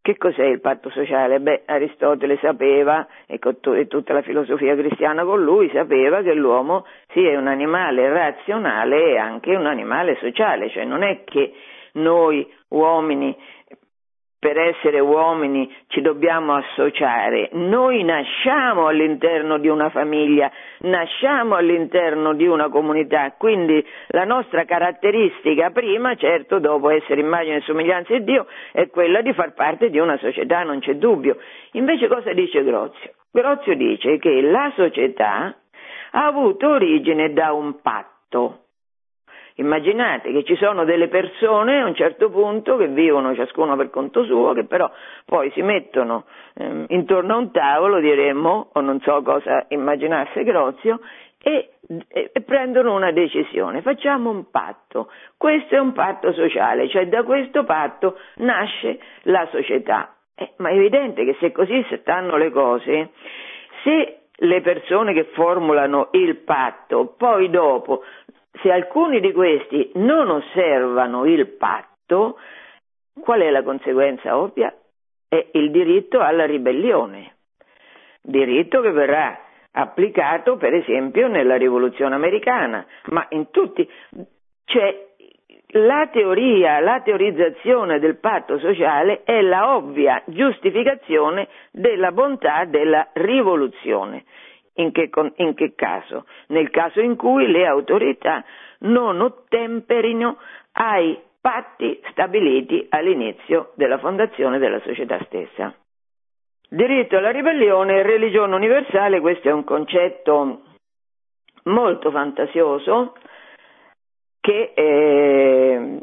Che 0.00 0.18
cos'è 0.18 0.44
il 0.44 0.60
patto 0.60 0.90
sociale? 0.90 1.40
Beh, 1.40 1.62
Aristotele 1.64 2.36
sapeva, 2.38 3.06
e, 3.26 3.38
tutta 3.38 4.12
la 4.12 4.20
filosofia 4.20 4.76
cristiana 4.76 5.24
con 5.24 5.42
lui, 5.42 5.70
sapeva 5.70 6.20
che 6.20 6.34
l'uomo 6.34 6.84
sia 7.08 7.30
sì, 7.30 7.34
un 7.34 7.46
animale 7.46 8.10
razionale 8.10 9.12
e 9.12 9.16
anche 9.16 9.56
un 9.56 9.64
animale 9.64 10.16
sociale, 10.16 10.68
cioè 10.68 10.84
non 10.84 11.02
è 11.02 11.24
che 11.24 11.54
noi 11.92 12.46
uomini 12.68 13.34
per 14.44 14.58
essere 14.58 15.00
uomini 15.00 15.74
ci 15.86 16.02
dobbiamo 16.02 16.54
associare. 16.54 17.48
Noi 17.52 18.04
nasciamo 18.04 18.88
all'interno 18.88 19.56
di 19.56 19.68
una 19.68 19.88
famiglia, 19.88 20.52
nasciamo 20.80 21.54
all'interno 21.54 22.34
di 22.34 22.46
una 22.46 22.68
comunità, 22.68 23.32
quindi 23.38 23.82
la 24.08 24.24
nostra 24.24 24.66
caratteristica 24.66 25.70
prima, 25.70 26.14
certo 26.16 26.58
dopo 26.58 26.90
essere 26.90 27.22
immagine 27.22 27.56
e 27.56 27.60
somiglianza 27.62 28.12
di 28.12 28.22
Dio, 28.24 28.46
è 28.72 28.90
quella 28.90 29.22
di 29.22 29.32
far 29.32 29.54
parte 29.54 29.88
di 29.88 29.98
una 29.98 30.18
società, 30.18 30.62
non 30.62 30.80
c'è 30.80 30.96
dubbio. 30.96 31.38
Invece 31.72 32.06
cosa 32.06 32.34
dice 32.34 32.62
Grozio? 32.62 33.12
Grozio 33.32 33.74
dice 33.74 34.18
che 34.18 34.42
la 34.42 34.70
società 34.76 35.56
ha 36.10 36.26
avuto 36.26 36.68
origine 36.68 37.32
da 37.32 37.54
un 37.54 37.80
patto 37.80 38.63
Immaginate 39.56 40.32
che 40.32 40.42
ci 40.42 40.56
sono 40.56 40.84
delle 40.84 41.06
persone 41.06 41.80
a 41.80 41.86
un 41.86 41.94
certo 41.94 42.28
punto 42.28 42.76
che 42.76 42.88
vivono 42.88 43.36
ciascuno 43.36 43.76
per 43.76 43.88
conto 43.88 44.24
suo, 44.24 44.52
che 44.52 44.64
però 44.64 44.90
poi 45.24 45.50
si 45.52 45.62
mettono 45.62 46.24
eh, 46.54 46.86
intorno 46.88 47.34
a 47.34 47.38
un 47.38 47.52
tavolo, 47.52 48.00
diremmo, 48.00 48.70
o 48.72 48.80
non 48.80 49.00
so 49.00 49.22
cosa 49.22 49.64
immaginasse 49.68 50.42
Grozio, 50.42 50.98
e, 51.40 51.74
e, 52.08 52.30
e, 52.32 52.40
prendono 52.40 52.94
una 52.94 53.12
decisione, 53.12 53.80
facciamo 53.82 54.30
un 54.30 54.50
patto, 54.50 55.08
questo 55.36 55.76
è 55.76 55.78
un 55.78 55.92
patto 55.92 56.32
sociale, 56.32 56.88
cioè 56.88 57.06
da 57.06 57.22
questo 57.22 57.62
patto 57.62 58.18
nasce 58.36 58.98
la 59.22 59.46
società. 59.52 60.16
Eh, 60.34 60.54
ma 60.56 60.70
è 60.70 60.74
evidente 60.74 61.24
che 61.24 61.36
se 61.38 61.52
così 61.52 61.86
stanno 62.00 62.36
le 62.36 62.50
cose, 62.50 63.10
se 63.84 64.18
le 64.36 64.60
persone 64.62 65.12
che 65.12 65.24
formulano 65.32 66.08
il 66.12 66.38
patto 66.38 67.14
poi 67.16 67.50
dopo 67.50 68.02
se 68.62 68.70
alcuni 68.70 69.20
di 69.20 69.32
questi 69.32 69.90
non 69.94 70.30
osservano 70.30 71.24
il 71.26 71.46
patto, 71.48 72.38
qual 73.20 73.40
è 73.40 73.50
la 73.50 73.62
conseguenza 73.62 74.36
ovvia? 74.36 74.74
È 75.28 75.46
il 75.52 75.70
diritto 75.70 76.20
alla 76.20 76.46
ribellione, 76.46 77.34
diritto 78.22 78.80
che 78.80 78.90
verrà 78.90 79.38
applicato 79.72 80.56
per 80.56 80.72
esempio 80.74 81.26
nella 81.28 81.56
rivoluzione 81.56 82.14
americana, 82.14 82.86
ma 83.06 83.26
in 83.30 83.50
tutti, 83.50 83.88
cioè 84.64 85.12
la 85.76 86.08
teoria, 86.12 86.78
la 86.78 87.00
teorizzazione 87.00 87.98
del 87.98 88.18
patto 88.18 88.58
sociale 88.58 89.22
è 89.24 89.40
la 89.40 89.74
ovvia 89.74 90.22
giustificazione 90.26 91.48
della 91.72 92.12
bontà 92.12 92.64
della 92.64 93.08
rivoluzione. 93.14 94.24
In 94.76 94.90
che, 94.90 95.08
in 95.36 95.54
che, 95.54 95.74
caso? 95.74 96.26
Nel 96.48 96.70
caso 96.70 97.00
in 97.00 97.16
cui 97.16 97.46
le 97.50 97.66
autorità 97.66 98.44
non 98.80 99.20
ottemperino 99.20 100.38
ai 100.72 101.16
patti 101.40 102.00
stabiliti 102.10 102.86
all'inizio 102.88 103.72
della 103.74 103.98
fondazione 103.98 104.58
della 104.58 104.80
società 104.80 105.22
stessa. 105.26 105.72
Diritto 106.68 107.16
alla 107.16 107.30
ribellione 107.30 107.98
e 107.98 108.02
religione 108.02 108.54
universale, 108.54 109.20
questo 109.20 109.48
è 109.48 109.52
un 109.52 109.62
concetto 109.62 110.62
molto 111.64 112.10
fantasioso 112.10 113.14
che, 114.40 114.72
eh, 114.74 115.98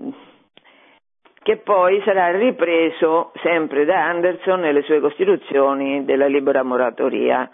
che 1.44 1.58
poi 1.58 2.02
sarà 2.06 2.32
ripreso 2.38 3.32
sempre 3.42 3.86
da 3.86 4.06
Anderson 4.06 4.60
nelle 4.60 4.84
sue 4.84 5.00
costituzioni 5.00 6.06
della 6.06 6.28
libera 6.28 6.64
moratoria 6.64 7.50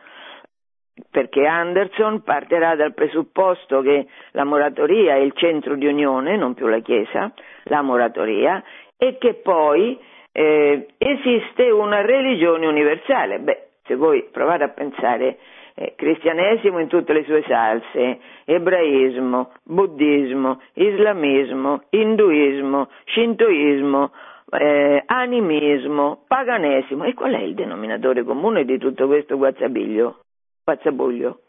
perché 1.10 1.45
Anderson 1.45 2.24
partirà 2.24 2.76
dal 2.76 2.93
presupposto 2.93 3.82
che 3.82 4.08
la 4.32 4.43
moratoria 4.43 5.16
è 5.16 5.20
il 5.20 5.34
centro 5.34 5.76
di 5.76 5.86
unione, 5.86 6.38
non 6.38 6.54
più 6.54 6.68
la 6.68 6.80
Chiesa, 6.80 7.32
la 7.64 7.82
moratoria, 7.82 8.64
e 8.98 9.18
che 9.18 9.36
poi 9.36 9.98
eh, 10.32 10.88
esiste 10.98 11.70
una 11.70 12.02
religione 12.02 12.68
universale. 12.68 13.39
Beh, 13.39 13.68
se 13.86 13.95
voi 13.95 14.28
provate 14.32 14.64
a 14.64 14.70
pensare 14.70 15.38
eh, 15.76 15.93
cristianesimo 15.95 16.80
in 16.80 16.88
tutte 16.88 17.14
le 17.14 17.24
sue 17.24 17.43
salse, 17.48 18.20
ebraismo, 18.45 19.52
buddismo, 19.64 20.62
islamismo, 20.74 21.84
induismo, 21.89 22.89
shintoismo, 23.06 24.12
eh, 24.52 25.04
animismo, 25.06 26.24
paganesimo. 26.28 27.04
E 27.04 27.14
qual 27.14 27.34
è 27.34 27.41
il 27.41 27.54
denominatore 27.54 28.24
comune 28.24 28.66
di 28.66 28.78
tutto 28.78 29.08
questo 29.08 29.38
guazzabiglio? 29.38 30.22
Guazzabuglio? 30.68 31.39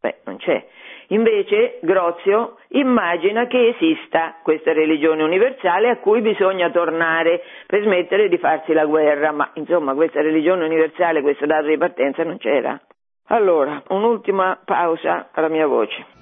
Beh, 0.00 0.20
non 0.24 0.36
c'è. 0.36 0.64
Invece 1.08 1.80
Grozio 1.82 2.58
immagina 2.68 3.48
che 3.48 3.74
esista 3.74 4.36
questa 4.44 4.72
religione 4.72 5.24
universale 5.24 5.90
a 5.90 5.96
cui 5.96 6.20
bisogna 6.20 6.70
tornare 6.70 7.42
per 7.66 7.82
smettere 7.82 8.28
di 8.28 8.38
farsi 8.38 8.72
la 8.72 8.86
guerra, 8.86 9.32
ma 9.32 9.50
insomma 9.54 9.94
questa 9.94 10.22
religione 10.22 10.64
universale, 10.64 11.22
questo 11.22 11.44
dato 11.44 11.66
di 11.66 11.76
partenza 11.76 12.22
non 12.22 12.38
c'era. 12.38 12.80
Allora, 13.26 13.82
un'ultima 13.88 14.60
pausa 14.64 15.30
alla 15.32 15.48
mia 15.48 15.66
voce. 15.66 16.19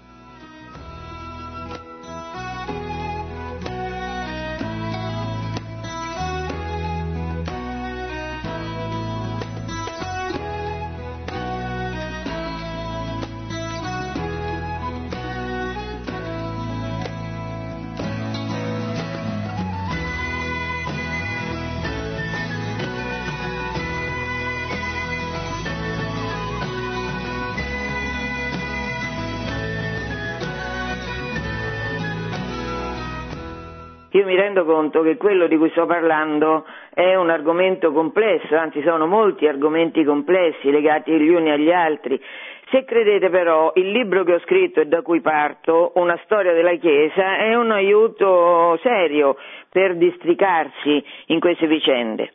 Io 34.18 34.26
mi 34.26 34.34
rendo 34.34 34.64
conto 34.64 35.02
che 35.02 35.16
quello 35.16 35.46
di 35.46 35.56
cui 35.56 35.70
sto 35.70 35.86
parlando 35.86 36.66
è 36.92 37.14
un 37.14 37.30
argomento 37.30 37.92
complesso, 37.92 38.56
anzi 38.56 38.82
sono 38.82 39.06
molti 39.06 39.46
argomenti 39.46 40.02
complessi 40.02 40.72
legati 40.72 41.12
gli 41.12 41.28
uni 41.28 41.52
agli 41.52 41.70
altri. 41.70 42.20
Se 42.68 42.84
credete 42.84 43.30
però, 43.30 43.70
il 43.76 43.92
libro 43.92 44.24
che 44.24 44.34
ho 44.34 44.40
scritto 44.40 44.80
e 44.80 44.86
da 44.86 45.02
cui 45.02 45.20
parto, 45.20 45.92
Una 45.94 46.18
storia 46.24 46.52
della 46.52 46.74
Chiesa, 46.74 47.36
è 47.36 47.54
un 47.54 47.70
aiuto 47.70 48.76
serio 48.82 49.36
per 49.70 49.94
districarsi 49.94 51.00
in 51.26 51.38
queste 51.38 51.68
vicende. 51.68 52.32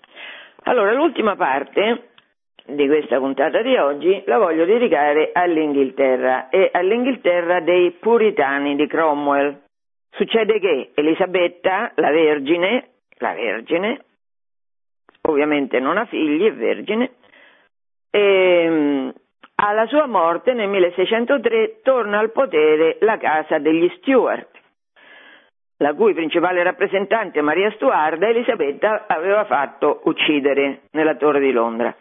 Allora, 0.64 0.94
l'ultima 0.94 1.36
parte 1.36 2.12
di 2.66 2.88
questa 2.88 3.18
puntata 3.18 3.62
di 3.62 3.76
oggi 3.76 4.24
la 4.26 4.38
voglio 4.38 4.64
dedicare 4.64 5.32
all'Inghilterra 5.34 6.48
e 6.48 6.70
all'Inghilterra 6.72 7.60
dei 7.60 7.92
puritani 7.92 8.78
di 8.78 8.88
Cromwell. 8.88 9.63
Succede 10.16 10.60
che 10.60 10.92
Elisabetta, 10.94 11.92
la 11.96 12.12
Vergine, 12.12 12.90
la 13.18 13.34
Vergine, 13.34 14.06
ovviamente 15.22 15.80
non 15.80 15.98
ha 15.98 16.06
figli, 16.06 16.46
è 16.46 16.54
vergine, 16.54 17.14
e, 18.10 18.20
ehm, 18.20 19.14
alla 19.56 19.88
sua 19.88 20.06
morte 20.06 20.54
nel 20.54 20.70
1603 20.70 21.80
torna 21.82 22.20
al 22.20 22.32
potere 22.32 22.98
la 23.00 23.18
casa 23.18 23.58
degli 23.58 23.90
Stuart, 23.98 24.50
la 25.78 25.94
cui 25.94 26.14
principale 26.14 26.62
rappresentante 26.62 27.42
Maria 27.42 27.72
Stuarda 27.72 28.28
Elisabetta 28.28 29.06
aveva 29.08 29.46
fatto 29.46 30.02
uccidere 30.04 30.82
nella 30.92 31.16
torre 31.16 31.40
di 31.40 31.52
Londra. 31.52 31.96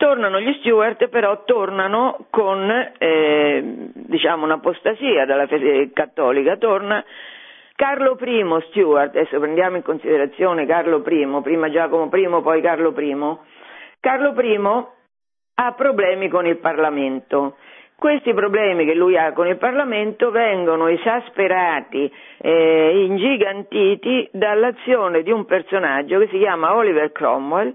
Tornano 0.00 0.40
gli 0.40 0.50
Stuart, 0.60 1.08
però 1.08 1.44
tornano 1.44 2.24
con 2.30 2.70
eh, 2.96 3.62
diciamo 3.92 4.46
un'apostasia 4.46 5.26
dalla 5.26 5.46
fede 5.46 5.90
cattolica, 5.92 6.56
torna 6.56 7.04
Carlo 7.76 8.16
I 8.18 8.42
Stuart, 8.70 9.14
adesso 9.14 9.38
prendiamo 9.38 9.76
in 9.76 9.82
considerazione 9.82 10.64
Carlo 10.64 11.02
I, 11.06 11.40
prima 11.42 11.68
Giacomo 11.68 12.08
I, 12.10 12.40
poi 12.42 12.62
Carlo 12.62 12.94
I, 12.98 13.36
Carlo 14.00 14.34
I 14.40 14.86
ha 15.56 15.72
problemi 15.74 16.28
con 16.30 16.46
il 16.46 16.56
Parlamento. 16.56 17.56
Questi 17.98 18.32
problemi 18.32 18.86
che 18.86 18.94
lui 18.94 19.18
ha 19.18 19.34
con 19.34 19.48
il 19.48 19.58
Parlamento 19.58 20.30
vengono 20.30 20.86
esasperati, 20.86 22.10
eh, 22.38 23.04
ingigantiti 23.04 24.30
dall'azione 24.32 25.22
di 25.22 25.30
un 25.30 25.44
personaggio 25.44 26.18
che 26.20 26.28
si 26.28 26.38
chiama 26.38 26.74
Oliver 26.74 27.12
Cromwell, 27.12 27.74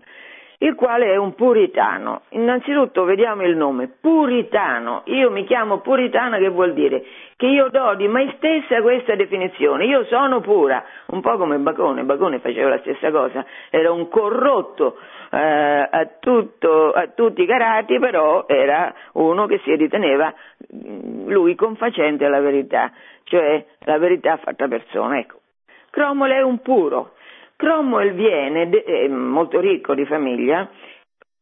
il 0.66 0.76
quale 0.76 1.12
è 1.12 1.16
un 1.16 1.36
puritano. 1.36 2.24
Innanzitutto 2.30 3.04
vediamo 3.04 3.44
il 3.44 3.56
nome, 3.56 3.88
puritano. 4.02 5.04
Io 5.06 5.30
mi 5.30 5.46
chiamo 5.46 5.80
puritana 5.80 6.38
che 6.38 6.50
vuol 6.50 6.74
dire 6.74 7.04
che 7.38 7.46
io 7.46 7.70
do 7.70 7.94
di 7.96 8.08
me 8.08 8.34
stessa 8.38 8.82
questa 8.82 9.16
definizione, 9.16 9.86
io 9.86 10.06
sono 10.06 10.40
pura, 10.40 10.84
un 11.08 11.22
po' 11.22 11.38
come 11.38 11.58
Bacone, 11.58 12.04
Bacone 12.04 12.40
faceva 12.40 12.70
la 12.70 12.80
stessa 12.80 13.12
cosa, 13.12 13.46
era 13.70 13.92
un 13.92 14.08
corrotto 14.08 14.98
eh, 15.32 15.88
a, 15.92 16.10
tutto, 16.20 16.92
a 16.92 17.08
tutti 17.08 17.42
i 17.42 17.46
carati, 17.46 18.00
però 18.00 18.46
era 18.48 18.94
uno 19.14 19.46
che 19.48 19.60
si 19.64 19.76
riteneva 19.76 20.34
mm, 20.74 21.30
lui 21.30 21.56
confacente 21.56 22.26
alla 22.26 22.40
verità, 22.40 22.92
cioè 23.24 23.64
la 23.80 23.98
verità 23.98 24.38
fatta 24.38 24.68
persona. 24.68 25.20
Ecco. 25.20 25.40
Cromwell 25.92 26.32
è 26.32 26.42
un 26.42 26.60
puro, 26.60 27.15
Cromwell 27.56 28.14
viene 28.14 28.70
de- 28.70 29.08
molto 29.10 29.60
ricco 29.60 29.94
di 29.94 30.06
famiglia, 30.06 30.70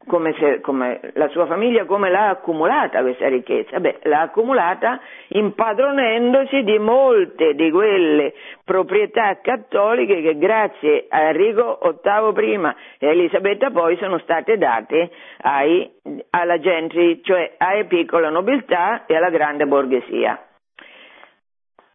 come, 0.05 0.33
se, 0.37 0.59
come, 0.61 0.99
la 1.13 1.27
sua 1.29 1.45
famiglia 1.45 1.85
come 1.85 2.09
l'ha 2.09 2.29
accumulata 2.29 3.01
questa 3.01 3.27
ricchezza? 3.27 3.79
Beh, 3.79 3.99
l'ha 4.03 4.21
accumulata 4.21 4.99
impadronendosi 5.29 6.63
di 6.63 6.77
molte 6.77 7.53
di 7.55 7.71
quelle 7.71 8.33
proprietà 8.63 9.39
cattoliche 9.41 10.21
che 10.21 10.37
grazie 10.37 11.05
a 11.09 11.21
Enrico 11.23 11.79
VIII 11.81 12.33
prima 12.33 12.75
e 12.97 13.07
Elisabetta 13.07 13.71
poi 13.71 13.97
sono 13.97 14.17
state 14.19 14.57
date 14.57 15.09
ai, 15.41 15.89
alla 16.31 16.59
gente, 16.59 17.21
cioè 17.23 17.53
alla 17.57 17.85
piccola 17.85 18.29
nobiltà 18.29 19.05
e 19.05 19.15
alla 19.15 19.29
grande 19.29 19.65
borghesia. 19.65 20.37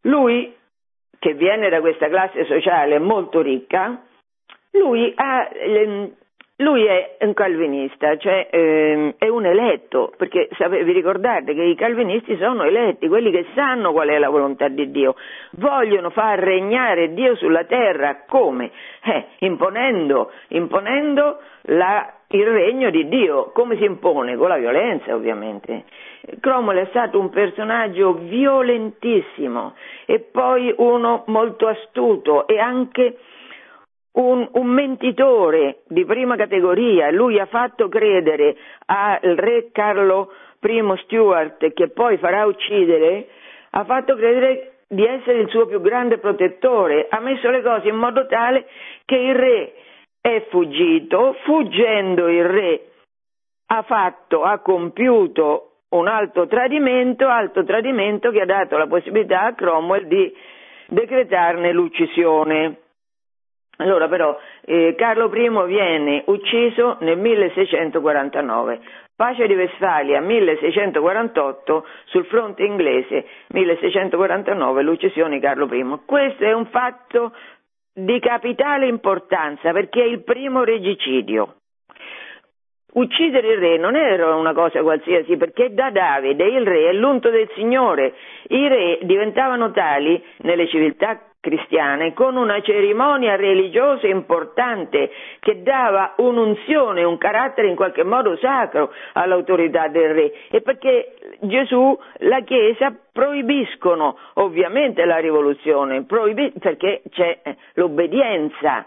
Lui, 0.03 0.57
che 1.19 1.35
viene 1.35 1.69
da 1.69 1.81
questa 1.81 2.09
classe 2.09 2.45
sociale 2.45 2.99
molto 2.99 3.43
ricca, 3.43 4.03
lui, 4.79 5.13
ha, 5.15 5.49
ehm, 5.53 6.11
lui 6.61 6.85
è 6.85 7.17
un 7.21 7.35
calvinista, 7.35 8.17
cioè 8.17 8.49
ehm, 8.51 9.15
è 9.19 9.29
un 9.29 9.47
eletto, 9.47 10.13
perché 10.17 10.49
vi 10.59 10.93
ricordate 10.93 11.55
che 11.55 11.63
i 11.63 11.77
calvinisti 11.77 12.37
sono 12.37 12.65
eletti, 12.65 13.07
quelli 13.07 13.31
che 13.31 13.47
sanno 13.55 13.93
qual 13.93 14.09
è 14.09 14.19
la 14.19 14.29
volontà 14.29 14.69
di 14.69 14.91
Dio, 14.91 15.15
vogliono 15.53 16.11
far 16.11 16.39
regnare 16.41 17.15
Dio 17.15 17.37
sulla 17.37 17.65
terra 17.65 18.25
come? 18.27 18.71
Eh, 19.05 19.25
imponendo, 19.47 20.33
imponendo 20.49 21.39
la, 21.63 22.13
il 22.29 22.47
regno 22.47 22.91
di 22.91 23.09
Dio, 23.09 23.51
come 23.53 23.77
si 23.77 23.85
impone? 23.85 24.37
Con 24.37 24.49
la 24.49 24.59
violenza 24.59 25.15
ovviamente. 25.15 25.85
Cromwell 26.41 26.79
è 26.79 26.87
stato 26.91 27.19
un 27.19 27.31
personaggio 27.31 28.15
violentissimo 28.15 29.75
e 30.05 30.19
poi 30.21 30.75
uno 30.77 31.23
molto 31.27 31.69
astuto 31.69 32.47
e 32.47 32.59
anche 32.59 33.17
un, 34.21 34.49
un, 34.53 34.67
mentitore 34.67 35.83
di 35.89 36.05
prima 36.05 36.37
categoria, 36.37 37.11
lui 37.11 37.39
ha 37.39 37.47
fatto 37.47 37.89
credere 37.89 38.57
al 38.87 39.37
re 39.37 39.71
Carlo 39.71 40.33
primo 40.59 40.97
Stuart, 40.97 41.73
che 41.73 41.89
poi 41.91 42.17
farà 42.19 42.45
uccidere, 42.47 43.29
ha 43.71 43.85
fatto 43.85 44.17
credere 44.17 44.79
di 44.89 45.05
essere 45.05 45.41
il 45.41 45.49
suo 45.49 45.67
più 45.67 45.81
grande 45.81 46.19
protettore, 46.19 47.07
ha 47.09 47.21
messo 47.21 47.51
le 47.51 47.63
cose 47.63 47.89
in 47.89 47.97
modo 47.97 48.27
tale 48.27 48.67
che 49.05 49.17
il 49.17 49.35
re 49.35 49.73
è 50.21 50.47
fuggito, 50.51 51.37
fuggendo 51.45 52.29
il 52.29 52.45
re 52.45 52.83
ha 53.71 53.83
fatto, 53.83 54.43
ha 54.43 54.59
compiuto 54.59 55.73
un 55.91 56.09
alto 56.09 56.47
tradimento, 56.47 57.29
alto 57.29 57.65
tradimento 57.65 58.31
che 58.31 58.41
ha 58.41 58.47
dato 58.47 58.77
la 58.77 58.87
possibilità 58.87 59.43
a 59.43 59.55
Cromwell 59.55 60.07
di 60.07 60.35
decretarne 60.87 61.73
l'uccisione. 61.73 62.88
Allora 63.81 64.09
però 64.09 64.37
eh, 64.65 64.95
Carlo 64.97 65.31
I 65.33 65.67
viene 65.67 66.23
ucciso 66.27 66.97
nel 67.01 67.17
1649, 67.17 68.81
pace 69.15 69.47
di 69.47 69.55
Vestfalia 69.55 70.21
1648 70.21 71.87
sul 72.07 72.25
fronte 72.27 72.65
inglese, 72.65 73.25
1649 73.49 74.83
l'uccisione 74.83 75.37
di 75.37 75.41
Carlo 75.41 75.73
I. 75.73 76.01
Questo 76.05 76.43
è 76.43 76.53
un 76.53 76.67
fatto 76.67 77.33
di 77.95 78.19
capitale 78.19 78.87
importanza 78.87 79.71
perché 79.73 80.03
è 80.03 80.07
il 80.07 80.25
primo 80.25 80.65
regicidio. 80.65 81.55
Uccidere 82.95 83.53
il 83.53 83.59
re 83.59 83.77
non 83.77 83.95
era 83.95 84.35
una 84.35 84.55
cosa 84.55 84.83
qualsiasi 84.83 85.37
perché 85.37 85.73
da 85.73 85.91
Davide 85.91 86.45
il 86.45 86.67
re 86.67 86.89
è 86.89 86.93
l'unto 86.95 87.31
del 87.31 87.49
Signore. 87.55 88.15
I 88.49 88.67
re 88.67 88.99
diventavano 89.03 89.71
tali 89.71 90.21
nelle 90.39 90.67
civiltà 90.67 91.28
cristiane 91.41 92.15
con 92.15 92.37
una 92.37 92.61
cerimonia 92.63 93.37
religiosa 93.37 94.07
importante 94.07 95.11
che 95.41 95.63
dava 95.63 96.15
un'unzione, 96.17 97.05
un 97.05 97.17
carattere 97.19 97.69
in 97.69 97.77
qualche 97.77 98.05
modo 98.05 98.37
sacro 98.39 98.93
all'autorità 99.13 99.89
del 99.89 100.15
re. 100.15 100.33
E 100.51 100.61
perché 100.63 101.15
Gesù, 101.41 101.97
la 102.19 102.41
Chiesa 102.41 102.95
proibiscono 103.13 104.19
ovviamente 104.35 105.05
la 105.05 105.19
rivoluzione, 105.19 106.05
proibi- 106.05 106.53
perché 106.59 107.03
c'è 107.11 107.41
l'obbedienza 107.75 108.87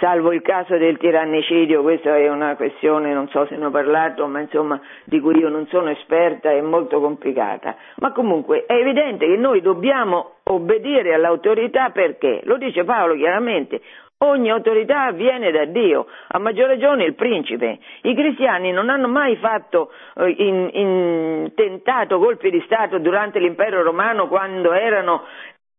salvo 0.00 0.32
il 0.32 0.42
caso 0.42 0.76
del 0.76 0.96
tirannicidio, 0.98 1.82
questa 1.82 2.16
è 2.16 2.28
una 2.28 2.56
questione, 2.56 3.12
non 3.12 3.28
so 3.28 3.46
se 3.46 3.56
ne 3.56 3.66
ho 3.66 3.70
parlato, 3.70 4.26
ma 4.26 4.40
insomma 4.40 4.80
di 5.04 5.20
cui 5.20 5.38
io 5.38 5.48
non 5.48 5.66
sono 5.68 5.90
esperta, 5.90 6.50
è 6.50 6.60
molto 6.60 7.00
complicata. 7.00 7.76
Ma 7.96 8.12
comunque 8.12 8.64
è 8.66 8.74
evidente 8.74 9.26
che 9.26 9.36
noi 9.36 9.60
dobbiamo 9.60 10.36
obbedire 10.44 11.14
all'autorità 11.14 11.90
perché, 11.90 12.40
lo 12.44 12.56
dice 12.56 12.84
Paolo 12.84 13.14
chiaramente, 13.14 13.80
Ogni 14.20 14.50
autorità 14.50 15.12
viene 15.12 15.52
da 15.52 15.64
Dio, 15.64 16.08
a 16.26 16.40
maggior 16.40 16.66
ragione 16.66 17.04
il 17.04 17.14
principe. 17.14 17.78
I 18.02 18.16
cristiani 18.16 18.72
non 18.72 18.88
hanno 18.88 19.06
mai 19.06 19.36
fatto, 19.36 19.92
eh, 20.16 20.28
in, 20.28 20.68
in, 20.72 21.52
tentato 21.54 22.18
colpi 22.18 22.50
di 22.50 22.60
Stato 22.64 22.98
durante 22.98 23.38
l'impero 23.38 23.80
romano 23.84 24.26
quando 24.26 24.72
erano 24.72 25.22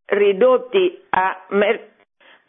ridotti 0.06 1.04
a, 1.10 1.48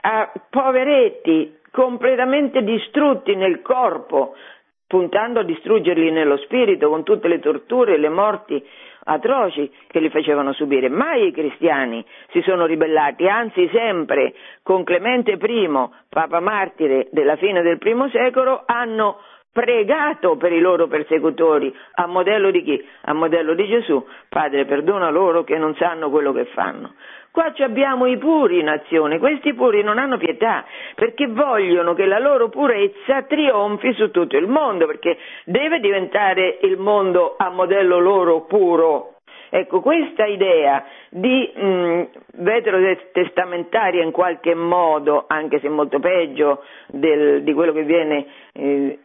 a 0.02 0.32
poveretti 0.48 1.58
completamente 1.70 2.62
distrutti 2.62 3.34
nel 3.34 3.62
corpo, 3.62 4.34
puntando 4.86 5.40
a 5.40 5.44
distruggerli 5.44 6.10
nello 6.10 6.36
spirito 6.38 6.88
con 6.88 7.04
tutte 7.04 7.28
le 7.28 7.38
torture 7.38 7.94
e 7.94 7.98
le 7.98 8.08
morti 8.08 8.64
atroci 9.04 9.70
che 9.86 10.00
li 10.00 10.10
facevano 10.10 10.52
subire. 10.52 10.88
Mai 10.88 11.28
i 11.28 11.32
cristiani 11.32 12.04
si 12.30 12.42
sono 12.42 12.66
ribellati, 12.66 13.26
anzi 13.28 13.68
sempre 13.72 14.34
con 14.62 14.84
Clemente 14.84 15.32
I, 15.32 15.68
Papa 16.08 16.40
martire 16.40 17.08
della 17.12 17.36
fine 17.36 17.62
del 17.62 17.78
primo 17.78 18.08
secolo, 18.08 18.62
hanno 18.66 19.18
pregato 19.52 20.36
per 20.36 20.52
i 20.52 20.60
loro 20.60 20.86
persecutori, 20.86 21.74
a 21.94 22.06
modello 22.06 22.50
di 22.50 22.62
chi? 22.62 22.84
A 23.02 23.12
modello 23.12 23.54
di 23.54 23.66
Gesù, 23.66 24.04
Padre 24.28 24.64
perdona 24.64 25.10
loro 25.10 25.42
che 25.42 25.58
non 25.58 25.74
sanno 25.74 26.10
quello 26.10 26.32
che 26.32 26.44
fanno. 26.46 26.94
Qua 27.32 27.52
abbiamo 27.58 28.06
i 28.06 28.18
puri 28.18 28.58
in 28.58 28.68
azione, 28.68 29.20
questi 29.20 29.54
puri 29.54 29.82
non 29.82 29.98
hanno 29.98 30.16
pietà 30.16 30.64
perché 30.96 31.28
vogliono 31.28 31.94
che 31.94 32.04
la 32.04 32.18
loro 32.18 32.48
purezza 32.48 33.22
trionfi 33.22 33.92
su 33.94 34.10
tutto 34.10 34.36
il 34.36 34.48
mondo, 34.48 34.86
perché 34.86 35.16
deve 35.44 35.78
diventare 35.78 36.58
il 36.62 36.76
mondo 36.76 37.36
a 37.38 37.50
modello 37.50 38.00
loro 38.00 38.40
puro. 38.42 39.14
Ecco, 39.48 39.80
questa 39.80 40.26
idea 40.26 40.84
di 41.08 41.52
mh, 41.54 42.02
veterotestamentaria 42.34 44.02
in 44.02 44.12
qualche 44.12 44.54
modo, 44.54 45.24
anche 45.26 45.60
se 45.60 45.68
molto 45.68 45.98
peggio 45.98 46.62
del, 46.88 47.42
di 47.42 47.52
quello 47.52 47.72
che 47.72 47.82
viene 47.82 48.26
eh, 48.52 48.98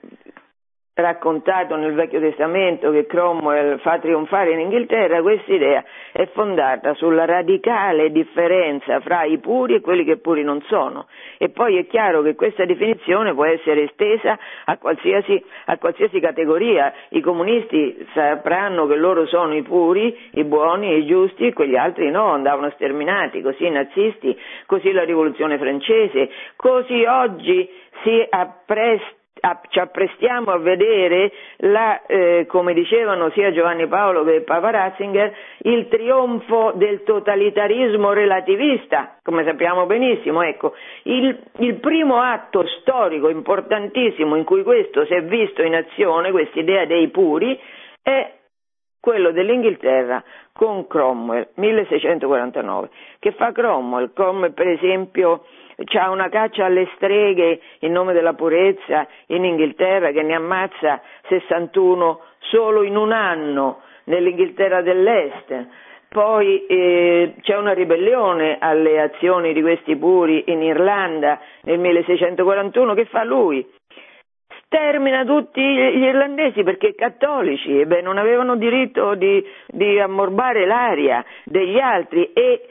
raccontato 0.96 1.76
nel 1.76 1.94
Vecchio 1.94 2.22
Testamento 2.22 2.90
che 2.90 3.06
Cromwell 3.06 3.80
fa 3.80 4.00
trionfare 4.00 4.52
in 4.52 4.60
Inghilterra, 4.60 5.22
questa 5.22 5.54
idea 5.54 5.84
è 6.14 6.26
fondata 6.28 6.94
sulla 6.94 7.26
radicale 7.26 8.12
differenza 8.12 9.02
fra 9.02 9.24
i 9.26 9.38
puri 9.40 9.76
e 9.76 9.82
quelli 9.82 10.06
che 10.06 10.18
puri 10.18 10.44
non 10.44 10.62
sono. 10.68 11.08
E 11.38 11.50
poi 11.50 11.78
è 11.78 11.86
chiaro 11.88 12.22
che 12.22 12.36
questa 12.36 12.64
definizione 12.64 13.34
può 13.34 13.44
essere 13.44 13.84
estesa 13.84 14.40
a 14.64 14.78
qualsiasi, 14.78 15.44
a 15.66 15.78
qualsiasi 15.78 16.22
categoria. 16.22 16.94
I 17.10 17.20
comunisti 17.20 18.08
sapranno 18.14 18.88
che 18.88 18.96
loro 18.96 19.26
sono 19.26 19.54
i 19.54 19.64
puri, 19.64 20.18
i 20.32 20.46
buoni, 20.46 20.96
i 20.96 21.06
giusti, 21.06 21.48
e 21.48 21.54
quegli 21.54 21.76
altri 21.76 22.10
no, 22.10 22.28
andavano 22.28 22.70
sterminati, 22.72 23.42
così 23.42 23.66
i 23.66 23.70
nazisti, 23.70 24.38
così 24.66 24.94
la 24.94 25.04
rivoluzione 25.04 25.58
francese, 25.58 26.30
così 26.56 27.04
oggi 27.04 27.70
si 28.04 28.26
appresta 28.30 29.24
ci 29.70 29.80
apprestiamo 29.80 30.52
a 30.52 30.58
vedere, 30.58 31.32
la, 31.58 32.06
eh, 32.06 32.46
come 32.48 32.74
dicevano 32.74 33.30
sia 33.32 33.52
Giovanni 33.52 33.86
Paolo 33.88 34.24
che 34.24 34.42
Papa 34.42 34.72
Ratzinger, 34.72 35.36
il 35.64 35.88
trionfo 35.88 36.72
del 36.76 37.04
totalitarismo 37.04 38.14
relativista, 38.14 39.18
come 39.22 39.44
sappiamo 39.44 39.86
benissimo. 39.86 40.42
Ecco, 40.42 40.74
il, 41.04 41.38
il 41.60 41.76
primo 41.76 42.22
atto 42.22 42.66
storico 42.80 43.30
importantissimo 43.30 44.36
in 44.36 44.46
cui 44.46 44.64
questo 44.64 45.06
si 45.06 45.14
è 45.14 45.22
visto 45.24 45.62
in 45.62 45.76
azione, 45.76 46.32
questa 46.32 46.60
idea 46.60 46.86
dei 46.86 47.10
puri, 47.10 47.60
è 48.02 48.32
quello 49.00 49.32
dell'Inghilterra 49.32 50.24
con 50.52 50.88
Cromwell, 50.88 51.50
1649. 51.56 52.90
Che 53.20 53.32
fa 53.34 53.52
Cromwell? 53.52 54.12
Come 54.14 54.52
per 54.52 54.68
esempio 54.68 55.46
c'ha 55.84 56.10
una 56.10 56.30
caccia 56.30 56.66
alle 56.66 56.88
streghe 56.96 57.60
in 57.80 57.92
nome 57.92 58.14
della 58.14 58.34
purezza 58.34 59.08
in 59.28 59.44
Inghilterra 59.44 60.12
che 60.12 60.22
ne 60.22 60.36
ammazza 60.36 61.02
61 61.28 62.20
solo 62.40 62.84
in 62.84 62.96
un 62.96 63.12
anno 63.12 63.82
nell'Inghilterra 64.06 64.82
dell'Est. 64.82 65.68
Poi 66.08 66.66
eh, 66.66 67.34
c'è 67.42 67.58
una 67.58 67.74
ribellione 67.74 68.58
alle 68.60 69.02
azioni 69.02 69.52
di 69.52 69.62
questi 69.62 69.98
puri 69.98 70.46
in 70.48 70.62
Irlanda 70.62 71.40
nel 71.64 71.78
1641 71.80 72.94
che 72.94 73.06
fa 73.06 73.26
lui? 73.26 73.68
Stermina 74.64 75.26
tutti 75.26 75.62
gli 75.62 76.04
irlandesi 76.04 76.64
perché 76.64 76.96
cattolici 76.96 77.86
beh, 77.86 78.02
non 78.02 78.18
avevano 78.18 78.56
diritto 78.56 79.16
di, 79.16 79.46
di 79.68 80.00
ammorbare 80.00 80.66
l'aria 80.66 81.24
degli 81.44 81.80
altri 81.80 82.32
e 82.34 82.62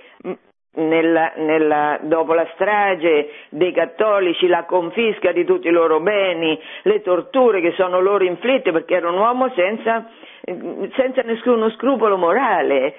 nella, 0.74 1.32
nella, 1.36 1.98
dopo 2.02 2.34
la 2.34 2.48
strage 2.54 3.30
dei 3.50 3.72
cattolici, 3.72 4.46
la 4.46 4.64
confisca 4.64 5.32
di 5.32 5.44
tutti 5.44 5.68
i 5.68 5.72
loro 5.72 6.00
beni, 6.00 6.58
le 6.82 7.00
torture 7.02 7.60
che 7.60 7.72
sono 7.72 8.00
loro 8.00 8.24
inflitte 8.24 8.72
perché 8.72 8.96
era 8.96 9.08
un 9.08 9.18
uomo 9.18 9.50
senza, 9.54 10.08
senza 10.44 11.22
nessuno 11.22 11.70
scrupolo 11.70 12.16
morale. 12.16 12.94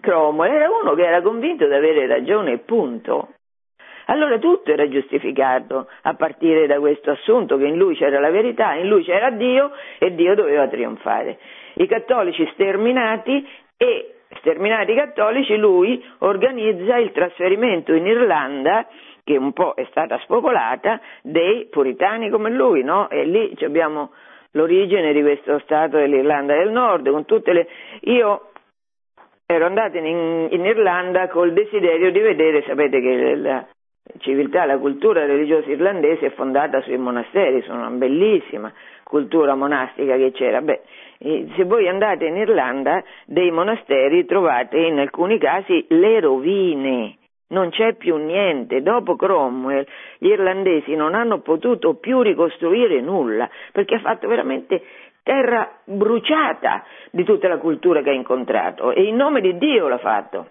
Cromwell 0.00 0.52
era 0.52 0.68
uno 0.70 0.94
che 0.94 1.06
era 1.06 1.22
convinto 1.22 1.66
di 1.66 1.74
avere 1.74 2.06
ragione, 2.06 2.58
punto. 2.58 3.28
Allora 4.06 4.38
tutto 4.38 4.70
era 4.70 4.86
giustificato 4.86 5.88
a 6.02 6.14
partire 6.14 6.66
da 6.66 6.78
questo 6.78 7.12
assunto 7.12 7.56
che 7.56 7.64
in 7.64 7.76
lui 7.76 7.96
c'era 7.96 8.20
la 8.20 8.30
verità, 8.30 8.74
in 8.74 8.88
lui 8.88 9.02
c'era 9.02 9.30
Dio 9.30 9.70
e 9.98 10.14
Dio 10.14 10.34
doveva 10.34 10.68
trionfare. 10.68 11.38
I 11.74 11.86
cattolici 11.86 12.46
sterminati 12.52 13.48
e 13.78 14.13
sterminati 14.38 14.92
i 14.92 14.96
cattolici, 14.96 15.56
lui 15.56 16.02
organizza 16.18 16.96
il 16.96 17.12
trasferimento 17.12 17.92
in 17.92 18.06
Irlanda 18.06 18.86
che 19.24 19.36
un 19.36 19.52
po' 19.52 19.74
è 19.74 19.86
stata 19.88 20.18
spopolata, 20.18 21.00
dei 21.22 21.66
puritani 21.70 22.28
come 22.28 22.50
lui, 22.50 22.84
no? 22.84 23.08
E 23.08 23.24
lì 23.24 23.56
abbiamo 23.62 24.12
l'origine 24.52 25.12
di 25.12 25.22
questo 25.22 25.58
Stato 25.60 25.96
dell'Irlanda 25.96 26.54
del 26.54 26.70
Nord, 26.70 27.10
con 27.10 27.24
tutte 27.24 27.52
le... 27.52 27.66
Io 28.02 28.50
ero 29.46 29.66
andata 29.66 29.98
in, 29.98 30.48
in 30.50 30.64
Irlanda 30.64 31.28
col 31.28 31.52
desiderio 31.52 32.10
di 32.10 32.20
vedere, 32.20 32.62
sapete 32.66 33.00
che 33.00 33.34
la 33.34 33.66
civiltà, 34.18 34.66
la 34.66 34.78
cultura 34.78 35.24
religiosa 35.24 35.70
irlandese 35.70 36.26
è 36.26 36.30
fondata 36.30 36.82
sui 36.82 36.98
monasteri, 36.98 37.62
sono 37.62 37.78
una 37.78 37.96
bellissima 37.96 38.72
cultura 39.02 39.54
monastica 39.54 40.16
che 40.16 40.32
c'era. 40.32 40.60
Beh, 40.60 40.82
se 41.56 41.64
voi 41.64 41.88
andate 41.88 42.26
in 42.26 42.36
Irlanda, 42.36 43.02
dei 43.24 43.50
monasteri 43.50 44.26
trovate 44.26 44.76
in 44.76 44.98
alcuni 44.98 45.38
casi 45.38 45.86
le 45.88 46.20
rovine, 46.20 47.16
non 47.48 47.70
c'è 47.70 47.94
più 47.94 48.16
niente. 48.16 48.82
Dopo 48.82 49.16
Cromwell 49.16 49.86
gli 50.18 50.28
irlandesi 50.28 50.94
non 50.94 51.14
hanno 51.14 51.40
potuto 51.40 51.94
più 51.94 52.20
ricostruire 52.20 53.00
nulla 53.00 53.48
perché 53.72 53.94
ha 53.94 54.00
fatto 54.00 54.28
veramente 54.28 54.82
terra 55.22 55.78
bruciata 55.84 56.84
di 57.10 57.24
tutta 57.24 57.48
la 57.48 57.56
cultura 57.56 58.02
che 58.02 58.10
ha 58.10 58.14
incontrato 58.14 58.92
e 58.92 59.04
in 59.04 59.16
nome 59.16 59.40
di 59.40 59.56
Dio 59.56 59.88
l'ha 59.88 59.98
fatto, 59.98 60.50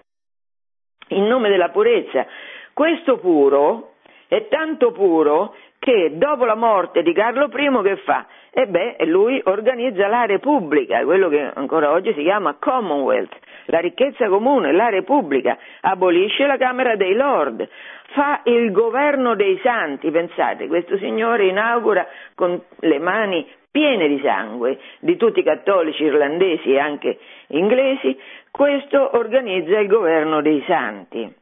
in 1.10 1.28
nome 1.28 1.50
della 1.50 1.70
purezza. 1.70 2.26
Questo 2.74 3.20
puro 3.20 3.92
è 4.28 4.48
tanto 4.48 4.92
puro 4.92 5.56
che 5.84 6.14
dopo 6.14 6.46
la 6.46 6.56
morte 6.56 7.04
di 7.04 7.12
Carlo 7.12 7.50
I 7.54 7.82
che 7.84 7.98
fa? 7.98 8.26
E 8.52 8.68
beh, 8.68 8.96
lui 9.08 9.42
organizza 9.44 10.08
la 10.08 10.24
Repubblica, 10.24 11.04
quello 11.04 11.28
che 11.28 11.52
ancora 11.54 11.92
oggi 11.92 12.14
si 12.14 12.22
chiama 12.22 12.56
Commonwealth, 12.58 13.36
la 13.66 13.80
ricchezza 13.80 14.30
comune, 14.30 14.72
la 14.72 14.88
Repubblica, 14.88 15.58
abolisce 15.82 16.46
la 16.46 16.56
Camera 16.56 16.96
dei 16.96 17.14
Lord, 17.16 17.68
fa 18.14 18.40
il 18.46 18.72
governo 18.72 19.36
dei 19.36 19.60
santi, 19.62 20.10
pensate, 20.10 20.68
questo 20.68 20.98
signore 21.00 21.48
inaugura 21.48 22.08
con 22.34 22.62
le 22.80 23.00
mani 23.00 23.46
piene 23.70 24.08
di 24.08 24.22
sangue 24.24 24.80
di 25.02 25.18
tutti 25.18 25.42
i 25.42 25.44
cattolici 25.44 26.04
irlandesi 26.04 26.72
e 26.72 26.80
anche 26.80 27.18
inglesi, 27.48 28.18
questo 28.52 29.18
organizza 29.18 29.80
il 29.80 29.88
governo 29.88 30.42
dei 30.42 30.64
santi. 30.66 31.42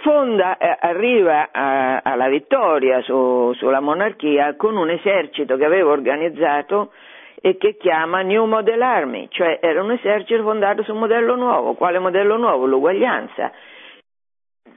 Fonda, 0.00 0.58
eh, 0.58 0.76
arriva 0.80 1.48
a, 1.50 2.00
alla 2.02 2.28
vittoria 2.28 3.00
su, 3.02 3.52
sulla 3.54 3.80
monarchia 3.80 4.54
con 4.56 4.76
un 4.76 4.90
esercito 4.90 5.56
che 5.56 5.64
aveva 5.64 5.90
organizzato 5.90 6.92
e 7.40 7.56
che 7.56 7.76
chiama 7.76 8.22
New 8.22 8.44
Model 8.44 8.80
Army, 8.80 9.28
cioè 9.30 9.58
era 9.60 9.82
un 9.82 9.92
esercito 9.92 10.42
fondato 10.42 10.82
su 10.82 10.92
un 10.92 10.98
modello 10.98 11.34
nuovo. 11.34 11.74
Quale 11.74 11.98
modello 11.98 12.36
nuovo? 12.36 12.66
L'uguaglianza. 12.66 13.52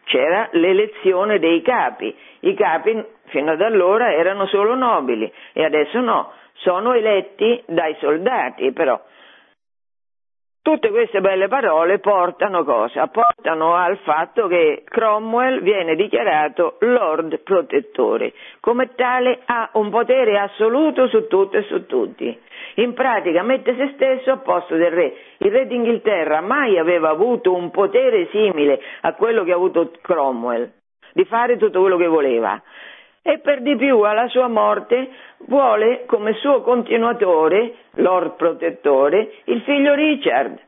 C'era 0.06 0.50
l'elezione 0.54 1.40
dei 1.40 1.62
capi. 1.62 2.16
I 2.42 2.54
capi 2.56 3.04
fino 3.26 3.52
ad 3.52 3.62
allora 3.62 4.12
erano 4.14 4.48
solo 4.48 4.76
nobili 4.76 5.32
e 5.54 5.64
adesso 5.64 6.00
no, 6.00 6.32
sono 6.54 6.94
eletti 6.94 7.64
dai 7.68 7.96
soldati, 8.00 8.72
però 8.72 9.00
Tutte 10.64 10.92
queste 10.92 11.22
belle 11.22 11.48
parole 11.48 11.98
portano 11.98 12.64
cosa? 12.64 13.08
Portano 13.08 13.74
al 13.74 13.98
fatto 13.98 14.46
che 14.46 14.84
Cromwell 14.86 15.60
viene 15.64 15.96
dichiarato 15.96 16.78
Lord 16.82 17.40
Protettore, 17.40 18.32
come 18.60 18.94
tale 18.94 19.40
ha 19.46 19.72
un 19.74 19.90
potere 19.90 20.38
assoluto 20.38 21.08
su 21.08 21.26
tutto 21.26 21.58
e 21.58 21.64
su 21.64 21.88
tutti. 21.88 22.40
In 22.76 22.94
pratica 22.94 23.42
mette 23.42 23.76
se 23.76 23.94
stesso 23.96 24.34
a 24.34 24.38
posto 24.38 24.76
del 24.76 24.92
re. 24.92 25.14
Il 25.40 25.50
re 25.50 25.66
d'Inghilterra 25.66 26.42
mai 26.42 26.78
aveva 26.78 27.10
avuto 27.10 27.56
un 27.56 27.72
potere 27.72 28.28
simile 28.28 28.80
a 29.02 29.16
quello 29.16 29.44
che 29.44 29.54
ha 29.54 29.56
avuto 29.56 29.94
Cromwell, 30.00 30.72
di 31.14 31.26
fare 31.26 31.58
tutto 31.58 31.80
quello 31.80 31.98
che 31.98 32.06
voleva 32.06 32.62
e 33.22 33.40
per 33.40 33.62
di 33.62 33.76
più 33.76 34.02
alla 34.02 34.28
sua 34.28 34.48
morte 34.48 35.10
vuole 35.48 36.06
come 36.06 36.34
suo 36.34 36.62
continuatore, 36.62 37.76
Lord 37.96 38.36
Protettore, 38.36 39.32
il 39.46 39.62
figlio 39.62 39.94
Richard, 39.94 40.60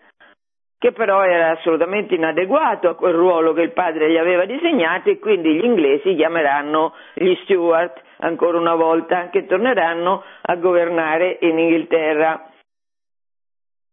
che 0.78 0.92
però 0.92 1.24
era 1.24 1.52
assolutamente 1.52 2.16
inadeguato 2.16 2.90
a 2.90 2.96
quel 2.96 3.14
ruolo 3.14 3.54
che 3.54 3.62
il 3.62 3.72
padre 3.72 4.12
gli 4.12 4.18
aveva 4.18 4.46
disegnato 4.46 5.10
e 5.10 5.18
quindi 5.18 5.54
gli 5.54 5.64
inglesi 5.64 6.16
chiameranno 6.16 6.94
gli 7.14 7.34
Stuart 7.44 8.02
ancora 8.18 8.58
una 8.58 8.76
volta, 8.76 9.30
che 9.30 9.46
torneranno 9.46 10.24
a 10.42 10.56
governare 10.56 11.38
in 11.42 11.58
Inghilterra. 11.58 12.50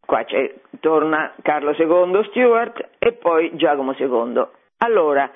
Qua 0.05 0.25
torna 0.81 1.35
Carlo 1.43 1.71
II 1.71 2.25
Stuart 2.31 2.89
e 2.99 3.13
poi 3.13 3.55
Giacomo 3.55 3.95
II. 3.97 4.45
Allora, 4.79 5.31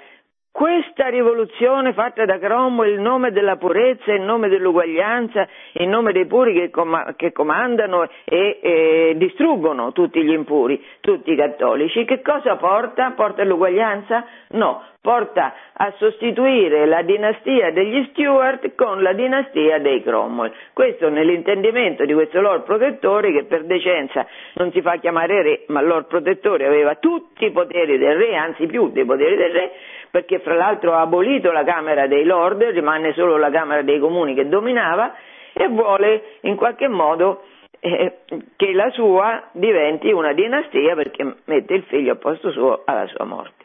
questa 0.55 1.09
rivoluzione 1.09 1.93
fatta 1.95 2.25
da 2.25 2.39
Cromwell 2.39 2.95
in 2.95 3.03
nome 3.03 3.33
della 3.33 3.57
purezza, 3.57 4.13
in 4.13 4.25
nome 4.25 4.49
dell'uguaglianza, 4.49 5.49
in 5.73 5.91
nome 5.91 6.13
dei 6.13 6.27
puri 6.27 6.55
che, 6.55 6.71
com- 6.71 7.17
che 7.17 7.33
comandano 7.33 8.09
e, 8.23 8.61
e, 8.63 9.15
distruggono 9.17 9.91
tutti 9.91 10.23
gli 10.23 10.31
impuri, 10.31 10.81
tutti 11.01 11.33
i 11.33 11.37
cattolici, 11.37 12.05
che 12.05 12.23
cosa 12.23 12.55
porta? 12.55 13.15
Porta 13.17 13.43
all'uguaglianza? 13.43 14.25
No, 14.51 14.81
porta 15.01 15.55
a 15.73 15.93
sostituire 15.99 16.87
la 16.87 17.03
dinastia 17.03 17.73
degli 17.73 18.07
Stuart 18.11 18.77
con 18.77 19.03
la 19.03 19.13
dinastia 19.13 19.79
dei 19.81 20.05
Cromwell. 20.05 20.53
Questo 20.73 21.09
nell'intendimento 21.09 22.05
di 22.05 22.15
questo 22.15 22.41
Lord 22.41 22.63
Protettore 22.63 23.33
che 23.33 23.45
per 23.45 23.65
decenza 23.65 24.25
non 24.55 24.71
si 24.71 24.81
fa 24.81 24.99
chiamare 24.99 25.43
re, 25.43 25.65
ma 25.67 25.83
Lord 25.83 26.07
Protettore 26.07 26.65
aveva 26.65 26.95
tutti 26.95 27.45
i 27.45 27.51
poteri 27.51 27.99
del 27.99 28.17
re, 28.17 28.37
anzi 28.37 28.67
più 28.67 28.91
dei 28.93 29.05
poteri 29.05 29.37
del 29.37 29.51
re, 29.51 29.73
perché 30.15 30.39
fra 30.39 30.55
l'altro 30.55 30.95
ha 30.95 31.01
abolito 31.01 31.51
la 31.51 31.65
Camera 31.65 32.07
dei 32.07 32.23
Lord, 32.23 32.62
rimane 32.62 33.12
solo 33.15 33.37
la 33.37 33.51
Camera 33.51 33.83
dei 33.83 33.99
Comuni 33.99 34.33
che 34.33 34.47
dominava 34.47 35.12
e 35.53 35.67
vuole 35.67 36.37
in 36.43 36.55
qualche 36.55 36.87
modo 36.87 37.43
eh, 37.81 38.19
che 38.55 38.73
la 38.75 38.91
sua 38.91 39.49
diventi 39.51 40.12
una 40.12 40.33
dinastia 40.33 40.95
perché 40.95 41.39
mette 41.47 41.75
il 41.75 41.83
figlio 41.89 42.12
a 42.12 42.15
posto 42.15 42.53
suo 42.53 42.83
alla 42.85 43.09
sua 43.09 43.25
morte. 43.25 43.65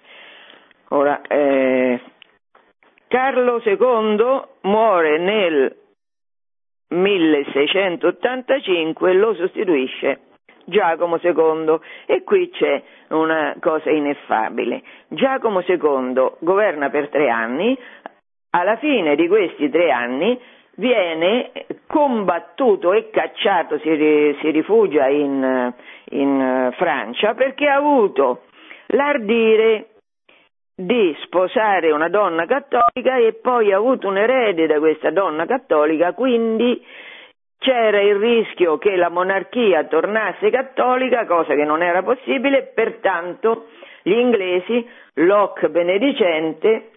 Ora, 0.88 1.22
eh, 1.22 2.02
Carlo 3.08 3.62
II 3.64 4.42
muore 4.62 5.20
nel 5.20 5.76
1685 6.88 9.08
e 9.08 9.14
lo 9.14 9.36
sostituisce 9.36 10.22
Giacomo 10.70 11.20
II 11.22 11.80
e 12.06 12.24
qui 12.24 12.50
c'è 12.50 12.82
una 13.10 13.56
cosa 13.60 13.90
ineffabile. 13.90 14.82
Giacomo 15.10 15.62
II 15.62 16.32
governa 16.40 16.90
per 16.90 17.10
tre 17.10 17.30
anni, 17.30 17.78
alla 18.52 18.78
fine 18.78 19.16
di 19.16 19.28
questi 19.28 19.70
tre 19.70 19.92
anni 19.92 20.40
viene 20.76 21.52
combattuto 21.88 22.94
e 22.94 23.10
cacciato, 23.10 23.78
si, 23.80 24.38
si 24.40 24.50
rifugia 24.50 25.08
in, 25.08 25.74
in 26.12 26.74
Francia 26.78 27.34
perché 27.34 27.68
ha 27.68 27.76
avuto 27.76 28.44
l'ardire 28.88 29.88
di 30.76 31.14
sposare 31.24 31.92
una 31.92 32.08
donna 32.08 32.46
cattolica 32.46 33.18
e 33.18 33.34
poi 33.34 33.74
ha 33.74 33.78
avuto 33.78 34.08
un 34.08 34.18
erede 34.18 34.66
da 34.66 34.80
questa 34.80 35.12
donna 35.12 35.46
cattolica, 35.46 36.14
quindi 36.14 36.82
c'era 37.60 38.02
il 38.02 38.16
rischio 38.16 38.78
che 38.78 38.96
la 38.96 39.10
monarchia 39.10 39.84
tornasse 39.84 40.50
cattolica, 40.50 41.26
cosa 41.26 41.54
che 41.54 41.66
non 41.66 41.84
era 41.84 42.02
possibile, 42.02 42.72
pertanto 42.74 43.68
gli 44.02 44.14
inglesi, 44.14 44.88
Locke 45.16 45.70
benedicente, 45.70 46.92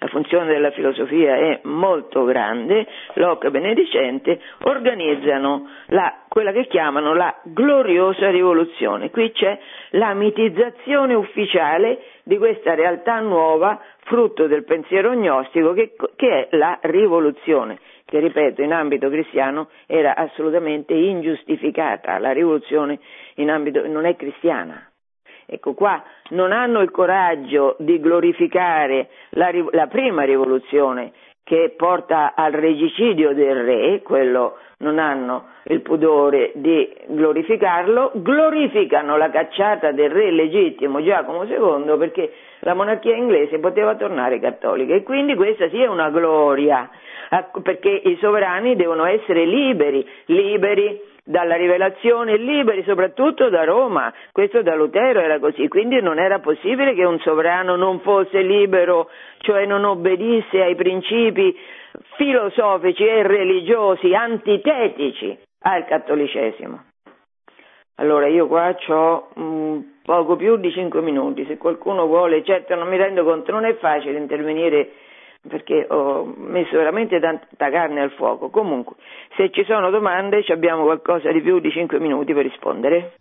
la 0.00 0.06
funzione 0.06 0.46
della 0.46 0.70
filosofia 0.70 1.36
è 1.36 1.60
molto 1.64 2.24
grande, 2.24 2.86
Locke 3.14 3.50
benedicente, 3.50 4.40
organizzano 4.62 5.68
la, 5.88 6.22
quella 6.28 6.52
che 6.52 6.66
chiamano 6.68 7.14
la 7.14 7.36
gloriosa 7.42 8.30
rivoluzione. 8.30 9.10
Qui 9.10 9.32
c'è 9.32 9.58
la 9.90 10.14
mitizzazione 10.14 11.14
ufficiale 11.14 11.98
di 12.22 12.38
questa 12.38 12.74
realtà 12.74 13.18
nuova, 13.20 13.78
frutto 14.04 14.46
del 14.46 14.64
pensiero 14.64 15.12
gnostico, 15.12 15.74
che, 15.74 15.94
che 16.16 16.48
è 16.48 16.56
la 16.56 16.78
rivoluzione 16.82 17.78
che 18.08 18.20
ripeto 18.20 18.62
in 18.62 18.72
ambito 18.72 19.10
cristiano 19.10 19.68
era 19.86 20.16
assolutamente 20.16 20.94
ingiustificata, 20.94 22.18
la 22.18 22.32
rivoluzione 22.32 22.98
ambito 23.36 23.86
non 23.86 24.06
è 24.06 24.16
cristiana. 24.16 24.90
Ecco 25.44 25.74
qua 25.74 26.02
non 26.30 26.52
hanno 26.52 26.80
il 26.80 26.90
coraggio 26.90 27.76
di 27.78 28.00
glorificare 28.00 29.08
la, 29.30 29.50
la 29.72 29.86
prima 29.88 30.22
rivoluzione 30.22 31.12
che 31.44 31.74
porta 31.76 32.32
al 32.34 32.52
regicidio 32.52 33.34
del 33.34 33.62
re, 33.62 34.02
quello 34.02 34.56
non 34.78 34.98
hanno 34.98 35.48
il 35.64 35.82
pudore 35.82 36.52
di 36.54 36.90
glorificarlo, 37.08 38.12
glorificano 38.14 39.18
la 39.18 39.28
cacciata 39.28 39.92
del 39.92 40.10
re 40.10 40.30
legittimo 40.30 41.02
Giacomo 41.02 41.44
II 41.44 41.96
perché 41.98 42.32
la 42.60 42.74
monarchia 42.74 43.14
inglese 43.14 43.58
poteva 43.58 43.94
tornare 43.96 44.40
cattolica. 44.40 44.94
E 44.94 45.02
quindi 45.02 45.34
questa 45.34 45.64
è 45.66 45.86
una 45.86 46.10
gloria, 46.10 46.88
perché 47.62 47.88
i 47.88 48.16
sovrani 48.20 48.76
devono 48.76 49.04
essere 49.04 49.44
liberi, 49.44 50.06
liberi 50.26 51.00
dalla 51.28 51.56
rivelazione, 51.56 52.38
liberi 52.38 52.82
soprattutto 52.84 53.50
da 53.50 53.64
Roma, 53.64 54.12
questo 54.32 54.62
da 54.62 54.74
Lutero 54.74 55.20
era 55.20 55.38
così, 55.38 55.68
quindi 55.68 56.00
non 56.00 56.18
era 56.18 56.38
possibile 56.38 56.94
che 56.94 57.04
un 57.04 57.18
sovrano 57.18 57.76
non 57.76 58.00
fosse 58.00 58.40
libero, 58.40 59.10
cioè 59.40 59.66
non 59.66 59.84
obbedisse 59.84 60.62
ai 60.62 60.74
principi 60.74 61.54
filosofici 62.16 63.04
e 63.04 63.22
religiosi 63.24 64.14
antitetici 64.14 65.38
al 65.60 65.84
cattolicesimo. 65.84 66.84
Allora 67.96 68.26
io 68.28 68.46
qua 68.46 68.74
ho 68.86 69.28
poco 70.08 70.36
più 70.36 70.56
di 70.56 70.72
cinque 70.72 71.02
minuti, 71.02 71.44
se 71.44 71.58
qualcuno 71.58 72.06
vuole, 72.06 72.42
certo 72.42 72.74
non 72.74 72.88
mi 72.88 72.96
rendo 72.96 73.24
conto, 73.24 73.52
non 73.52 73.66
è 73.66 73.74
facile 73.74 74.16
intervenire 74.16 74.88
perché 75.46 75.86
ho 75.86 76.24
messo 76.34 76.78
veramente 76.78 77.20
tanta 77.20 77.68
carne 77.68 78.00
al 78.00 78.12
fuoco. 78.12 78.48
Comunque, 78.48 78.96
se 79.36 79.50
ci 79.50 79.64
sono 79.64 79.90
domande 79.90 80.42
abbiamo 80.48 80.84
qualcosa 80.84 81.30
di 81.30 81.42
più 81.42 81.58
di 81.58 81.70
5 81.70 82.00
minuti 82.00 82.32
per 82.32 82.44
rispondere. 82.44 83.16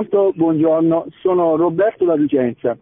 Pronto, 0.00 0.32
buongiorno, 0.34 1.08
sono 1.20 1.56
Roberto 1.56 2.06
da 2.06 2.16
Vicenza. 2.16 2.74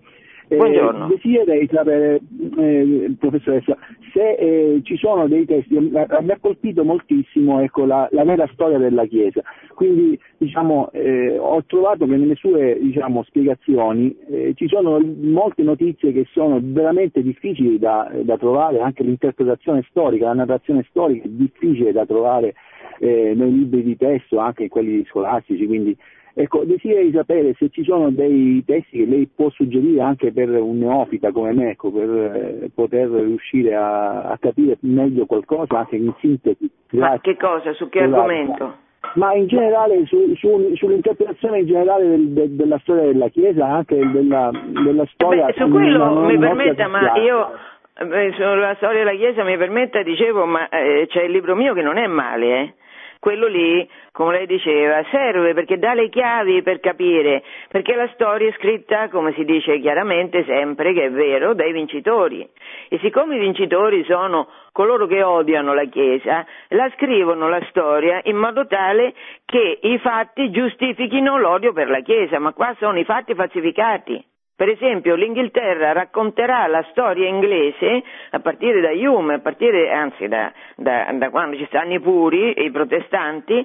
Buongiorno. 0.47 1.07
Eh, 1.07 1.09
desidererei 1.17 1.69
sapere, 1.71 2.21
eh, 2.57 3.13
professoressa, 3.19 3.77
se 4.13 4.35
eh, 4.35 4.81
ci 4.85 4.97
sono 4.97 5.27
dei 5.27 5.45
testi, 5.45 5.77
mi 5.79 5.99
ha 5.99 6.39
colpito 6.41 6.85
moltissimo 6.85 7.61
ecco, 7.61 7.87
la, 7.87 8.09
la, 8.13 8.23
vera 8.23 8.49
storia 8.53 8.79
della 8.79 9.05
Chiesa, 9.07 9.43
quindi 9.75 10.19
diciamo, 10.37 10.91
eh, 10.93 11.37
ho 11.37 11.63
trovato 11.67 12.07
che 12.07 12.17
nelle 12.17 12.37
sue 12.37 12.79
diciamo, 12.81 13.25
spiegazioni 13.25 14.17
eh, 14.31 14.53
ci 14.55 14.69
sono 14.69 15.01
molte 15.01 15.65
notizie 15.65 16.13
che 16.13 16.25
sono 16.31 16.61
veramente 16.63 17.21
difficili 17.21 17.81
da, 17.81 18.11
da, 18.23 18.39
trovare, 18.39 18.79
anche 18.79 19.03
l'interpretazione 19.03 19.85
storica, 19.91 20.27
la 20.27 20.35
narrazione 20.35 20.87
storica 20.89 21.25
è 21.25 21.29
difficile 21.29 21.91
da 21.91 22.07
trovare 22.07 22.55
eh, 23.01 23.35
nei 23.35 23.53
libri 23.53 23.83
di 23.83 23.97
testo, 23.97 24.39
anche 24.39 24.63
in 24.65 24.69
quelli 24.69 25.05
scolastici, 25.07 25.67
quindi 25.67 25.97
Ecco, 26.41 26.63
desidero 26.63 27.11
sapere 27.11 27.53
se 27.59 27.69
ci 27.71 27.83
sono 27.83 28.11
dei 28.11 28.63
testi 28.65 28.99
che 28.99 29.07
lei 29.07 29.29
può 29.35 29.51
suggerire 29.51 30.03
anche 30.03 30.33
per 30.33 30.49
un 30.49 30.79
neofita 30.79 31.33
come 31.33 31.53
me, 31.53 31.71
ecco, 31.71 31.91
per 31.91 32.09
eh, 32.09 32.71
poter 32.73 33.09
riuscire 33.09 33.75
a, 33.75 34.23
a, 34.23 34.39
capire 34.39 34.77
meglio 34.83 35.27
qualcosa, 35.27 35.79
anche 35.79 35.97
in 35.97 36.15
sintesi. 36.21 36.71
Ma 36.91 37.19
che 37.21 37.37
cosa? 37.37 37.73
Su 37.73 37.89
che 37.89 38.03
argomento? 38.03 38.73
Ma 39.15 39.35
in 39.35 39.49
generale 39.49 40.07
su, 40.07 40.33
su, 40.37 40.77
sull'interpretazione 40.77 41.59
in 41.59 41.67
generale 41.67 42.09
del, 42.09 42.29
de, 42.29 42.55
della 42.55 42.79
storia 42.83 43.07
della 43.07 43.29
Chiesa, 43.31 43.67
anche 43.67 43.97
della, 43.97 44.53
della 44.85 45.07
storia. 45.07 45.47
Beh, 45.47 45.55
su 45.55 45.69
quello 45.69 46.21
mi 46.21 46.39
permetta, 46.39 46.87
ma 46.87 47.17
io 47.17 47.51
eh, 47.99 48.33
sulla 48.37 48.75
storia 48.77 48.99
della 49.03 49.17
Chiesa 49.17 49.43
mi 49.43 49.57
permetta, 49.57 50.03
dicevo, 50.03 50.47
ma 50.47 50.69
eh, 50.69 51.09
c'è 51.09 51.25
il 51.25 51.33
libro 51.33 51.57
mio 51.57 51.75
che 51.75 51.83
non 51.83 51.97
è 51.97 52.07
male, 52.07 52.61
eh? 52.61 52.75
Quello 53.19 53.47
lì, 53.47 53.89
come 54.13 54.33
lei 54.33 54.47
diceva, 54.47 55.03
serve 55.11 55.55
perché 55.55 55.79
dà 55.79 55.95
le 55.95 56.09
chiavi 56.09 56.63
per 56.63 56.81
capire, 56.81 57.43
perché 57.69 57.95
la 57.95 58.09
storia 58.15 58.49
è 58.49 58.53
scritta, 58.53 59.09
come 59.09 59.33
si 59.35 59.45
dice 59.45 59.81
chiaramente 59.81 60.45
sempre, 60.45 60.93
che 60.93 61.07
è 61.07 61.11
vero, 61.11 61.55
dai 61.55 61.73
vincitori. 61.73 62.49
E 62.89 62.99
siccome 62.99 63.37
i 63.37 63.41
vincitori 63.41 64.05
sono 64.05 64.49
coloro 64.73 65.07
che 65.07 65.23
odiano 65.23 65.75
la 65.75 65.85
Chiesa, 65.85 66.47
la 66.69 66.91
scrivono 66.95 67.49
la 67.49 67.65
storia 67.71 68.21
in 68.25 68.37
modo 68.37 68.67
tale 68.67 69.15
che 69.45 69.79
i 69.83 69.99
fatti 69.99 70.51
giustifichino 70.51 71.39
l'odio 71.39 71.73
per 71.73 71.89
la 71.89 72.01
Chiesa, 72.01 72.39
ma 72.39 72.53
qua 72.53 72.75
sono 72.79 72.99
i 72.99 73.05
fatti 73.05 73.35
falsificati. 73.35 74.25
Per 74.59 74.69
esempio, 74.69 75.15
l'Inghilterra 75.15 75.93
racconterà 75.93 76.67
la 76.67 76.85
storia 76.91 77.29
inglese 77.29 78.03
a 78.31 78.41
partire 78.41 78.81
da 78.81 78.91
Hume, 78.91 79.35
a 79.35 79.39
partire, 79.39 79.93
anzi 79.93 80.27
da, 80.27 80.51
da, 80.75 81.13
da 81.13 81.31
quando 81.31 81.57
ci 81.57 81.65
stanno 81.67 81.95
i 81.95 82.01
puri 82.01 82.55
e 82.55 82.65
i 82.65 82.71
protestanti, 82.73 83.65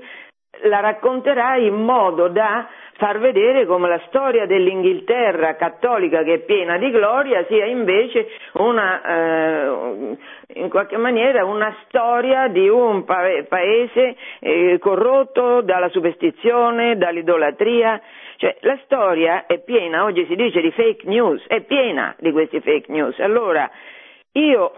la 0.66 0.82
racconterà 0.82 1.56
in 1.56 1.74
modo 1.74 2.28
da 2.28 2.68
far 2.98 3.18
vedere 3.18 3.66
come 3.66 3.89
la 3.89 4.00
storia 4.06 4.46
dell'Inghilterra 4.46 5.56
cattolica 5.56 6.22
che 6.22 6.34
è 6.36 6.39
piena 6.41 6.78
di 6.78 6.91
gloria 6.91 7.44
sia 7.48 7.66
invece 7.66 8.28
una, 8.54 9.02
eh, 9.02 10.18
in 10.54 10.70
qualche 10.70 10.98
maniera 10.98 11.44
una 11.44 11.76
storia 11.88 12.50
di 12.50 12.70
un 12.70 13.04
pa- 13.04 13.44
paese 13.50 14.16
eh, 14.39 14.78
corrotto 14.80 15.62
dalla 15.62 15.89
superstizione, 15.89 16.98
dall'idolatria 16.98 18.00
cioè, 18.38 18.58
la 18.62 18.80
storia 18.84 19.46
è 19.46 19.60
piena, 19.60 20.04
oggi 20.04 20.26
si 20.26 20.36
dice 20.36 20.62
di 20.62 20.72
fake 20.72 21.08
news, 21.08 21.46
è 21.48 21.62
piena 21.62 22.16
di 22.20 22.32
questi 22.32 22.60
fake 22.60 22.92
news. 22.92 23.18
Allora, 23.20 23.70
io 24.34 24.72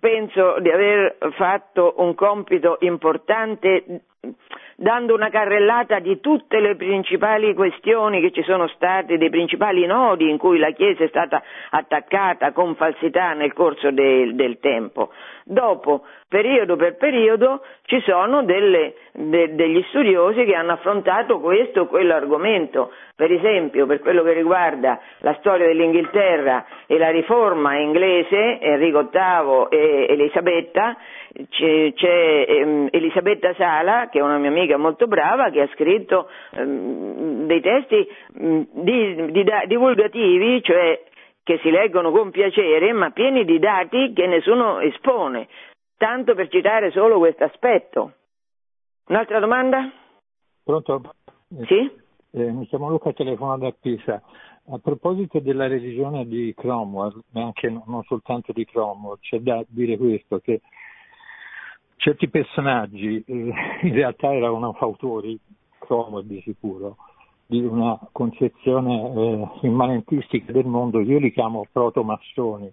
penso 0.00 0.56
di 0.60 0.70
aver 0.70 1.16
fatto 1.36 1.94
un 1.98 2.14
compito 2.14 2.76
importante 2.80 3.84
dando 4.76 5.14
una 5.14 5.30
carrellata 5.30 5.98
di 5.98 6.20
tutte 6.20 6.60
le 6.60 6.76
principali 6.76 7.54
questioni 7.54 8.20
che 8.20 8.32
ci 8.32 8.42
sono 8.42 8.68
state, 8.68 9.18
dei 9.18 9.30
principali 9.30 9.86
nodi 9.86 10.28
in 10.28 10.38
cui 10.38 10.58
la 10.58 10.70
Chiesa 10.70 11.04
è 11.04 11.08
stata 11.08 11.42
attaccata 11.70 12.52
con 12.52 12.74
falsità 12.74 13.32
nel 13.32 13.52
corso 13.52 13.90
del, 13.90 14.34
del 14.34 14.58
tempo. 14.58 15.10
Dopo, 15.44 16.04
periodo 16.28 16.76
per 16.76 16.96
periodo, 16.96 17.62
ci 17.84 18.00
sono 18.06 18.44
delle, 18.44 18.94
de, 19.12 19.54
degli 19.54 19.82
studiosi 19.88 20.44
che 20.44 20.54
hanno 20.54 20.72
affrontato 20.72 21.40
questo 21.40 21.82
o 21.82 21.86
quell'argomento. 21.86 22.92
Per 23.14 23.30
esempio, 23.30 23.86
per 23.86 24.00
quello 24.00 24.22
che 24.22 24.32
riguarda 24.32 25.00
la 25.18 25.36
storia 25.40 25.66
dell'Inghilterra 25.66 26.64
e 26.86 26.96
la 26.98 27.10
riforma 27.10 27.76
inglese, 27.76 28.58
Enrico 28.60 29.10
VIII 29.10 29.66
e 29.68 30.06
Elisabetta, 30.08 30.96
c'è, 31.48 31.92
c'è 31.94 32.44
ehm, 32.48 32.88
Elisabetta 32.90 33.54
Sala, 33.54 34.08
che 34.08 34.18
è 34.18 34.22
una 34.22 34.38
mia 34.38 34.50
amica 34.50 34.76
molto 34.76 35.06
brava, 35.06 35.50
che 35.50 35.62
ha 35.62 35.68
scritto 35.72 36.28
ehm, 36.52 37.46
dei 37.46 37.60
testi 37.60 38.08
mh, 38.34 38.46
mm, 38.46 38.62
di, 38.72 39.32
di, 39.32 39.44
divulgativi, 39.66 40.62
cioè 40.62 41.02
che 41.42 41.58
si 41.62 41.70
leggono 41.70 42.12
con 42.12 42.30
piacere, 42.30 42.92
ma 42.92 43.10
pieni 43.10 43.44
di 43.44 43.58
dati 43.58 44.12
che 44.12 44.26
nessuno 44.26 44.80
espone, 44.80 45.48
tanto 45.96 46.34
per 46.34 46.48
citare 46.48 46.90
solo 46.90 47.18
questo 47.18 47.44
aspetto. 47.44 48.12
Un'altra 49.08 49.40
domanda? 49.40 49.90
Pronto? 50.62 51.14
Sì? 51.66 51.90
Eh, 52.34 52.50
mi 52.50 52.66
chiamo 52.66 52.88
Luca, 52.88 53.12
telefono 53.12 53.58
da 53.58 53.74
Pisa. 53.78 54.22
A 54.70 54.78
proposito 54.78 55.40
della 55.40 55.66
religione 55.66 56.24
di 56.24 56.54
Cromwell, 56.56 57.20
ma 57.32 57.42
anche 57.42 57.68
non 57.68 58.02
soltanto 58.04 58.52
di 58.52 58.64
Cromwell, 58.64 59.18
c'è 59.20 59.38
da 59.40 59.64
dire 59.66 59.96
questo, 59.96 60.38
che 60.38 60.60
certi 62.02 62.28
personaggi 62.28 63.22
eh, 63.26 63.52
in 63.82 63.94
realtà 63.94 64.34
erano 64.34 64.72
fautori, 64.72 65.38
Cromwell 65.78 66.26
di 66.26 66.40
sicuro, 66.42 66.96
di 67.46 67.60
una 67.60 67.98
concezione 68.12 69.12
eh, 69.14 69.66
immanentistica 69.66 70.52
del 70.52 70.66
mondo, 70.66 71.00
io 71.00 71.18
li 71.18 71.32
chiamo 71.32 71.66
protomassoni. 71.70 72.72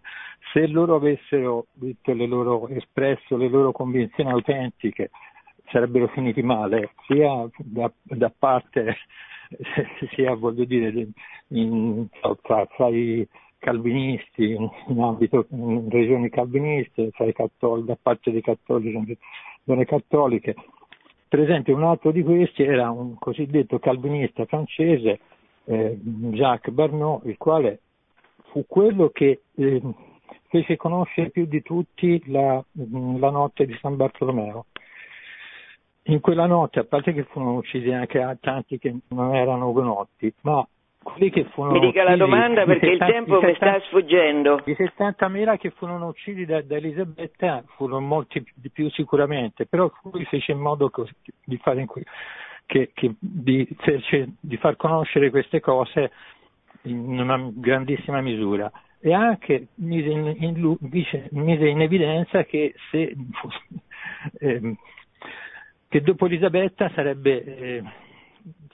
Se 0.52 0.68
loro 0.68 0.96
avessero 0.96 1.68
detto 1.74 2.14
le 2.14 2.26
loro, 2.26 2.68
espresso 2.70 3.38
le 3.38 3.50
loro 3.50 3.72
convinzioni 3.72 4.32
autentiche, 4.32 5.12
sarebbero 5.72 6.08
finiti 6.08 6.42
male, 6.42 6.94
sia 7.06 7.48
da, 7.58 7.92
da 8.02 8.32
parte, 8.36 8.98
sia 10.16 10.34
voglio 10.36 10.66
dire, 10.66 11.08
in, 11.50 12.08
tra, 12.42 12.66
tra, 12.66 12.88
i 12.88 13.28
calvinisti, 13.60 14.54
in, 14.54 15.02
ambito, 15.02 15.46
in 15.52 15.90
regioni 15.90 16.30
calviniste, 16.30 17.12
cattolici, 17.12 17.86
da 17.86 17.98
parte 18.02 18.32
dei 18.32 18.42
cattolici, 18.42 19.18
zone 19.66 19.86
cattoliche, 19.86 20.56
per 21.28 21.42
esempio 21.42 21.76
un 21.76 21.84
altro 21.84 22.12
di 22.12 22.24
questi 22.24 22.64
era 22.64 22.90
un 22.90 23.16
cosiddetto 23.20 23.78
calvinista 23.78 24.46
francese, 24.46 25.20
eh, 25.66 26.00
Jacques 26.02 26.74
Barnot, 26.74 27.26
il 27.26 27.38
quale 27.38 27.82
fu 28.50 28.66
quello 28.68 29.10
che 29.10 29.42
eh, 29.54 29.82
fece 30.48 30.76
conoscere 30.76 31.30
più 31.30 31.46
di 31.46 31.62
tutti 31.62 32.20
la, 32.32 32.64
la, 32.74 33.30
notte 33.30 33.68
di 33.68 33.78
San 33.80 33.96
Bartolomeo. 33.96 34.66
In 36.04 36.20
quella 36.22 36.48
notte, 36.48 36.80
a 36.80 36.86
parte 36.86 37.14
che 37.14 37.26
furono 37.26 37.58
uccisi 37.58 37.92
anche 37.92 38.38
tanti 38.42 38.80
che 38.80 38.96
non 39.10 39.36
erano 39.36 39.70
ugonotti, 39.70 40.34
ma 40.42 40.68
quelli 41.12 41.30
che 41.30 41.46
furono 41.46 41.80
Mi 41.80 41.86
dica 41.88 42.04
la 42.04 42.16
domanda 42.16 42.66
perché 42.66 42.92
70, 42.92 43.06
il 43.06 43.12
tempo 43.12 43.40
70, 43.40 43.48
mi 43.48 43.56
sta 43.56 43.88
sfuggendo. 43.88 44.62
I 44.66 44.76
70.000 44.78 45.58
che 45.58 45.70
furono 45.72 46.08
uccisi 46.08 46.46
da, 46.46 46.62
da 46.62 46.76
Elisabetta 46.76 47.64
furono 47.76 48.00
molti 48.02 48.44
di 48.56 48.70
più 48.70 48.90
sicuramente, 48.92 49.66
però 49.66 49.92
lui 50.12 50.26
fece 50.26 50.52
in 50.52 50.60
modo 50.60 50.90
così, 50.90 51.14
di, 51.44 51.58
fare 51.58 51.82
in 51.82 51.88
cui, 51.88 52.04
che, 52.66 52.92
che, 52.94 53.14
di, 53.20 53.68
di 54.40 54.58
far 54.58 54.76
conoscere 54.76 55.30
queste 55.30 55.60
cose 55.60 56.12
in 56.84 57.20
una 57.20 57.50
grandissima 57.54 58.22
misura 58.22 58.72
e 59.02 59.14
anche 59.14 59.68
mise 59.76 60.10
in, 60.10 60.36
in, 60.40 60.78
mise 61.32 61.68
in 61.68 61.82
evidenza 61.82 62.44
che, 62.44 62.74
se, 62.92 63.16
eh, 64.40 64.76
che 65.88 66.02
dopo 66.02 66.26
Elisabetta 66.26 66.92
sarebbe 66.94 67.44
eh, 67.44 67.84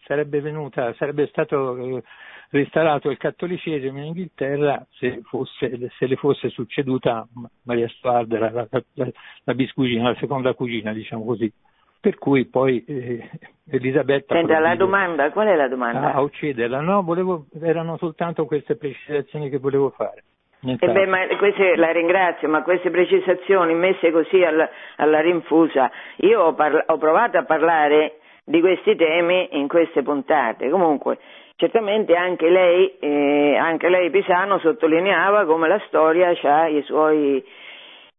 sarebbe 0.05 0.39
venuta, 0.39 0.93
sarebbe 0.93 1.27
stato 1.27 1.77
eh, 1.77 2.03
restaurato 2.51 3.09
il 3.09 3.17
cattolicesimo 3.17 3.97
in 3.97 4.05
Inghilterra 4.05 4.85
se, 4.91 5.21
fosse, 5.23 5.89
se 5.97 6.05
le 6.07 6.15
fosse 6.15 6.49
succeduta 6.49 7.27
Maria 7.63 7.87
Stuarda, 7.89 8.39
la, 8.39 8.51
la, 8.51 8.67
la, 8.93 9.07
la 9.43 9.53
biscugina, 9.53 10.09
la 10.09 10.15
seconda 10.15 10.53
cugina, 10.53 10.93
diciamo 10.93 11.25
così. 11.25 11.51
Per 11.99 12.19
cui 12.19 12.45
poi 12.45 12.85
eh, 12.85 13.29
Elisabetta... 13.67 14.35
Senta, 14.35 14.59
la 14.59 14.75
domanda, 14.75 15.31
qual 15.31 15.47
è 15.47 15.55
la 15.55 15.67
domanda? 15.67 16.13
A, 16.13 16.17
a 16.17 16.21
ucciderla, 16.21 16.79
no, 16.79 17.01
volevo, 17.01 17.47
erano 17.59 17.97
soltanto 17.97 18.45
queste 18.45 18.75
precisazioni 18.75 19.49
che 19.49 19.57
volevo 19.57 19.89
fare. 19.89 20.23
Eh 20.61 20.77
beh, 20.77 21.05
ma 21.07 21.25
queste, 21.37 21.75
la 21.75 21.91
ringrazio, 21.91 22.47
ma 22.47 22.63
queste 22.63 22.89
precisazioni 22.89 23.73
messe 23.73 24.11
così 24.11 24.43
alla, 24.43 24.67
alla 24.97 25.19
rinfusa, 25.19 25.91
io 26.17 26.41
ho, 26.41 26.53
parla, 26.53 26.83
ho 26.87 26.97
provato 26.97 27.37
a 27.37 27.43
parlare 27.43 28.19
di 28.45 28.61
questi 28.61 28.95
temi 28.95 29.49
in 29.53 29.67
queste 29.67 30.03
puntate. 30.03 30.69
Comunque, 30.69 31.17
certamente 31.55 32.15
anche 32.15 32.47
lei, 32.47 32.95
eh, 32.99 33.57
anche 33.57 33.89
lei 33.89 34.11
Pisano 34.11 34.59
sottolineava 34.59 35.45
come 35.45 35.67
la 35.67 35.81
storia 35.87 36.33
ha 36.43 36.67
i 36.67 36.83
suoi, 36.83 37.43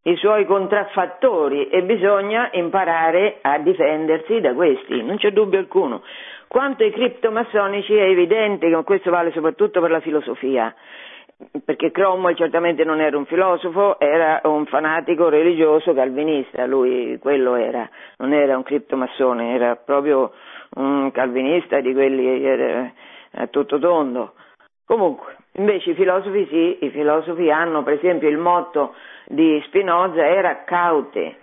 i 0.02 0.16
suoi 0.16 0.44
contraffattori 0.44 1.68
e 1.68 1.82
bisogna 1.84 2.50
imparare 2.52 3.38
a 3.40 3.58
difendersi 3.58 4.40
da 4.40 4.52
questi, 4.52 5.02
non 5.02 5.16
c'è 5.16 5.30
dubbio 5.30 5.60
alcuno. 5.60 6.02
Quanto 6.48 6.82
ai 6.82 6.90
criptomassonici 6.90 7.94
è 7.94 8.04
evidente 8.04 8.68
che 8.68 8.82
questo 8.84 9.10
vale 9.10 9.32
soprattutto 9.32 9.80
per 9.80 9.90
la 9.90 10.00
filosofia 10.00 10.74
perché 11.64 11.90
Cromwell 11.90 12.34
certamente 12.34 12.84
non 12.84 13.00
era 13.00 13.16
un 13.16 13.26
filosofo, 13.26 13.98
era 14.00 14.40
un 14.44 14.64
fanatico 14.66 15.28
religioso 15.28 15.92
calvinista, 15.92 16.64
lui 16.66 17.18
quello 17.20 17.56
era, 17.56 17.88
non 18.18 18.32
era 18.32 18.56
un 18.56 18.62
criptomassone, 18.62 19.54
era 19.54 19.76
proprio 19.76 20.32
un 20.76 21.10
calvinista 21.12 21.80
di 21.80 21.92
quelli 21.92 22.44
era 22.44 22.90
a 23.32 23.46
tutto 23.48 23.78
tondo. 23.78 24.34
Comunque, 24.86 25.36
invece 25.52 25.90
i 25.90 25.94
filosofi 25.94 26.46
sì, 26.48 26.84
i 26.84 26.90
filosofi 26.90 27.50
hanno, 27.50 27.82
per 27.82 27.94
esempio, 27.94 28.28
il 28.28 28.38
motto 28.38 28.94
di 29.26 29.60
Spinoza 29.66 30.24
era 30.24 30.62
caute, 30.64 31.40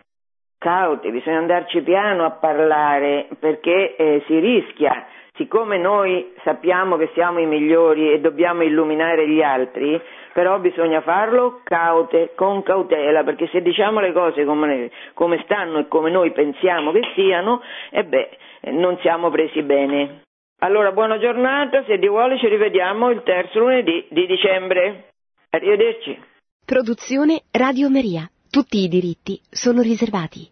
caute, 0.58 1.12
bisogna 1.12 1.40
andarci 1.40 1.82
piano 1.82 2.24
a 2.24 2.32
parlare 2.32 3.28
perché 3.38 3.96
eh, 3.96 4.24
si 4.26 4.40
rischia 4.40 5.06
siccome 5.36 5.78
noi 5.78 6.34
sappiamo 6.44 6.98
che 6.98 7.10
siamo 7.14 7.40
i 7.40 7.46
migliori 7.46 8.12
e 8.12 8.20
dobbiamo 8.20 8.64
illuminare 8.64 9.28
gli 9.28 9.42
altri, 9.42 10.00
però 10.34 10.60
bisogna 10.60 11.02
farlo 11.02 11.62
caute, 11.64 12.34
con 12.36 12.64
cautela, 12.64 13.24
perché 13.24 13.48
se 13.48 13.62
diciamo 13.62 14.00
le 14.00 14.14
cose 14.14 14.46
come, 14.46 14.92
come 15.14 15.42
stanno 15.44 15.80
e 15.80 15.88
come 15.88 16.10
noi 16.10 16.32
pensiamo 16.32 16.92
che 16.92 17.02
siano, 17.16 17.62
e 17.92 18.04
beh, 18.04 18.30
non 18.72 18.98
siamo 19.02 19.30
presi 19.30 19.62
bene. 19.64 20.22
Allora, 20.60 20.92
buona 20.92 21.20
giornata, 21.20 21.84
se 21.86 21.98
Dio 21.98 22.12
vuole 22.12 22.38
ci 22.38 22.48
rivediamo 22.48 23.10
il 23.10 23.22
terzo 23.24 23.60
lunedì 23.60 24.06
di 24.10 24.26
dicembre. 24.26 25.10
Arrivederci. 25.50 26.18
Produzione 26.66 27.42
Radio 27.52 27.90
Maria. 27.90 28.30
Tutti 28.50 28.78
i 28.78 28.88
diritti 28.88 29.40
sono 29.50 29.82
riservati. 29.82 30.48